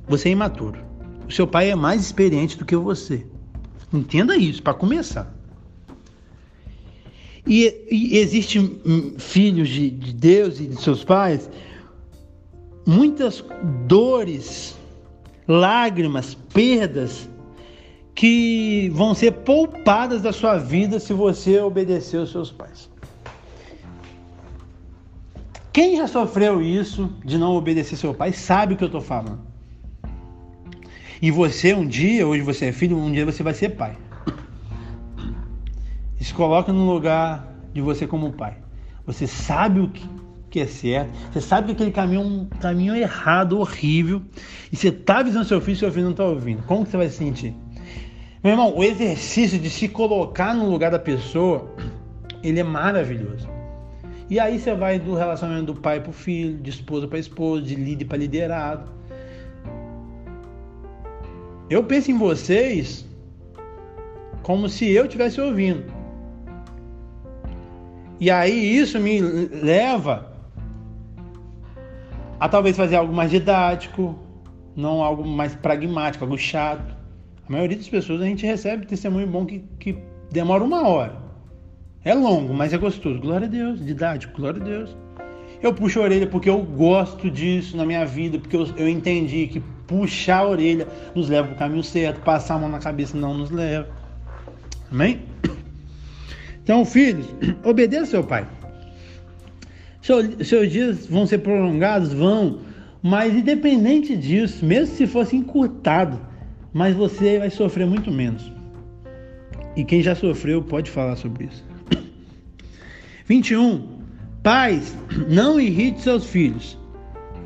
Você 0.08 0.30
é 0.30 0.32
imaturo. 0.34 0.80
O 1.28 1.32
seu 1.32 1.48
pai 1.48 1.72
é 1.72 1.76
mais 1.76 2.02
experiente 2.02 2.58
do 2.58 2.66
que 2.66 2.76
você. 2.76 3.26
Entenda 3.92 4.36
isso, 4.36 4.62
para 4.62 4.74
começar. 4.74 5.34
E, 7.48 7.86
e 7.90 8.18
existem 8.18 8.80
filhos 9.18 9.70
de, 9.70 9.90
de 9.90 10.14
Deus 10.14 10.60
e 10.60 10.68
de 10.68 10.82
seus 10.82 11.04
pais 11.04 11.50
muitas 12.86 13.44
dores, 13.88 14.78
lágrimas, 15.48 16.36
perdas 16.36 17.30
que 18.14 18.90
vão 18.94 19.14
ser 19.14 19.32
poupadas 19.32 20.22
da 20.22 20.32
sua 20.32 20.58
vida 20.58 21.00
se 21.00 21.14
você 21.14 21.60
obedecer 21.60 22.18
aos 22.18 22.32
seus 22.32 22.52
pais. 22.52 22.90
Quem 25.74 25.98
já 25.98 26.08
sofreu 26.08 26.62
isso 26.62 27.12
de 27.26 27.38
não 27.38 27.54
obedecer 27.54 27.98
seu 27.98 28.14
pai 28.14 28.32
sabe 28.32 28.74
o 28.74 28.78
que 28.78 28.84
eu 28.84 28.88
estou 28.88 29.02
falando. 29.02 29.42
E 31.22 31.30
você 31.30 31.74
um 31.74 31.86
dia, 31.86 32.26
hoje 32.26 32.42
você 32.42 32.68
é 32.68 32.72
filho, 32.72 32.98
um 32.98 33.12
dia 33.12 33.26
você 33.26 33.44
vai 33.44 33.54
ser 33.54 33.70
pai. 33.70 33.98
Se 36.22 36.34
coloca 36.34 36.72
no 36.72 36.90
lugar 36.92 37.54
de 37.74 37.82
você 37.82 38.08
como 38.08 38.32
pai. 38.32 38.58
Você 39.06 39.28
sabe 39.28 39.82
o 39.82 39.90
que, 39.90 40.10
que 40.56 40.62
é 40.62 40.68
certo. 40.68 41.12
Você 41.34 41.42
sabe 41.42 41.68
que 41.68 41.72
aquele 41.74 41.92
caminho 41.92 42.22
é 42.22 42.24
um 42.24 42.46
caminho 42.46 42.96
errado, 42.96 43.60
horrível. 43.60 44.22
E 44.72 44.76
você 44.78 44.88
está 44.88 45.20
avisando 45.20 45.44
seu 45.44 45.60
filho, 45.60 45.76
seu 45.76 45.92
filho 45.92 46.06
não 46.06 46.12
está 46.12 46.24
ouvindo. 46.24 46.64
Como 46.64 46.86
que 46.86 46.92
você 46.92 46.96
vai 46.96 47.10
se 47.10 47.18
sentir? 47.18 47.54
Meu 48.42 48.54
irmão, 48.54 48.74
o 48.74 48.82
exercício 48.82 49.60
de 49.60 49.70
se 49.70 49.90
colocar 49.90 50.54
no 50.54 50.70
lugar 50.70 50.92
da 50.92 51.00
pessoa, 51.00 51.76
ele 52.42 52.58
é 52.58 52.64
maravilhoso. 52.64 53.50
E 54.30 54.40
aí 54.40 54.58
você 54.58 54.74
vai 54.74 54.98
do 54.98 55.14
relacionamento 55.14 55.74
do 55.74 55.82
pai 55.82 56.00
para 56.00 56.12
o 56.12 56.14
filho, 56.14 56.58
de 56.58 56.70
esposa 56.70 57.06
para 57.06 57.20
esposa, 57.20 57.62
de 57.62 57.76
líder 57.76 58.06
para 58.06 58.18
liderado. 58.18 58.90
Eu 61.70 61.84
penso 61.84 62.12
em 62.12 62.18
vocês 62.18 63.06
como 64.42 64.70
se 64.70 64.90
eu 64.90 65.04
estivesse 65.04 65.42
ouvindo. 65.42 65.84
E 68.22 68.32
aí 68.32 68.78
isso 68.78 68.98
me 69.02 69.20
leva 69.20 70.34
a 72.40 72.50
talvez 72.50 72.76
fazer 72.76 72.96
algo 72.96 73.14
mais 73.14 73.32
didático, 73.32 74.18
não 74.76 75.04
algo 75.04 75.26
mais 75.26 75.56
pragmático, 75.56 76.24
algo 76.24 76.38
chato. 76.38 76.96
A 77.48 77.52
maioria 77.52 77.78
das 77.78 77.88
pessoas 77.88 78.22
a 78.22 78.26
gente 78.26 78.46
recebe 78.46 78.86
testemunho 78.86 79.28
bom 79.28 79.46
que, 79.46 79.60
que 79.80 79.98
demora 80.32 80.64
uma 80.64 80.88
hora. 80.88 81.16
É 82.04 82.14
longo, 82.14 82.54
mas 82.54 82.74
é 82.74 82.78
gostoso. 82.78 83.20
Glória 83.20 83.48
a 83.48 83.50
Deus, 83.50 83.84
didático, 83.84 84.36
glória 84.36 84.62
a 84.62 84.64
Deus. 84.64 84.96
Eu 85.62 85.74
puxo 85.74 86.00
a 86.00 86.04
orelha 86.04 86.28
porque 86.28 86.50
eu 86.50 86.62
gosto 86.62 87.32
disso 87.32 87.76
na 87.78 87.86
minha 87.86 88.06
vida, 88.06 88.38
porque 88.38 88.56
eu, 88.56 88.68
eu 88.78 88.88
entendi 88.88 89.48
que 89.48 89.60
puxar 89.88 90.40
a 90.40 90.48
orelha 90.48 90.88
nos 91.16 91.30
leva 91.30 91.48
para 91.48 91.56
o 91.56 91.60
caminho 91.60 91.84
certo, 91.84 92.22
passar 92.22 92.56
a 92.56 92.60
mão 92.60 92.70
na 92.70 92.80
cabeça 92.80 93.18
não 93.18 93.34
nos 93.34 93.50
leva. 93.50 93.88
Amém? 94.92 95.22
Então, 96.64 96.84
filhos, 96.84 97.28
obedeça 97.64 98.08
seu 98.08 98.24
pai. 98.24 98.48
Seu, 100.06 100.46
seus 100.46 100.72
dias 100.72 101.08
vão 101.08 101.26
ser 101.26 101.40
prolongados? 101.40 102.14
Vão. 102.14 102.60
Mas 103.02 103.34
independente 103.34 104.16
disso, 104.16 104.64
mesmo 104.64 104.96
se 104.96 105.08
fosse 105.08 105.36
encurtado, 105.36 106.20
mas 106.72 106.96
você 106.96 107.40
vai 107.40 107.50
sofrer 107.50 107.88
muito 107.88 108.12
menos. 108.12 108.52
E 109.76 109.84
quem 109.84 110.04
já 110.04 110.14
sofreu 110.14 110.62
pode 110.62 110.92
falar 110.92 111.16
sobre 111.16 111.46
isso. 111.46 111.66
21. 113.26 113.96
Pais, 114.44 114.96
não 115.28 115.60
irrite 115.60 116.02
seus 116.02 116.28
filhos, 116.28 116.78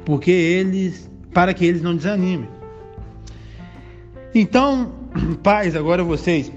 porque 0.04 0.30
eles, 0.30 1.10
para 1.34 1.54
que 1.54 1.66
eles 1.66 1.82
não 1.82 1.96
desanimem. 1.96 2.50
Então, 4.36 4.92
pais, 5.42 5.78
agora 5.78 6.04
vocês, 6.04 6.52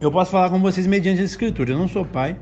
eu 0.00 0.12
posso 0.12 0.30
falar 0.30 0.48
com 0.48 0.60
vocês 0.60 0.86
mediante 0.86 1.22
a 1.22 1.24
escritura. 1.24 1.72
Eu 1.72 1.78
não 1.78 1.88
sou 1.88 2.04
pai, 2.04 2.36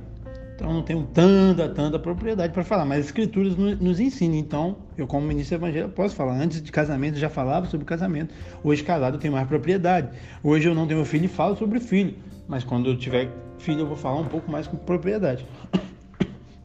então 0.54 0.72
não 0.72 0.82
tenho 0.82 1.02
tanta, 1.12 1.68
tanta 1.68 1.98
propriedade 1.98 2.52
para 2.52 2.62
falar, 2.62 2.84
mas 2.84 3.00
as 3.00 3.06
escrituras 3.06 3.56
nos 3.56 3.98
ensinam. 3.98 4.36
Então, 4.36 4.76
eu 4.96 5.06
como 5.06 5.26
ministro 5.26 5.56
evangélico 5.56 5.92
posso 5.92 6.14
falar. 6.14 6.40
Antes 6.40 6.62
de 6.62 6.70
casamento 6.70 7.18
já 7.18 7.28
falava 7.28 7.66
sobre 7.66 7.84
casamento. 7.84 8.32
Hoje 8.62 8.84
casado 8.84 9.16
eu 9.16 9.20
tenho 9.20 9.32
mais 9.32 9.48
propriedade. 9.48 10.10
Hoje 10.42 10.68
eu 10.68 10.74
não 10.74 10.86
tenho 10.86 11.04
filho 11.04 11.24
e 11.24 11.28
falo 11.28 11.56
sobre 11.56 11.80
filho, 11.80 12.14
mas 12.46 12.62
quando 12.62 12.88
eu 12.88 12.96
tiver 12.96 13.30
filho 13.58 13.80
eu 13.80 13.86
vou 13.86 13.96
falar 13.96 14.20
um 14.20 14.26
pouco 14.26 14.50
mais 14.50 14.68
com 14.68 14.76
propriedade. 14.76 15.44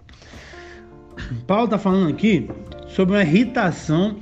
Paulo 1.47 1.65
está 1.65 1.79
falando 1.79 2.09
aqui 2.09 2.47
sobre 2.87 3.15
uma 3.15 3.23
irritação 3.23 4.17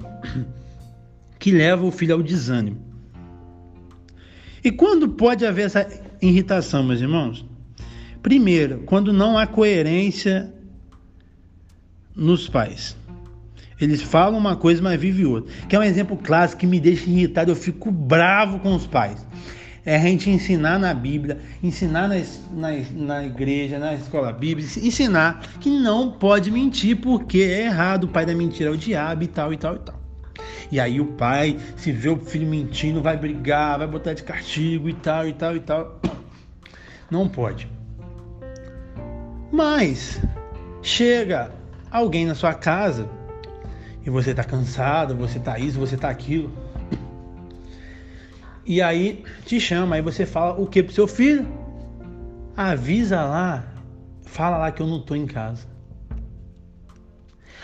que 1.38 1.52
leva 1.52 1.86
o 1.86 1.92
filho 1.92 2.16
ao 2.16 2.24
desânimo. 2.24 2.78
E 4.64 4.72
quando 4.72 5.10
pode 5.10 5.46
haver 5.46 5.66
essa 5.66 5.88
irritação, 6.22 6.84
meus 6.84 7.02
irmãos? 7.02 7.47
Primeiro, 8.28 8.80
quando 8.80 9.14
não 9.14 9.38
há 9.38 9.48
coerência 9.48 10.54
nos 12.14 12.50
pais. 12.50 12.94
Eles 13.80 14.02
falam 14.02 14.38
uma 14.38 14.58
coisa, 14.58 14.82
mas 14.82 15.00
vivem 15.00 15.26
outra. 15.26 15.50
Que 15.70 15.78
é 15.78 15.80
um 15.80 15.84
exemplo 15.84 16.18
clássico 16.18 16.60
que 16.60 16.68
me 16.68 16.78
deixa 16.78 17.10
irritado, 17.10 17.52
eu 17.52 17.56
fico 17.56 17.90
bravo 17.90 18.60
com 18.60 18.76
os 18.76 18.86
pais. 18.86 19.26
É 19.86 19.96
a 19.96 20.00
gente 20.00 20.30
ensinar 20.30 20.78
na 20.78 20.94
Bíblia, 20.94 21.40
ensinar 21.64 22.10
na, 22.10 22.16
na, 22.52 22.72
na 22.92 23.26
igreja, 23.26 23.80
na 23.80 23.94
escola 23.94 24.34
bíblica, 24.34 24.78
ensinar 24.78 25.48
que 25.62 25.70
não 25.70 26.12
pode 26.12 26.52
mentir 26.52 26.98
porque 26.98 27.38
é 27.38 27.64
errado, 27.68 28.04
o 28.04 28.08
pai 28.10 28.26
da 28.26 28.36
mentira 28.36 28.70
é 28.70 28.74
o 28.74 28.78
diabo 28.78 29.24
e 29.24 29.28
tal, 29.28 29.54
e 29.54 29.58
tal, 29.58 29.76
e 29.76 29.80
tal. 29.80 30.02
E 30.70 30.82
aí 30.82 31.00
o 31.00 31.14
pai, 31.14 31.58
se 31.78 31.94
vê 31.94 32.10
o 32.10 32.18
filho 32.18 32.46
mentindo, 32.46 33.02
vai 33.02 33.16
brigar, 33.16 33.78
vai 33.78 33.88
botar 33.88 34.12
de 34.12 34.24
castigo 34.24 34.90
e 34.90 34.94
tal, 34.96 35.26
e 35.30 35.32
tal, 35.32 35.56
e 35.56 35.62
tal. 35.62 36.02
Não 37.10 37.30
pode. 37.30 37.77
Mas 39.52 40.22
chega 40.82 41.52
alguém 41.90 42.26
na 42.26 42.36
sua 42.36 42.54
casa 42.54 43.10
e 44.06 44.10
você 44.10 44.34
tá 44.34 44.44
cansado, 44.44 45.16
você 45.16 45.40
tá 45.40 45.58
isso, 45.58 45.80
você 45.80 45.98
tá 45.98 46.10
aquilo. 46.10 46.52
E 48.66 48.82
aí 48.82 49.24
te 49.46 49.60
chama, 49.60 49.96
aí 49.96 50.02
você 50.02 50.26
fala 50.26 50.60
o 50.60 50.68
que 50.68 50.84
pro 50.84 50.94
seu 50.94 51.08
filho? 51.08 51.48
Avisa 52.56 53.24
lá, 53.24 53.66
fala 54.24 54.58
lá 54.58 54.72
que 54.72 54.82
eu 54.82 54.88
não 54.88 55.02
tô 55.02 55.16
em 55.16 55.26
casa. 55.26 55.66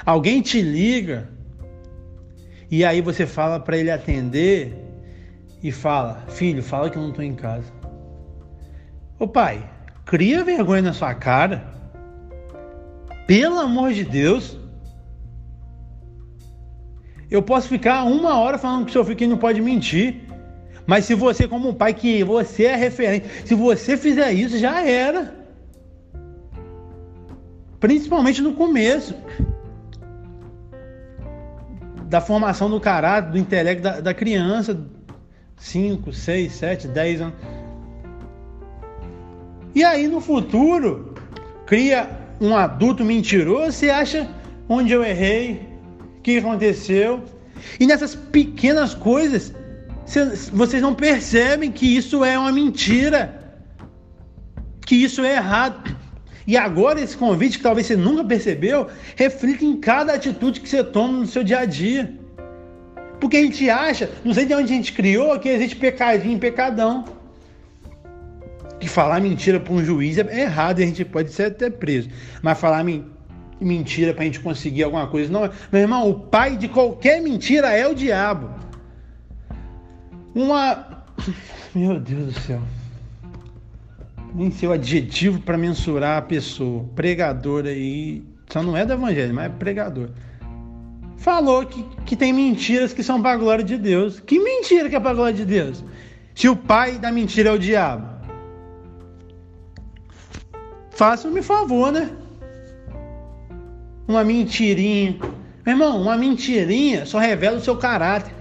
Alguém 0.06 0.42
te 0.42 0.62
liga 0.62 1.30
e 2.72 2.86
aí 2.86 3.02
você 3.02 3.26
fala 3.26 3.60
para 3.60 3.78
ele 3.78 3.92
atender 3.92 4.78
e 5.62 5.72
fala: 5.72 6.24
"Filho, 6.30 6.64
fala 6.64 6.90
que 6.90 6.98
eu 6.98 7.02
não 7.02 7.12
tô 7.12 7.22
em 7.22 7.36
casa". 7.36 7.72
Ô 9.20 9.28
pai, 9.28 9.70
cria 10.06 10.44
vergonha 10.44 10.82
na 10.82 10.94
sua 10.94 11.14
cara. 11.14 11.64
Pelo 13.28 13.60
amor 13.60 13.94
de 13.94 14.04
Deus. 14.04 14.58
Eu 17.30 17.42
posso 17.42 17.68
ficar 17.68 18.04
uma 18.04 18.38
hora 18.38 18.58
falando 18.58 18.86
que 18.86 18.92
o 18.92 18.94
seu 18.94 19.04
filho 19.04 19.30
não 19.30 19.38
pode 19.38 19.60
mentir. 19.62 20.22
Mas 20.86 21.06
se 21.06 21.16
você, 21.16 21.48
como 21.48 21.70
um 21.70 21.74
pai, 21.74 21.94
que 21.94 22.24
você 22.24 22.66
é 22.66 22.76
referente, 22.76 23.28
se 23.46 23.56
você 23.56 23.98
fizer 23.98 24.32
isso, 24.34 24.58
já 24.58 24.86
era. 24.86 25.34
Principalmente 27.80 28.42
no 28.42 28.54
começo. 28.54 29.16
Da 32.06 32.22
formação 32.22 32.70
do 32.70 32.80
caráter, 32.80 33.32
do 33.32 33.38
intelecto 33.38 33.82
da, 33.82 34.00
da 34.00 34.14
criança. 34.14 34.78
5, 35.58 36.12
6, 36.12 36.52
7, 36.52 36.88
10 36.90 37.22
anos. 37.22 37.36
E 39.76 39.84
aí 39.84 40.08
no 40.08 40.22
futuro, 40.22 41.16
cria 41.66 42.10
um 42.40 42.56
adulto 42.56 43.04
mentiroso, 43.04 43.72
você 43.72 43.90
acha 43.90 44.30
onde 44.70 44.94
eu 44.94 45.04
errei, 45.04 45.68
o 46.18 46.22
que 46.22 46.38
aconteceu. 46.38 47.24
E 47.80 47.88
nessas 47.88 48.14
pequenas 48.14 48.94
coisas, 48.94 49.54
vocês 50.52 50.82
não 50.82 50.94
percebem 50.94 51.72
que 51.72 51.86
isso 51.98 52.24
é 52.24 52.38
uma 52.38 52.52
mentira, 52.52 53.56
que 54.86 54.96
isso 54.96 55.24
é 55.24 55.36
errado. 55.36 55.96
E 56.46 56.58
agora 56.58 57.00
esse 57.00 57.16
convite, 57.16 57.58
que 57.58 57.64
talvez 57.64 57.88
você 57.88 57.96
nunca 57.96 58.24
percebeu, 58.24 58.88
reflita 59.16 59.64
em 59.64 59.78
cada 59.78 60.14
atitude 60.14 60.60
que 60.60 60.68
você 60.68 60.84
toma 60.84 61.20
no 61.20 61.26
seu 61.26 61.44
dia 61.44 61.60
a 61.60 61.66
dia. 61.66 62.14
Porque 63.20 63.38
a 63.38 63.42
gente 63.42 63.70
acha, 63.70 64.10
não 64.26 64.34
sei 64.34 64.46
de 64.46 64.54
onde 64.54 64.74
a 64.74 64.76
gente 64.76 64.92
criou, 64.92 65.40
que 65.40 65.48
existe 65.48 65.78
pecadinho 65.78 66.36
e 66.36 66.40
pecadão 66.40 67.06
que 68.84 68.90
falar 68.90 69.22
mentira 69.22 69.60
para 69.60 69.74
um 69.74 69.84
juiz 69.84 70.18
é 70.18 70.42
errado 70.42 70.80
e 70.80 70.84
a 70.84 70.86
gente 70.86 71.06
pode 71.06 71.32
ser 71.32 71.46
até 71.46 71.70
preso. 71.70 72.10
Mas 72.42 72.60
falar 72.60 72.86
mentira 73.60 74.14
para 74.14 74.24
a 74.24 74.26
gente 74.26 74.40
conseguir 74.40 74.84
alguma 74.84 75.08
coisa 75.08 75.32
não 75.32 75.46
é. 75.46 75.52
Meu 75.72 75.82
irmão, 75.82 76.10
o 76.10 76.14
pai 76.14 76.58
de 76.58 76.68
qualquer 76.68 77.22
mentira 77.22 77.72
é 77.72 77.88
o 77.88 77.96
diabo. 77.96 78.50
Uma. 80.36 81.06
Meu 81.74 82.00
Deus 82.00 82.34
do 82.34 82.40
céu. 82.42 82.62
Nem 84.36 84.52
sei 84.52 84.68
o 84.68 84.74
adjetivo 84.74 85.40
para 85.40 85.58
mensurar 85.58 86.18
a 86.18 86.22
pessoa. 86.22 86.86
Pregador 86.96 87.66
aí. 87.66 88.24
Só 88.50 88.62
não 88.62 88.76
é 88.76 88.86
do 88.86 88.94
evangelho, 88.94 89.34
mas 89.34 89.46
é 89.46 89.50
pregador. 89.50 90.10
Falou 91.18 91.66
que, 91.66 91.84
que 92.06 92.16
tem 92.16 92.34
mentiras 92.34 92.92
que 92.94 93.02
são 93.02 93.22
para 93.22 93.32
a 93.32 93.38
glória 93.38 93.64
de 93.64 93.78
Deus. 93.78 94.20
Que 94.20 94.40
mentira 94.40 94.90
que 94.90 94.96
é 94.96 95.00
para 95.00 95.12
a 95.12 95.14
glória 95.14 95.34
de 95.34 95.46
Deus? 95.46 95.84
Se 96.36 96.50
o 96.50 96.56
pai 96.56 96.98
da 96.98 97.12
mentira 97.12 97.50
é 97.50 97.54
o 97.54 97.58
diabo. 97.58 98.13
Faça-me 100.96 101.42
favor, 101.42 101.92
né? 101.92 102.10
Uma 104.08 104.24
mentirinha. 104.24 105.18
Meu 105.66 105.76
irmão, 105.76 106.00
uma 106.02 106.16
mentirinha 106.16 107.06
só 107.06 107.18
revela 107.18 107.58
o 107.58 107.62
seu 107.62 107.76
caráter. 107.78 108.32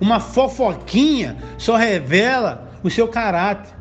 Uma 0.00 0.18
fofoquinha 0.20 1.36
só 1.58 1.76
revela 1.76 2.72
o 2.82 2.88
seu 2.90 3.06
caráter. 3.08 3.74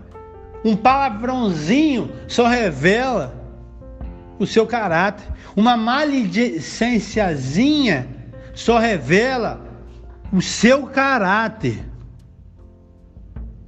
Um 0.66 0.76
palavrãozinho 0.76 2.12
só 2.28 2.46
revela 2.48 3.34
o 4.40 4.46
seu 4.46 4.68
caráter. 4.68 5.26
Uma 5.56 5.78
maledicênciazinha 5.78 8.06
só 8.54 8.80
revela 8.80 9.62
o 10.32 10.42
seu 10.42 10.88
caráter. 10.88 11.86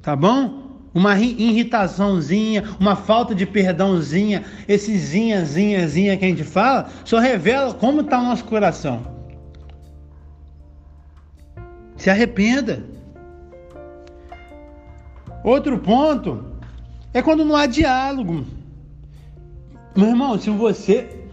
Tá 0.01 0.15
bom? 0.15 0.64
Uma 0.95 1.19
irritaçãozinha, 1.19 2.63
uma 2.79 2.95
falta 2.95 3.35
de 3.35 3.45
perdãozinha, 3.45 4.45
esse 4.65 4.97
zinha, 4.97 5.43
zinha, 5.43 5.85
zinha 5.85 6.15
que 6.15 6.23
a 6.23 6.27
gente 6.29 6.45
fala, 6.45 6.89
só 7.03 7.19
revela 7.19 7.73
como 7.73 7.99
está 7.99 8.17
o 8.17 8.23
nosso 8.23 8.45
coração. 8.45 9.01
Se 11.97 12.09
arrependa. 12.09 12.85
Outro 15.43 15.77
ponto 15.79 16.45
é 17.13 17.21
quando 17.21 17.43
não 17.43 17.57
há 17.57 17.65
diálogo. 17.65 18.45
Meu 19.97 20.07
irmão, 20.07 20.39
se 20.39 20.49
você 20.49 21.24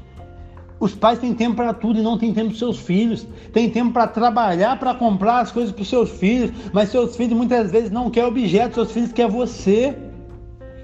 os 0.83 0.97
pais 0.97 1.21
têm 1.21 1.33
tempo 1.33 1.55
para 1.55 1.73
tudo 1.73 2.01
e 2.01 2.03
não 2.03 2.19
têm 2.19 2.35
tempo 2.35 2.49
para 2.49 2.59
seus 2.59 2.81
filhos. 2.81 3.25
Tem 3.53 3.71
tempo 3.71 3.93
para 3.93 4.09
trabalhar, 4.09 4.77
para 4.81 4.93
comprar 4.93 5.39
as 5.39 5.53
coisas 5.53 5.73
para 5.73 5.85
seus 5.85 6.11
filhos, 6.11 6.51
mas 6.73 6.89
seus 6.89 7.15
filhos 7.15 7.35
muitas 7.35 7.71
vezes 7.71 7.93
não 7.93 8.11
querem 8.11 8.29
objeto, 8.29 8.75
seus 8.75 8.91
filhos 8.91 9.13
querem 9.13 9.31
você. 9.31 9.97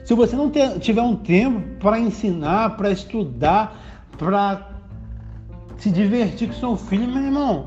Se 0.04 0.14
você 0.14 0.36
não 0.36 0.50
ter, 0.50 0.78
tiver 0.78 1.02
um 1.02 1.16
tempo 1.16 1.60
para 1.80 1.98
ensinar, 1.98 2.76
para 2.76 2.92
estudar, 2.92 4.08
para 4.16 4.70
se 5.78 5.90
divertir 5.90 6.46
com 6.46 6.54
seu 6.54 6.76
filho, 6.76 7.08
meu 7.08 7.24
irmão, 7.24 7.66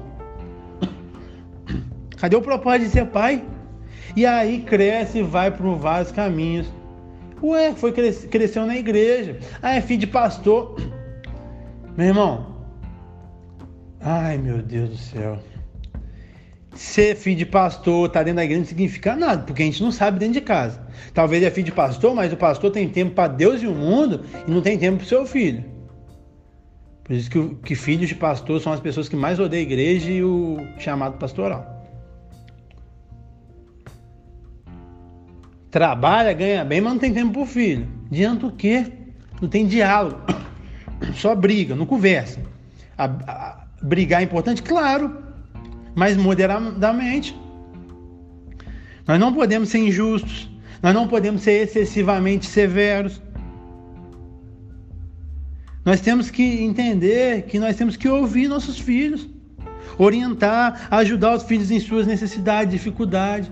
Cadê 2.15 2.37
o 2.37 2.41
propósito 2.41 2.85
de 2.85 2.91
ser 2.91 3.07
pai? 3.07 3.43
E 4.15 4.25
aí 4.25 4.61
cresce 4.61 5.19
e 5.19 5.23
vai 5.23 5.51
por 5.51 5.75
vários 5.75 6.13
caminhos. 6.13 6.71
Ué, 7.43 7.73
foi 7.73 7.91
cres 7.91 8.23
cresceu 8.23 8.65
na 8.65 8.77
igreja. 8.77 9.37
Ah, 9.61 9.75
é 9.75 9.81
filho 9.81 9.99
de 9.99 10.07
pastor. 10.07 10.77
Meu 11.97 12.07
irmão. 12.07 12.55
Ai, 13.99 14.37
meu 14.37 14.61
Deus 14.61 14.89
do 14.89 14.97
céu. 14.97 15.39
Ser 16.73 17.15
filho 17.15 17.37
de 17.37 17.45
pastor, 17.45 18.09
tá 18.09 18.23
dentro 18.23 18.37
da 18.37 18.45
igreja 18.45 18.61
não 18.61 18.67
significa 18.67 19.15
nada, 19.15 19.43
porque 19.43 19.61
a 19.61 19.65
gente 19.65 19.83
não 19.83 19.91
sabe 19.91 20.17
dentro 20.17 20.35
de 20.35 20.41
casa. 20.41 20.81
Talvez 21.13 21.43
é 21.43 21.51
filho 21.51 21.65
de 21.65 21.71
pastor, 21.71 22.15
mas 22.15 22.31
o 22.31 22.37
pastor 22.37 22.71
tem 22.71 22.87
tempo 22.87 23.13
para 23.13 23.27
Deus 23.27 23.61
e 23.61 23.67
o 23.67 23.75
mundo 23.75 24.21
e 24.47 24.51
não 24.51 24.61
tem 24.61 24.77
tempo 24.77 24.97
para 24.97 25.05
o 25.05 25.07
seu 25.07 25.25
filho. 25.25 25.63
Por 27.03 27.13
isso 27.13 27.29
que, 27.29 27.55
que 27.55 27.75
filhos 27.75 28.07
de 28.07 28.15
pastor 28.15 28.61
são 28.61 28.71
as 28.71 28.79
pessoas 28.79 29.09
que 29.09 29.15
mais 29.17 29.37
odeiam 29.37 29.59
a 29.59 29.63
igreja 29.63 30.09
e 30.09 30.23
o 30.23 30.57
chamado 30.79 31.17
pastoral. 31.17 31.81
Trabalha, 35.69 36.33
ganha 36.33 36.63
bem, 36.63 36.79
mas 36.79 36.93
não 36.93 36.99
tem 36.99 37.13
tempo 37.13 37.33
pro 37.33 37.45
filho. 37.45 37.87
Adianta 38.09 38.47
o 38.47 38.51
quê? 38.51 38.91
Não 39.41 39.49
tem 39.49 39.65
diálogo. 39.67 40.21
Só 41.15 41.35
briga, 41.35 41.75
não 41.75 41.85
conversa. 41.85 42.39
A, 42.97 43.05
a, 43.05 43.67
brigar 43.81 44.21
é 44.21 44.23
importante? 44.25 44.61
Claro, 44.61 45.23
mas 45.95 46.15
moderadamente. 46.17 47.35
Nós 49.07 49.19
não 49.19 49.33
podemos 49.33 49.69
ser 49.69 49.79
injustos. 49.79 50.49
Nós 50.81 50.93
não 50.93 51.07
podemos 51.07 51.41
ser 51.41 51.63
excessivamente 51.63 52.45
severos. 52.45 53.21
Nós 55.83 55.99
temos 56.01 56.29
que 56.29 56.43
entender 56.63 57.43
que 57.43 57.59
nós 57.59 57.75
temos 57.75 57.95
que 57.97 58.07
ouvir 58.07 58.47
nossos 58.47 58.77
filhos, 58.79 59.27
orientar, 59.97 60.87
ajudar 60.91 61.35
os 61.35 61.43
filhos 61.43 61.71
em 61.71 61.79
suas 61.79 62.05
necessidades, 62.05 62.71
dificuldades 62.71 63.51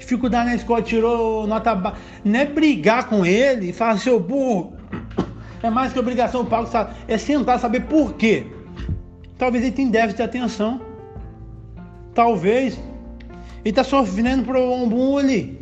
dificuldade 0.00 0.46
na 0.46 0.56
escola, 0.56 0.82
tirou 0.82 1.46
nota 1.46 1.74
baixa. 1.74 1.98
Não 2.24 2.40
é 2.40 2.46
brigar 2.46 3.06
com 3.08 3.24
ele 3.24 3.70
e 3.70 3.72
falar, 3.72 3.98
seu 3.98 4.18
burro, 4.18 4.74
é 5.62 5.70
mais 5.70 5.92
que 5.92 5.98
obrigação 5.98 6.44
pago, 6.44 6.66
sabe? 6.66 6.94
É 7.06 7.18
sentar 7.18 7.58
saber 7.58 7.80
por 7.80 8.14
quê. 8.14 8.46
Talvez 9.36 9.64
ele 9.64 9.72
tenha 9.72 9.90
déficit 9.90 10.16
de 10.16 10.22
atenção. 10.22 10.80
Talvez 12.14 12.78
ele 13.64 13.70
está 13.70 13.84
sofrendo 13.84 14.44
por 14.44 14.56
um 14.56 14.88
bullying. 14.88 15.58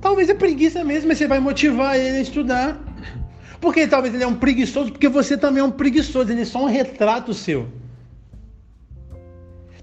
Talvez 0.00 0.28
é 0.28 0.34
preguiça 0.34 0.84
mesmo, 0.84 1.08
mas 1.08 1.18
você 1.18 1.26
vai 1.26 1.40
motivar 1.40 1.96
ele 1.96 2.18
a 2.18 2.20
estudar. 2.20 2.78
Porque 3.60 3.86
talvez 3.86 4.14
ele 4.14 4.22
é 4.22 4.26
um 4.26 4.34
preguiçoso, 4.34 4.92
porque 4.92 5.08
você 5.08 5.36
também 5.36 5.60
é 5.60 5.64
um 5.64 5.70
preguiçoso, 5.70 6.30
ele 6.30 6.42
é 6.42 6.44
só 6.44 6.62
um 6.62 6.68
retrato 6.68 7.32
seu. 7.32 7.66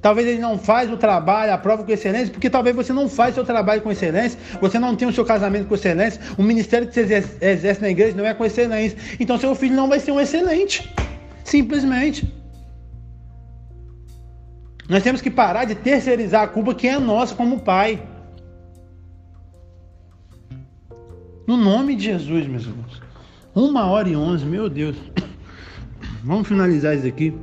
Talvez 0.03 0.27
ele 0.27 0.39
não 0.39 0.59
faz 0.59 0.91
o 0.91 0.97
trabalho, 0.97 1.53
a 1.53 1.57
prova 1.57 1.81
com 1.81 1.89
excelência, 1.89 2.30
porque 2.30 2.49
talvez 2.49 2.75
você 2.75 2.91
não 2.91 3.07
faz 3.07 3.35
seu 3.35 3.45
trabalho 3.45 3.81
com 3.81 3.89
excelência, 3.89 4.38
você 4.59 4.77
não 4.77 4.97
tem 4.97 5.07
o 5.07 5.13
seu 5.13 5.23
casamento 5.23 5.65
com 5.65 5.75
excelência, 5.75 6.19
o 6.38 6.43
ministério 6.43 6.89
que 6.89 6.93
você 6.93 7.23
exerce 7.39 7.81
na 7.81 7.89
igreja 7.89 8.17
não 8.17 8.25
é 8.25 8.34
com 8.34 8.43
excelência. 8.43 8.97
Então 9.17 9.39
seu 9.39 9.55
filho 9.55 9.73
não 9.73 9.88
vai 9.88 10.01
ser 10.01 10.11
um 10.11 10.19
excelente. 10.19 10.93
Simplesmente. 11.45 12.30
Nós 14.89 15.01
temos 15.03 15.21
que 15.21 15.31
parar 15.31 15.63
de 15.63 15.73
terceirizar 15.73 16.43
a 16.43 16.47
culpa 16.47 16.75
que 16.75 16.85
é 16.85 16.99
nossa 16.99 17.34
como 17.34 17.61
pai. 17.61 18.05
No 21.47 21.55
nome 21.55 21.95
de 21.95 22.03
Jesus, 22.03 22.45
meus 22.45 22.63
irmãos. 22.63 23.01
Uma 23.55 23.85
hora 23.85 24.09
e 24.09 24.17
onze, 24.17 24.45
meu 24.45 24.69
Deus. 24.69 24.97
Vamos 26.21 26.45
finalizar 26.45 26.93
isso 26.93 27.07
aqui. 27.07 27.34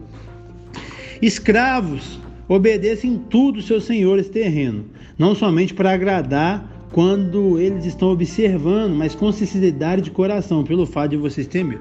Escravos, 1.22 2.19
Obedeçam 2.50 3.16
tudo 3.16 3.62
seus 3.62 3.84
senhores 3.84 4.28
terrenos, 4.28 4.86
não 5.16 5.36
somente 5.36 5.72
para 5.72 5.92
agradar 5.92 6.68
quando 6.90 7.60
eles 7.60 7.84
estão 7.84 8.08
observando, 8.08 8.92
mas 8.92 9.14
com 9.14 9.30
sinceridade 9.30 10.02
de 10.02 10.10
coração, 10.10 10.64
pelo 10.64 10.84
fato 10.84 11.10
de 11.10 11.16
vocês 11.16 11.46
terem. 11.46 11.78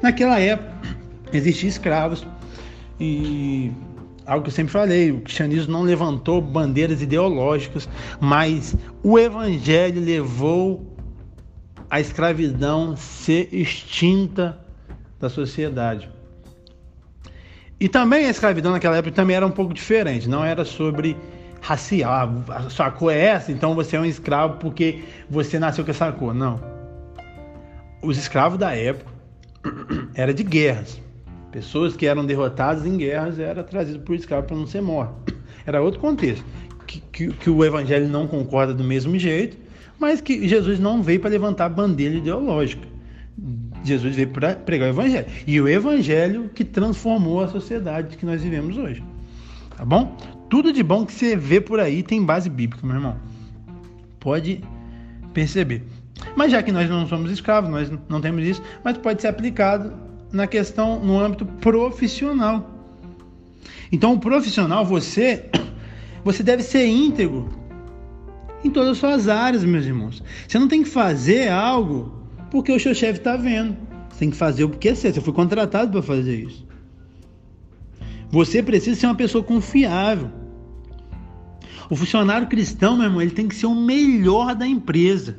Naquela 0.00 0.38
época, 0.38 0.96
existiam 1.32 1.68
escravos 1.68 2.24
e 3.00 3.72
algo 4.24 4.44
que 4.44 4.50
eu 4.50 4.54
sempre 4.54 4.72
falei, 4.72 5.10
o 5.10 5.22
cristianismo 5.22 5.72
não 5.72 5.82
levantou 5.82 6.40
bandeiras 6.40 7.02
ideológicas, 7.02 7.88
mas 8.20 8.76
o 9.02 9.18
evangelho 9.18 10.00
levou 10.00 10.86
a 11.90 12.00
escravidão 12.00 12.94
ser 12.96 13.48
extinta 13.52 14.56
da 15.18 15.28
sociedade. 15.28 16.08
E 17.82 17.88
também 17.88 18.26
a 18.26 18.30
escravidão 18.30 18.70
naquela 18.70 18.96
época 18.98 19.12
também 19.12 19.34
era 19.34 19.44
um 19.44 19.50
pouco 19.50 19.74
diferente, 19.74 20.28
não 20.28 20.44
era 20.44 20.64
sobre 20.64 21.16
racial, 21.60 22.32
a 22.48 22.70
sua 22.70 22.92
cor 22.92 23.12
é 23.12 23.18
essa, 23.18 23.50
então 23.50 23.74
você 23.74 23.96
é 23.96 24.00
um 24.00 24.04
escravo 24.04 24.58
porque 24.58 25.02
você 25.28 25.58
nasceu 25.58 25.84
com 25.84 25.90
essa 25.90 26.12
cor. 26.12 26.32
Não. 26.32 26.60
Os 28.00 28.16
escravos 28.16 28.56
da 28.56 28.72
época 28.72 29.10
era 30.14 30.32
de 30.32 30.44
guerras. 30.44 31.00
Pessoas 31.50 31.96
que 31.96 32.06
eram 32.06 32.24
derrotadas 32.24 32.86
em 32.86 32.96
guerras 32.96 33.40
eram 33.40 33.64
trazidas 33.64 34.00
por 34.00 34.14
escravo 34.14 34.46
para 34.46 34.56
não 34.56 34.66
ser 34.68 34.80
mortas. 34.80 35.34
Era 35.66 35.82
outro 35.82 35.98
contexto. 35.98 36.44
Que, 36.86 37.00
que, 37.12 37.32
que, 37.32 37.50
o 37.50 37.64
evangelho 37.64 38.08
não 38.08 38.28
concorda 38.28 38.72
do 38.72 38.84
mesmo 38.84 39.18
jeito, 39.18 39.56
mas 39.98 40.20
que 40.20 40.46
Jesus 40.46 40.78
não 40.78 41.02
veio 41.02 41.18
para 41.18 41.30
levantar 41.30 41.68
bandeira 41.68 42.14
ideológica. 42.14 42.86
Jesus 43.84 44.14
veio 44.14 44.28
para 44.28 44.54
pregar 44.54 44.88
o 44.88 44.92
evangelho. 44.92 45.26
E 45.46 45.60
o 45.60 45.68
evangelho 45.68 46.50
que 46.54 46.64
transformou 46.64 47.42
a 47.42 47.48
sociedade 47.48 48.16
que 48.16 48.24
nós 48.24 48.42
vivemos 48.42 48.76
hoje. 48.76 49.02
Tá 49.76 49.84
bom? 49.84 50.16
Tudo 50.48 50.72
de 50.72 50.82
bom 50.82 51.04
que 51.04 51.12
você 51.12 51.34
vê 51.34 51.60
por 51.60 51.80
aí 51.80 52.02
tem 52.02 52.24
base 52.24 52.48
bíblica, 52.48 52.86
meu 52.86 52.96
irmão. 52.96 53.16
Pode 54.20 54.60
perceber. 55.32 55.82
Mas 56.36 56.52
já 56.52 56.62
que 56.62 56.70
nós 56.70 56.88
não 56.88 57.06
somos 57.08 57.30
escravos, 57.30 57.70
nós 57.70 57.90
não 58.08 58.20
temos 58.20 58.46
isso, 58.46 58.62
mas 58.84 58.96
pode 58.98 59.20
ser 59.20 59.28
aplicado 59.28 59.92
na 60.32 60.46
questão 60.46 61.00
no 61.00 61.18
âmbito 61.18 61.44
profissional. 61.44 62.70
Então, 63.90 64.14
o 64.14 64.18
profissional, 64.20 64.84
você 64.84 65.50
você 66.24 66.42
deve 66.42 66.62
ser 66.62 66.86
íntegro 66.86 67.48
em 68.64 68.70
todas 68.70 68.90
as 68.90 68.98
suas 68.98 69.28
áreas, 69.28 69.64
meus 69.64 69.84
irmãos. 69.84 70.22
Você 70.46 70.58
não 70.58 70.68
tem 70.68 70.82
que 70.82 70.88
fazer 70.88 71.48
algo 71.48 72.21
porque 72.52 72.70
o 72.70 72.78
seu 72.78 72.94
chefe 72.94 73.18
está 73.18 73.34
vendo. 73.34 73.74
Você 74.10 74.18
tem 74.18 74.30
que 74.30 74.36
fazer 74.36 74.64
o 74.64 74.68
que 74.68 74.90
é 74.90 74.94
certo. 74.94 75.14
Você 75.14 75.20
foi 75.22 75.32
contratado 75.32 75.90
para 75.90 76.02
fazer 76.02 76.36
isso. 76.36 76.66
Você 78.30 78.62
precisa 78.62 79.00
ser 79.00 79.06
uma 79.06 79.14
pessoa 79.14 79.42
confiável. 79.42 80.30
O 81.88 81.96
funcionário 81.96 82.46
cristão, 82.46 82.94
meu 82.94 83.06
irmão, 83.06 83.22
ele 83.22 83.30
tem 83.30 83.48
que 83.48 83.54
ser 83.54 83.64
o 83.64 83.74
melhor 83.74 84.54
da 84.54 84.66
empresa. 84.66 85.38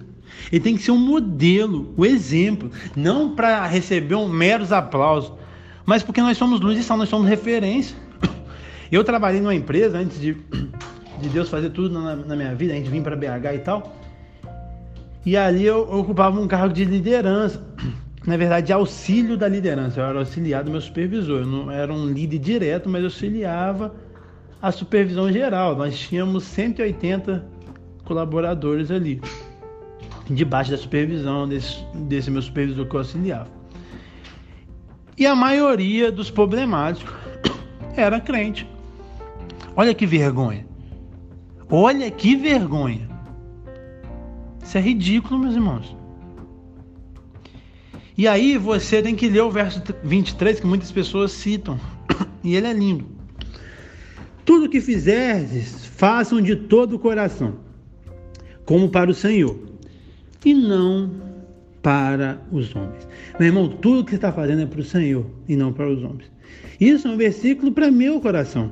Ele 0.52 0.60
tem 0.60 0.76
que 0.76 0.82
ser 0.82 0.90
um 0.90 0.98
modelo, 0.98 1.94
o 1.96 2.02
um 2.02 2.06
exemplo, 2.06 2.72
não 2.96 3.36
para 3.36 3.64
receber 3.68 4.16
um 4.16 4.28
meros 4.28 4.72
aplausos, 4.72 5.32
mas 5.86 6.02
porque 6.02 6.20
nós 6.20 6.36
somos 6.36 6.60
luz 6.60 6.80
e 6.80 6.84
sal, 6.84 6.98
nós 6.98 7.10
somos 7.10 7.28
referência. 7.28 7.96
Eu 8.92 9.04
trabalhei 9.04 9.40
numa 9.40 9.54
empresa 9.54 10.00
antes 10.00 10.20
de, 10.20 10.36
de 11.22 11.30
Deus 11.30 11.48
fazer 11.48 11.70
tudo 11.70 12.00
na, 12.00 12.16
na 12.16 12.36
minha 12.36 12.56
vida, 12.56 12.74
a 12.74 12.76
gente 12.76 12.90
vir 12.90 13.04
para 13.04 13.16
BH 13.16 13.54
e 13.54 13.60
tal. 13.60 14.03
E 15.26 15.38
ali 15.38 15.66
eu, 15.66 15.82
ocupava 15.90 16.40
um 16.40 16.48
cargo 16.48 16.74
de 16.74 16.84
liderança, 16.84 17.64
na 18.28 18.36
verdade, 18.36 18.68
de 18.68 18.74
auxílio 18.74 19.38
da 19.38 19.48
liderança. 19.48 20.00
Eu 20.00 20.06
era 20.06 20.20
auxiliar 20.20 20.64
do 20.64 20.72
meu 20.72 20.82
supervisor. 20.82 21.42
Eu 21.42 21.48
não 21.48 21.72
era 21.72 21.94
um 21.94 22.08
líder 22.08 22.40
direto, 22.40 22.90
mas 22.90 23.04
auxiliava 23.04 23.94
a 24.62 24.72
supervisão 24.72 25.32
geral. 25.32 25.76
Nós 25.76 25.98
tínhamos 25.98 26.44
180 26.44 27.46
colaboradores 28.04 28.92
ali, 28.92 29.22
debaixo 30.30 30.72
da 30.72 30.78
supervisão 30.78 31.48
desse, 31.48 31.86
desse 31.94 32.30
meu 32.30 32.42
supervisor 32.42 32.86
que 32.86 32.96
eu 32.96 33.00
auxiliava. 33.00 33.50
E 35.18 35.26
a 35.26 35.36
maioria 35.36 36.12
dos 36.12 36.30
problemáticos 36.30 37.14
era 37.96 38.20
crente. 38.20 38.68
Olha 39.76 39.94
que 39.94 40.06
vergonha. 40.06 40.66
Olha 41.70 42.12
que 42.12 42.36
vergonha. 42.36 43.13
Isso 44.64 44.78
é 44.78 44.82
ridículo, 44.82 45.40
meus 45.40 45.56
irmãos. 45.56 45.96
E 48.18 48.28
aí 48.28 48.58
você 48.58 49.02
tem 49.02 49.16
que 49.16 49.28
ler 49.28 49.42
o 49.42 49.52
verso 49.52 49.82
23 50.04 50.60
que 50.60 50.68
muitas 50.68 50.92
pessoas 50.92 51.32
citam. 51.32 51.80
E 52.44 52.58
ele 52.58 52.68
é 52.68 52.74
lindo. 52.74 53.06
Tudo 54.44 54.68
que 54.68 54.82
fizerdes, 54.82 55.86
façam 55.86 56.42
de 56.42 56.58
todo 56.58 56.98
o 56.98 57.00
coração, 57.00 57.56
como 58.66 58.90
para 58.90 59.10
o 59.10 59.14
Senhor, 59.14 59.58
e 60.44 60.54
não 60.54 61.10
para 61.82 62.42
os 62.52 62.76
homens. 62.76 63.08
Meu 63.40 63.48
irmão, 63.48 63.70
tudo 63.70 64.04
que 64.04 64.12
você 64.12 64.18
está 64.18 64.34
fazendo 64.34 64.62
é 64.62 64.66
para 64.66 64.82
o 64.82 64.84
Senhor 64.84 65.26
e 65.48 65.56
não 65.56 65.72
para 65.72 65.90
os 65.90 66.04
homens. 66.04 66.30
Isso 66.82 67.08
é 67.08 67.12
um 67.12 67.18
versículo 67.18 67.72
para 67.72 67.90
meu 67.90 68.20
coração. 68.20 68.72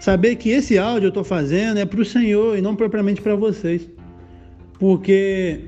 Saber 0.00 0.34
que 0.36 0.50
esse 0.50 0.76
áudio 0.76 1.06
eu 1.06 1.10
estou 1.10 1.24
fazendo 1.24 1.78
é 1.78 1.84
para 1.84 2.00
o 2.00 2.04
Senhor 2.04 2.58
e 2.58 2.60
não 2.60 2.74
propriamente 2.74 3.22
para 3.22 3.36
vocês. 3.36 3.88
Porque 4.78 5.60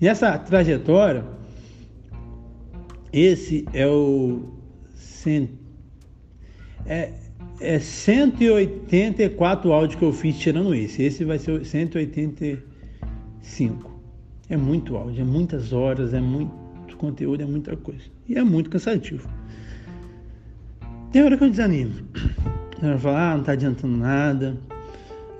nessa 0.00 0.36
trajetória, 0.38 1.24
esse 3.12 3.64
é 3.72 3.86
o. 3.86 4.50
É, 6.86 7.12
é 7.60 7.78
184 7.78 9.72
áudios 9.72 9.98
que 9.98 10.04
eu 10.04 10.12
fiz 10.12 10.38
tirando 10.38 10.74
esse. 10.74 11.02
Esse 11.02 11.24
vai 11.24 11.38
ser 11.38 11.64
185. 11.64 13.90
É 14.48 14.56
muito 14.56 14.96
áudio, 14.96 15.22
é 15.22 15.24
muitas 15.24 15.72
horas, 15.72 16.12
é 16.12 16.20
muito 16.20 16.96
conteúdo, 16.96 17.42
é 17.42 17.46
muita 17.46 17.76
coisa. 17.76 18.02
E 18.28 18.36
é 18.36 18.44
muito 18.44 18.70
cansativo. 18.70 19.28
Tem 21.10 21.22
hora 21.22 21.36
que 21.36 21.44
eu 21.44 21.50
desanimo. 21.50 21.94
Eu 22.82 22.98
falo, 22.98 23.16
ah, 23.16 23.36
não 23.36 23.44
tá 23.44 23.52
adiantando 23.52 23.96
nada. 23.96 24.56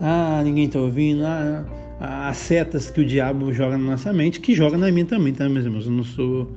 Ah, 0.00 0.42
ninguém 0.44 0.68
tá 0.68 0.78
ouvindo. 0.78 1.24
Ah, 1.24 1.64
as 2.04 2.36
setas 2.36 2.90
que 2.90 3.00
o 3.00 3.04
diabo 3.04 3.52
joga 3.52 3.78
na 3.78 3.92
nossa 3.92 4.12
mente, 4.12 4.40
que 4.40 4.56
joga 4.56 4.76
na 4.76 4.90
minha 4.90 5.06
também, 5.06 5.32
tá, 5.32 5.48
meus 5.48 5.64
irmãos? 5.64 5.86
Eu 5.86 5.92
não 5.92 6.02
sou 6.02 6.50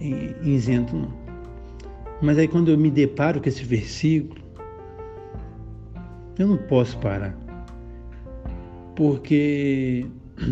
é, 0.00 0.34
isento, 0.42 0.96
não. 0.96 1.12
Mas 2.22 2.38
aí 2.38 2.48
quando 2.48 2.70
eu 2.70 2.78
me 2.78 2.90
deparo 2.90 3.42
com 3.42 3.48
esse 3.48 3.62
versículo, 3.62 4.40
eu 6.38 6.48
não 6.48 6.56
posso 6.56 6.96
parar. 6.96 7.38
Porque 8.96 10.06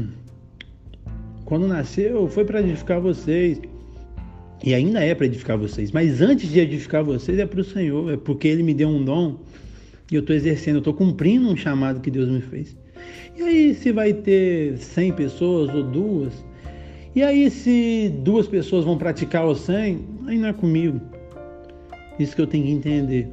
quando 1.47 1.67
nasceu 1.67 2.29
foi 2.29 2.45
para 2.45 2.61
edificar 2.61 3.01
vocês. 3.01 3.59
E 4.63 4.75
ainda 4.75 5.03
é 5.03 5.15
para 5.15 5.25
edificar 5.25 5.57
vocês. 5.57 5.91
Mas 5.91 6.21
antes 6.21 6.51
de 6.51 6.61
edificar 6.61 7.03
vocês 7.03 7.39
é 7.39 7.47
para 7.47 7.61
o 7.61 7.65
Senhor. 7.65 8.13
É 8.13 8.17
porque 8.19 8.47
Ele 8.47 8.63
me 8.63 8.75
deu 8.75 8.91
um 8.91 9.03
dom 9.03 9.39
e 10.11 10.17
eu 10.17 10.21
estou 10.21 10.37
exercendo, 10.37 10.77
eu 10.77 10.81
estou 10.81 10.93
cumprindo 10.93 11.49
um 11.49 11.57
chamado 11.57 12.01
que 12.01 12.11
Deus 12.11 12.29
me 12.29 12.43
fez. 12.43 12.77
E 13.37 13.43
aí, 13.43 13.75
se 13.75 13.93
vai 13.93 14.13
ter 14.13 14.77
100 14.79 15.13
pessoas 15.13 15.75
ou 15.75 15.83
duas? 15.83 16.33
E 17.15 17.23
aí, 17.23 17.51
se 17.51 18.13
duas 18.23 18.47
pessoas 18.47 18.85
vão 18.85 18.99
praticar 18.99 19.47
o 19.47 19.55
100, 19.55 20.07
aí 20.27 20.39
não 20.39 20.49
é 20.49 20.53
comigo. 20.53 21.01
Isso 22.19 22.35
que 22.35 22.43
eu 22.43 22.47
tenho 22.47 22.65
que 22.65 22.73
entender. 22.73 23.29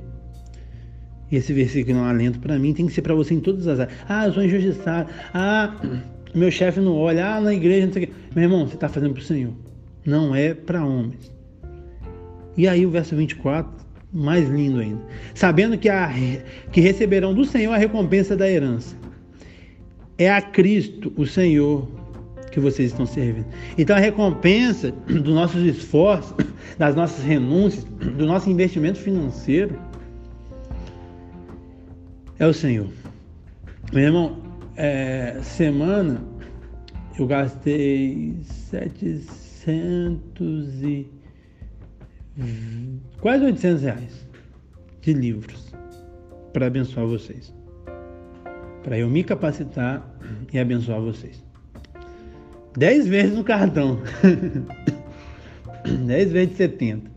Esse 1.31 1.53
versículo 1.53 1.97
é 1.97 2.01
um 2.01 2.05
alento 2.05 2.39
para 2.39 2.57
mim, 2.57 2.73
tem 2.73 2.85
que 2.85 2.93
ser 2.93 3.01
para 3.01 3.15
você 3.15 3.33
em 3.33 3.39
todas 3.39 3.67
as 3.67 3.79
áreas. 3.79 3.97
Ah, 4.07 4.27
eu 4.27 4.33
sou 4.33 4.43
injustiçado. 4.43 5.09
Ah, 5.33 5.75
meu 6.33 6.51
chefe 6.51 6.79
não 6.79 6.95
olha. 6.95 7.35
Ah, 7.35 7.41
na 7.41 7.53
igreja 7.53 7.87
não 7.87 7.93
sei 7.93 8.03
o 8.03 8.07
quê. 8.07 8.13
Meu 8.35 8.43
irmão, 8.43 8.67
você 8.67 8.75
está 8.75 8.87
fazendo 8.87 9.13
para 9.13 9.21
o 9.21 9.25
Senhor. 9.25 9.53
Não 10.05 10.35
é 10.35 10.53
para 10.53 10.85
homens. 10.85 11.31
E 12.55 12.67
aí 12.67 12.85
o 12.85 12.89
verso 12.91 13.15
24, 13.15 13.71
mais 14.13 14.47
lindo 14.49 14.79
ainda. 14.79 15.01
Sabendo 15.33 15.77
que, 15.77 15.89
a, 15.89 16.09
que 16.71 16.79
receberão 16.79 17.33
do 17.33 17.43
Senhor 17.43 17.73
a 17.73 17.77
recompensa 17.77 18.35
da 18.35 18.49
herança. 18.49 18.95
É 20.17 20.31
a 20.31 20.41
Cristo, 20.41 21.11
o 21.17 21.25
Senhor, 21.25 21.87
que 22.51 22.59
vocês 22.59 22.91
estão 22.91 23.05
servindo. 23.05 23.47
Então 23.77 23.95
a 23.95 23.99
recompensa 23.99 24.91
dos 24.91 25.33
nossos 25.33 25.65
esforços, 25.65 26.35
das 26.77 26.95
nossas 26.95 27.23
renúncias, 27.23 27.83
do 27.83 28.25
nosso 28.25 28.49
investimento 28.49 28.99
financeiro 28.99 29.77
é 32.39 32.45
o 32.45 32.53
Senhor. 32.53 32.89
Meu 33.93 34.03
irmão, 34.03 34.41
é, 34.75 35.39
semana 35.41 36.21
eu 37.17 37.25
gastei 37.25 38.35
700 38.69 40.83
e 40.83 41.09
quase 43.21 43.45
800 43.45 43.83
reais 43.83 44.27
de 45.01 45.13
livros 45.13 45.73
para 46.51 46.67
abençoar 46.67 47.07
vocês. 47.07 47.54
Para 48.85 48.99
eu 48.99 49.09
me 49.09 49.23
capacitar 49.23 50.07
e 50.53 50.59
abençoar 50.59 51.01
vocês. 51.01 51.43
10 52.77 53.07
vezes 53.07 53.35
no 53.35 53.43
cartão. 53.43 53.99
10 56.05 56.31
vezes 56.31 56.51
de 56.51 56.55
70. 56.55 57.09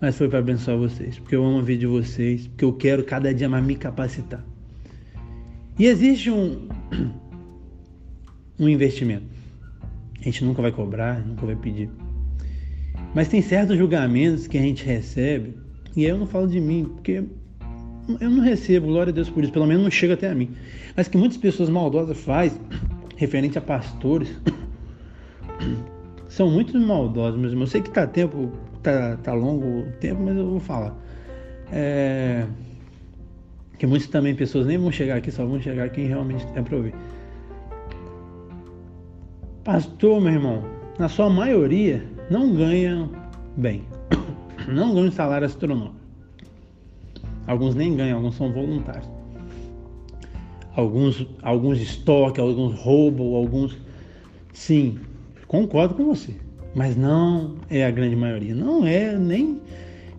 Mas 0.00 0.16
foi 0.16 0.30
para 0.30 0.38
abençoar 0.38 0.78
vocês, 0.78 1.18
porque 1.18 1.36
eu 1.36 1.44
amo 1.44 1.58
a 1.58 1.62
vida 1.62 1.80
de 1.80 1.86
vocês, 1.86 2.46
porque 2.46 2.64
eu 2.64 2.72
quero 2.72 3.04
cada 3.04 3.34
dia 3.34 3.50
mais 3.50 3.66
me 3.66 3.76
capacitar. 3.76 4.42
E 5.78 5.84
existe 5.84 6.30
um, 6.30 6.66
um 8.58 8.66
investimento. 8.66 9.26
A 10.18 10.22
gente 10.22 10.42
nunca 10.42 10.62
vai 10.62 10.72
cobrar, 10.72 11.20
nunca 11.20 11.44
vai 11.44 11.56
pedir. 11.56 11.90
Mas 13.14 13.28
tem 13.28 13.42
certos 13.42 13.76
julgamentos 13.76 14.46
que 14.46 14.56
a 14.56 14.62
gente 14.62 14.86
recebe, 14.86 15.54
e 15.94 16.06
aí 16.06 16.10
eu 16.10 16.16
não 16.16 16.26
falo 16.26 16.48
de 16.48 16.60
mim, 16.60 16.86
porque 16.94 17.24
eu 18.20 18.30
não 18.30 18.42
recebo, 18.42 18.86
glória 18.86 19.10
a 19.10 19.14
Deus 19.14 19.28
por 19.28 19.42
isso, 19.42 19.52
pelo 19.52 19.66
menos 19.66 19.82
não 19.82 19.90
chega 19.90 20.14
até 20.14 20.30
a 20.30 20.34
mim. 20.34 20.50
Mas 20.96 21.08
que 21.08 21.16
muitas 21.16 21.38
pessoas 21.38 21.68
maldosas 21.68 22.18
fazem, 22.18 22.60
referente 23.16 23.58
a 23.58 23.60
pastores, 23.60 24.28
são 26.28 26.50
muito 26.50 26.78
maldosos, 26.78 27.38
meus. 27.38 27.52
Eu 27.52 27.66
sei 27.66 27.82
que 27.82 27.90
tá 27.90 28.06
tempo, 28.06 28.52
tá, 28.82 29.16
tá 29.16 29.32
longo 29.32 29.80
o 29.80 29.92
tempo, 30.00 30.22
mas 30.22 30.36
eu 30.36 30.50
vou 30.50 30.60
falar. 30.60 30.96
É, 31.72 32.46
que 33.78 33.86
muitas 33.86 34.08
também 34.08 34.34
pessoas 34.34 34.66
nem 34.66 34.78
vão 34.78 34.92
chegar 34.92 35.16
aqui, 35.16 35.30
só 35.30 35.44
vão 35.44 35.60
chegar 35.60 35.88
quem 35.90 36.06
realmente 36.06 36.46
quer 36.46 36.62
para 36.62 36.76
ouvir. 36.76 36.94
Pastor, 39.64 40.20
meu 40.20 40.32
irmão, 40.32 40.62
na 40.98 41.08
sua 41.08 41.28
maioria, 41.28 42.04
não 42.30 42.54
ganha 42.54 43.10
bem. 43.56 43.84
Não 44.68 44.92
ganha 44.94 45.06
um 45.06 45.12
salário 45.12 45.46
astronômico. 45.46 45.95
Alguns 47.46 47.74
nem 47.74 47.96
ganham, 47.96 48.18
alguns 48.18 48.36
são 48.36 48.52
voluntários. 48.52 49.08
Alguns, 50.74 51.26
alguns 51.42 51.80
estoque, 51.80 52.40
alguns 52.40 52.74
roubam, 52.78 53.34
alguns. 53.34 53.76
Sim, 54.52 54.98
Concordo 55.46 55.94
com 55.94 56.04
você, 56.06 56.34
mas 56.74 56.96
não 56.96 57.54
é 57.70 57.86
a 57.86 57.90
grande 57.90 58.16
maioria, 58.16 58.52
não 58.52 58.84
é 58.84 59.16
nem 59.16 59.60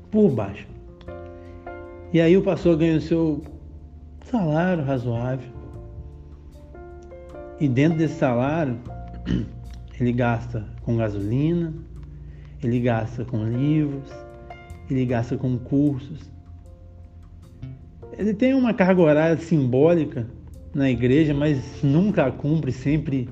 por 0.09 0.29
baixo. 0.29 0.65
E 2.13 2.21
aí 2.21 2.37
o 2.37 2.41
pastor 2.41 2.77
ganha 2.77 2.97
o 2.97 3.01
seu 3.01 3.43
salário 4.23 4.85
razoável. 4.85 5.49
E 7.59 7.67
dentro 7.67 7.97
desse 7.97 8.15
salário, 8.15 8.79
ele 9.99 10.13
gasta 10.13 10.65
com 10.81 10.95
gasolina, 10.95 11.73
ele 12.63 12.79
gasta 12.79 13.25
com 13.25 13.43
livros, 13.43 14.09
ele 14.89 15.05
gasta 15.05 15.35
com 15.35 15.57
cursos. 15.57 16.31
Ele 18.17 18.33
tem 18.33 18.53
uma 18.53 18.73
carga 18.73 19.01
horária 19.01 19.37
simbólica 19.37 20.27
na 20.73 20.89
igreja, 20.89 21.33
mas 21.33 21.83
nunca 21.83 22.25
a 22.25 22.31
cumpre, 22.31 22.71
sempre 22.71 23.29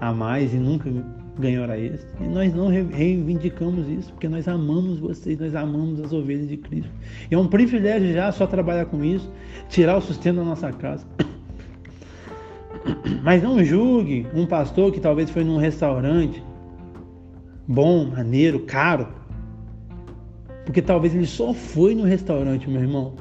a 0.00 0.12
mais 0.12 0.54
e 0.54 0.56
nunca 0.56 0.90
ganhar 1.38 1.62
hora 1.62 1.78
extra. 1.78 2.24
E 2.24 2.28
nós 2.28 2.54
não 2.54 2.68
reivindicamos 2.68 3.88
isso, 3.88 4.12
porque 4.12 4.28
nós 4.28 4.48
amamos 4.48 4.98
vocês, 4.98 5.38
nós 5.38 5.54
amamos 5.54 6.00
as 6.00 6.12
ovelhas 6.12 6.48
de 6.48 6.56
Cristo. 6.56 6.90
E 7.30 7.34
é 7.34 7.38
um 7.38 7.46
privilégio 7.46 8.12
já 8.12 8.30
só 8.32 8.46
trabalhar 8.46 8.86
com 8.86 9.04
isso, 9.04 9.30
tirar 9.68 9.96
o 9.96 10.00
sustento 10.00 10.36
da 10.36 10.44
nossa 10.44 10.72
casa. 10.72 11.06
Mas 13.22 13.42
não 13.42 13.62
julgue 13.62 14.26
um 14.34 14.46
pastor 14.46 14.92
que 14.92 15.00
talvez 15.00 15.30
foi 15.30 15.44
num 15.44 15.58
restaurante 15.58 16.42
bom, 17.66 18.06
maneiro, 18.06 18.60
caro. 18.60 19.08
Porque 20.64 20.80
talvez 20.80 21.14
ele 21.14 21.26
só 21.26 21.52
foi 21.52 21.94
no 21.94 22.04
restaurante, 22.04 22.68
meu 22.68 22.80
irmão. 22.80 23.14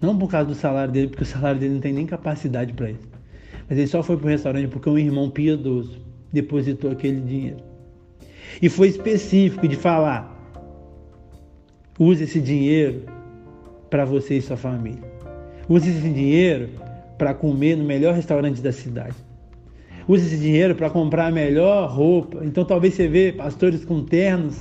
Não 0.00 0.16
por 0.16 0.30
causa 0.30 0.48
do 0.48 0.54
salário 0.54 0.92
dele, 0.92 1.08
porque 1.08 1.24
o 1.24 1.26
salário 1.26 1.60
dele 1.60 1.74
não 1.74 1.80
tem 1.80 1.92
nem 1.92 2.06
capacidade 2.06 2.72
para 2.72 2.90
isso. 2.90 3.08
Mas 3.68 3.78
ele 3.78 3.86
só 3.86 4.02
foi 4.02 4.16
para 4.16 4.26
o 4.26 4.28
restaurante 4.28 4.68
porque 4.68 4.88
um 4.88 4.98
irmão 4.98 5.28
piedoso 5.28 6.00
depositou 6.32 6.90
aquele 6.90 7.20
dinheiro. 7.20 7.58
E 8.62 8.68
foi 8.68 8.88
específico 8.88 9.66
de 9.66 9.76
falar: 9.76 10.34
use 11.98 12.24
esse 12.24 12.40
dinheiro 12.40 13.02
para 13.90 14.04
você 14.04 14.38
e 14.38 14.42
sua 14.42 14.56
família. 14.56 15.02
Use 15.68 15.90
esse 15.90 16.08
dinheiro 16.08 16.70
para 17.18 17.34
comer 17.34 17.76
no 17.76 17.84
melhor 17.84 18.14
restaurante 18.14 18.60
da 18.62 18.72
cidade. 18.72 19.16
Use 20.06 20.24
esse 20.26 20.38
dinheiro 20.38 20.74
para 20.74 20.88
comprar 20.88 21.26
a 21.26 21.30
melhor 21.30 21.90
roupa. 21.90 22.42
Então 22.42 22.64
talvez 22.64 22.94
você 22.94 23.06
vê 23.06 23.32
pastores 23.32 23.84
com 23.84 24.02
ternos, 24.02 24.58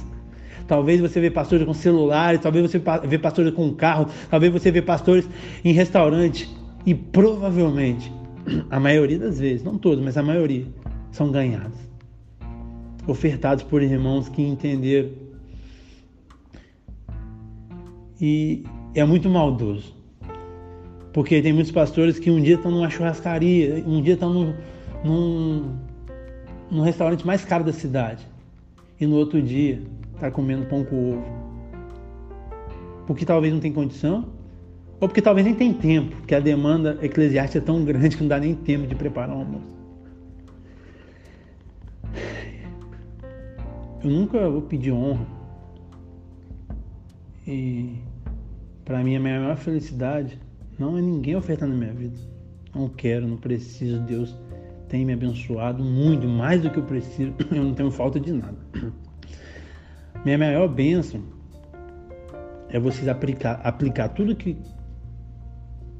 talvez 0.68 1.00
você 1.00 1.20
vê 1.20 1.32
pastores 1.32 1.66
com 1.66 1.74
celulares, 1.74 2.42
talvez 2.42 2.70
você 2.70 2.82
vê 3.08 3.18
pastores 3.18 3.54
com 3.54 3.74
carro, 3.74 4.08
talvez 4.30 4.52
você 4.52 4.70
vê 4.70 4.82
pastores 4.82 5.28
em 5.64 5.72
restaurante. 5.72 6.50
E 6.86 6.94
provavelmente, 6.94 8.12
a 8.70 8.80
maioria 8.80 9.18
das 9.18 9.40
vezes, 9.40 9.64
não 9.64 9.78
todos, 9.78 10.04
mas 10.04 10.18
a 10.18 10.24
maioria, 10.24 10.66
são 11.12 11.32
ganhados, 11.32 11.80
ofertados 13.08 13.64
por 13.64 13.82
irmãos 13.82 14.30
que 14.30 14.42
entenderam. 14.42 15.10
E 18.20 18.64
é 18.94 19.04
muito 19.06 19.30
maldoso, 19.30 19.96
porque 21.14 21.42
tem 21.42 21.54
muitos 21.54 21.72
pastores 21.72 22.20
que 22.20 22.30
um 22.30 22.42
dia 22.42 22.56
estão 22.56 22.72
numa 22.72 22.90
churrascaria, 22.90 23.84
um 23.86 24.02
dia 24.02 24.16
estão 24.16 24.34
num, 24.34 24.54
num, 25.04 25.76
num 26.70 26.82
restaurante 26.82 27.26
mais 27.26 27.46
caro 27.46 27.64
da 27.64 27.74
cidade, 27.74 28.28
e 29.00 29.06
no 29.06 29.16
outro 29.16 29.42
dia 29.42 29.82
está 30.18 30.32
comendo 30.32 30.66
pão 30.66 30.84
com 30.84 31.14
ovo. 31.14 31.24
Porque 33.06 33.26
talvez 33.26 33.54
não 33.54 33.60
tem 33.60 33.72
condição, 33.72 34.26
ou 35.00 35.08
porque 35.08 35.22
talvez 35.22 35.46
nem 35.46 35.56
tem 35.56 35.74
tempo, 35.74 36.16
porque 36.18 36.36
a 36.36 36.40
demanda 36.40 36.98
eclesiástica 37.02 37.60
é 37.60 37.62
tão 37.62 37.86
grande 37.86 38.18
que 38.18 38.24
não 38.24 38.28
dá 38.28 38.40
nem 38.40 38.54
tempo 38.56 38.88
de 38.88 38.96
preparar 38.96 39.36
um 39.36 39.40
almoço. 39.40 39.78
Eu 44.04 44.10
nunca 44.10 44.50
vou 44.50 44.62
pedir 44.62 44.92
honra. 44.92 45.26
E 47.48 47.96
Para 48.84 49.04
mim, 49.04 49.16
a 49.16 49.20
minha 49.20 49.40
maior 49.40 49.58
felicidade 49.58 50.40
não 50.80 50.98
é 50.98 51.02
ninguém 51.02 51.36
ofertando 51.36 51.74
a 51.74 51.78
minha 51.78 51.94
vida. 51.94 52.18
Não 52.74 52.90
quero, 52.90 53.28
não 53.28 53.38
preciso. 53.38 54.00
Deus 54.02 54.36
tem 54.88 55.06
me 55.06 55.14
abençoado 55.14 55.84
muito, 55.84 56.28
mais 56.28 56.62
do 56.62 56.70
que 56.70 56.78
eu 56.78 56.84
preciso. 56.84 57.34
Eu 57.52 57.64
não 57.64 57.74
tenho 57.74 57.92
falta 57.92 58.20
de 58.20 58.32
nada. 58.32 58.58
Minha 60.26 60.38
maior 60.38 60.68
bênção 60.68 61.22
é 62.70 62.80
vocês 62.80 63.08
aplicar, 63.08 63.62
aplicar 63.64 64.10
tudo 64.10 64.36
que, 64.36 64.58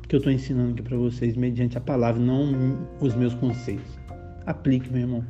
que 0.08 0.16
eu 0.16 0.18
estou 0.18 0.32
ensinando 0.32 0.72
aqui 0.72 0.82
para 0.82 0.98
vocês 0.98 1.36
mediante 1.36 1.78
a 1.78 1.82
palavra, 1.82 2.22
não 2.22 2.88
os 3.00 3.16
meus 3.16 3.34
conceitos. 3.36 3.98
Aplique, 4.46 4.92
meu 4.92 5.02
irmão. 5.02 5.24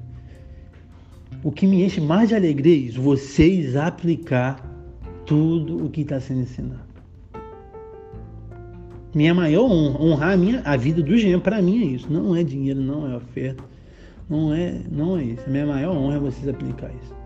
O 1.43 1.51
que 1.51 1.67
me 1.67 1.83
enche 1.83 2.01
mais 2.01 2.29
de 2.29 2.35
alegria 2.35 2.73
é 2.73 2.77
isso, 2.77 3.01
vocês 3.01 3.75
aplicar 3.75 4.63
tudo 5.25 5.85
o 5.85 5.89
que 5.89 6.01
está 6.01 6.19
sendo 6.19 6.41
ensinado. 6.41 6.87
Minha 9.13 9.33
maior 9.33 9.69
honra, 9.69 10.01
honrar 10.01 10.33
a, 10.33 10.37
minha, 10.37 10.61
a 10.63 10.77
vida 10.77 11.01
do 11.01 11.17
Jean, 11.17 11.39
para 11.39 11.61
mim 11.61 11.81
é 11.81 11.85
isso. 11.85 12.11
Não 12.11 12.35
é 12.35 12.43
dinheiro, 12.43 12.81
não 12.81 13.11
é 13.11 13.15
oferta. 13.15 13.63
Não 14.29 14.53
é, 14.53 14.81
não 14.91 15.17
é 15.17 15.23
isso. 15.23 15.49
Minha 15.49 15.65
maior 15.65 15.95
honra 15.95 16.17
é 16.17 16.19
vocês 16.19 16.47
aplicar 16.47 16.91
isso. 17.03 17.16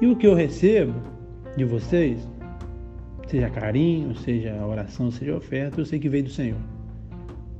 E 0.00 0.06
o 0.06 0.16
que 0.16 0.26
eu 0.26 0.34
recebo 0.34 0.94
de 1.56 1.64
vocês, 1.64 2.28
seja 3.28 3.48
carinho, 3.48 4.14
seja 4.16 4.54
oração, 4.66 5.10
seja 5.10 5.36
oferta, 5.36 5.80
eu 5.80 5.86
sei 5.86 5.98
que 5.98 6.08
veio 6.08 6.24
do 6.24 6.30
Senhor. 6.30 6.58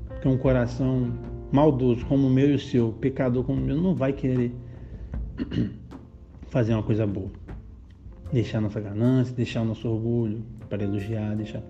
Porque 0.09 0.28
um 0.28 0.36
coração 0.36 1.12
maldoso 1.52 2.05
como 2.06 2.27
o 2.27 2.31
meu 2.31 2.51
e 2.51 2.55
o 2.55 2.59
seu, 2.59 2.93
pecador 2.93 3.44
como 3.44 3.61
o 3.61 3.65
meu, 3.65 3.81
não 3.81 3.94
vai 3.94 4.12
querer 4.12 4.52
fazer 6.48 6.74
uma 6.74 6.82
coisa 6.82 7.06
boa. 7.06 7.31
Deixar 8.32 8.61
nossa 8.61 8.81
ganância, 8.81 9.35
deixar 9.35 9.65
nosso 9.65 9.89
orgulho 9.89 10.43
para 10.69 10.82
elogiar, 10.82 11.36
deixar. 11.36 11.62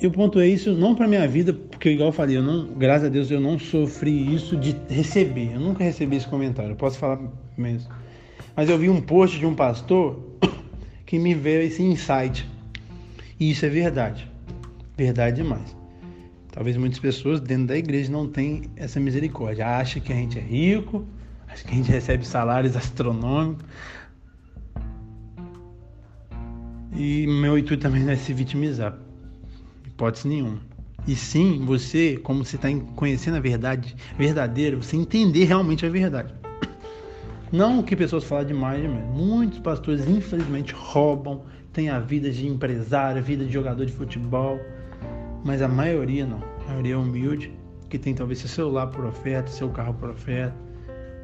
Eu 0.00 0.10
pontuei 0.10 0.52
isso 0.52 0.72
não 0.72 0.94
para 0.94 1.06
minha 1.06 1.26
vida, 1.26 1.52
porque 1.52 1.90
igual 1.90 2.08
eu 2.08 2.12
falei, 2.12 2.36
eu 2.36 2.42
não, 2.42 2.68
graças 2.68 3.08
a 3.08 3.10
Deus 3.10 3.30
eu 3.30 3.40
não 3.40 3.58
sofri 3.58 4.32
isso 4.34 4.56
de 4.56 4.74
receber. 4.88 5.52
Eu 5.54 5.60
nunca 5.60 5.84
recebi 5.84 6.16
esse 6.16 6.28
comentário. 6.28 6.70
Eu 6.70 6.76
posso 6.76 6.96
falar 6.98 7.20
mesmo. 7.60 7.90
Mas 8.56 8.68
eu 8.68 8.78
vi 8.78 8.88
um 8.88 9.00
post 9.00 9.38
de 9.38 9.46
um 9.46 9.54
pastor 9.54 10.22
que 11.06 11.18
me 11.18 11.34
veio 11.34 11.62
esse 11.62 11.82
insight. 11.82 12.48
E 13.38 13.50
isso 13.50 13.64
é 13.64 13.68
verdade. 13.68 14.28
Verdade 14.96 15.36
demais. 15.36 15.76
Talvez 16.50 16.76
muitas 16.76 16.98
pessoas 16.98 17.40
dentro 17.40 17.66
da 17.66 17.76
igreja 17.76 18.10
não 18.10 18.26
tenham 18.26 18.62
essa 18.74 18.98
misericórdia. 18.98 19.66
Acha 19.66 20.00
que 20.00 20.12
a 20.12 20.16
gente 20.16 20.38
é 20.38 20.42
rico, 20.42 21.06
acha 21.46 21.62
que 21.62 21.72
a 21.72 21.76
gente 21.76 21.90
recebe 21.90 22.26
salários 22.26 22.76
astronômicos. 22.76 23.64
E 26.96 27.26
meu 27.28 27.56
intuito 27.56 27.82
também 27.82 28.02
não 28.02 28.12
é 28.12 28.16
se 28.16 28.32
vitimizar. 28.32 28.98
Hipótese 29.86 30.26
nenhuma. 30.26 30.58
E 31.06 31.14
sim, 31.14 31.64
você, 31.64 32.16
como 32.16 32.44
você 32.44 32.56
está 32.56 32.68
conhecendo 32.96 33.36
a 33.36 33.40
verdade 33.40 33.94
verdadeira, 34.18 34.76
você 34.76 34.96
entender 34.96 35.44
realmente 35.44 35.86
a 35.86 35.88
verdade. 35.88 36.34
Não 37.50 37.82
que 37.82 37.96
pessoas 37.96 38.24
falam 38.24 38.44
demais, 38.44 38.82
demais. 38.82 39.04
Muitos 39.06 39.58
pastores, 39.58 40.06
infelizmente, 40.06 40.72
roubam, 40.74 41.42
têm 41.72 41.88
a 41.88 41.98
vida 41.98 42.30
de 42.30 42.46
empresário, 42.46 43.20
a 43.20 43.24
vida 43.24 43.44
de 43.44 43.52
jogador 43.52 43.86
de 43.86 43.92
futebol 43.92 44.58
mas 45.44 45.62
a 45.62 45.68
maioria 45.68 46.26
não. 46.26 46.42
A 46.60 46.68
maioria 46.68 46.94
é 46.94 46.96
humilde, 46.96 47.52
que 47.88 47.98
tem 47.98 48.14
talvez 48.14 48.40
seu 48.40 48.48
celular 48.48 48.88
por 48.88 49.04
oferta, 49.04 49.50
seu 49.50 49.68
carro 49.70 49.94
por 49.94 50.10
oferta, 50.10 50.54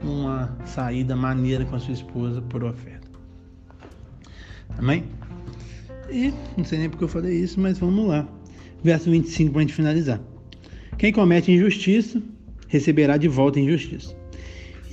uma 0.02 0.56
saída 0.64 1.16
maneira 1.16 1.64
com 1.64 1.76
a 1.76 1.78
sua 1.78 1.94
esposa 1.94 2.40
por 2.42 2.64
oferta. 2.64 3.06
Amém? 4.78 5.04
E 6.10 6.32
não 6.56 6.64
sei 6.64 6.78
nem 6.78 6.90
porque 6.90 7.04
eu 7.04 7.08
falei 7.08 7.34
isso, 7.34 7.60
mas 7.60 7.78
vamos 7.78 8.08
lá. 8.08 8.26
Verso 8.82 9.10
25 9.10 9.52
para 9.52 9.60
a 9.60 9.62
gente 9.62 9.74
finalizar. 9.74 10.20
Quem 10.98 11.12
comete 11.12 11.52
injustiça 11.52 12.22
receberá 12.68 13.16
de 13.16 13.28
volta 13.28 13.58
injustiça, 13.58 14.14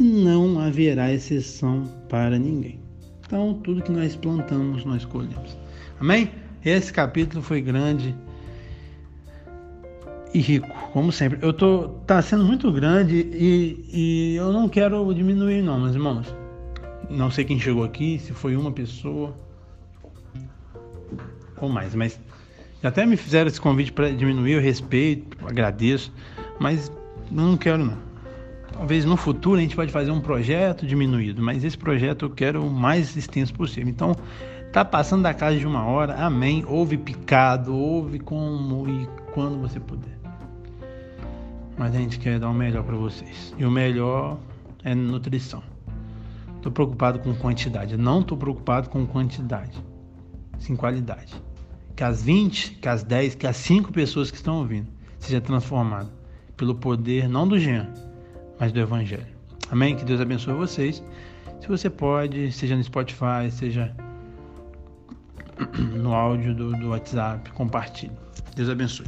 e 0.01 0.03
não 0.03 0.59
haverá 0.59 1.13
exceção 1.13 1.87
para 2.09 2.39
ninguém. 2.39 2.79
Então, 3.23 3.53
tudo 3.63 3.83
que 3.83 3.91
nós 3.91 4.15
plantamos, 4.15 4.83
nós 4.83 5.05
colhemos. 5.05 5.55
Amém? 5.99 6.31
Esse 6.65 6.91
capítulo 6.91 7.43
foi 7.43 7.61
grande 7.61 8.15
e 10.33 10.39
rico, 10.39 10.67
como 10.91 11.11
sempre. 11.11 11.37
Eu 11.41 11.53
tô 11.53 11.89
tá 12.07 12.19
sendo 12.21 12.43
muito 12.43 12.71
grande 12.71 13.15
e, 13.15 13.85
e 13.93 14.35
eu 14.35 14.51
não 14.51 14.67
quero 14.67 15.13
diminuir 15.13 15.61
não, 15.61 15.79
meus 15.79 15.93
irmãos. 15.93 16.35
Não 17.07 17.29
sei 17.29 17.45
quem 17.45 17.59
chegou 17.59 17.83
aqui, 17.83 18.17
se 18.17 18.33
foi 18.33 18.55
uma 18.55 18.71
pessoa 18.71 19.35
ou 21.57 21.69
mais, 21.69 21.93
mas 21.93 22.19
até 22.81 23.05
me 23.05 23.15
fizeram 23.15 23.47
esse 23.47 23.61
convite 23.61 23.91
para 23.91 24.09
diminuir, 24.09 24.53
eu 24.53 24.61
respeito, 24.61 25.37
agradeço, 25.45 26.11
mas 26.59 26.91
eu 27.29 27.37
não 27.37 27.55
quero 27.55 27.85
não. 27.85 28.10
Talvez 28.81 29.05
no 29.05 29.15
futuro 29.15 29.59
a 29.59 29.61
gente 29.61 29.75
pode 29.75 29.91
fazer 29.91 30.09
um 30.09 30.19
projeto 30.19 30.87
diminuído, 30.87 31.39
mas 31.39 31.63
esse 31.63 31.77
projeto 31.77 32.25
eu 32.25 32.31
quero 32.31 32.65
o 32.65 32.67
mais 32.71 33.15
extenso 33.15 33.53
possível. 33.53 33.87
Então, 33.87 34.15
tá 34.73 34.83
passando 34.83 35.21
da 35.21 35.35
casa 35.35 35.55
de 35.55 35.67
uma 35.67 35.85
hora, 35.85 36.15
amém. 36.15 36.65
Ouve 36.67 36.97
picado, 36.97 37.77
ouve 37.77 38.17
como 38.17 38.89
e 38.89 39.07
quando 39.35 39.61
você 39.61 39.79
puder 39.79 40.17
mas 41.77 41.93
a 41.93 41.99
gente 41.99 42.17
quer 42.17 42.39
dar 42.39 42.49
o 42.49 42.53
melhor 42.55 42.83
para 42.83 42.95
vocês. 42.95 43.53
E 43.55 43.63
o 43.63 43.69
melhor 43.69 44.39
é 44.83 44.95
nutrição. 44.95 45.61
Estou 46.55 46.71
preocupado 46.71 47.19
com 47.19 47.35
quantidade. 47.35 47.95
não 47.97 48.21
estou 48.21 48.35
preocupado 48.35 48.89
com 48.89 49.05
quantidade, 49.05 49.79
sim 50.57 50.75
qualidade. 50.75 51.35
Que 51.95 52.03
as 52.03 52.23
20, 52.23 52.77
que 52.77 52.89
as 52.89 53.03
10, 53.03 53.35
que 53.35 53.45
as 53.45 53.57
5 53.57 53.91
pessoas 53.91 54.31
que 54.31 54.37
estão 54.37 54.57
ouvindo 54.57 54.87
seja 55.19 55.39
transformado 55.39 56.09
pelo 56.57 56.73
poder 56.73 57.29
não 57.29 57.47
do 57.47 57.59
Jean, 57.59 57.87
mas 58.61 58.71
do 58.71 58.79
Evangelho. 58.79 59.25
Amém? 59.71 59.95
Que 59.95 60.05
Deus 60.05 60.21
abençoe 60.21 60.53
vocês. 60.53 61.03
Se 61.59 61.67
você 61.67 61.89
pode, 61.89 62.51
seja 62.51 62.75
no 62.75 62.83
Spotify, 62.83 63.49
seja 63.49 63.91
no 65.97 66.13
áudio 66.13 66.53
do, 66.53 66.71
do 66.73 66.89
WhatsApp, 66.89 67.49
compartilhe. 67.53 68.11
Deus 68.55 68.69
abençoe. 68.69 69.07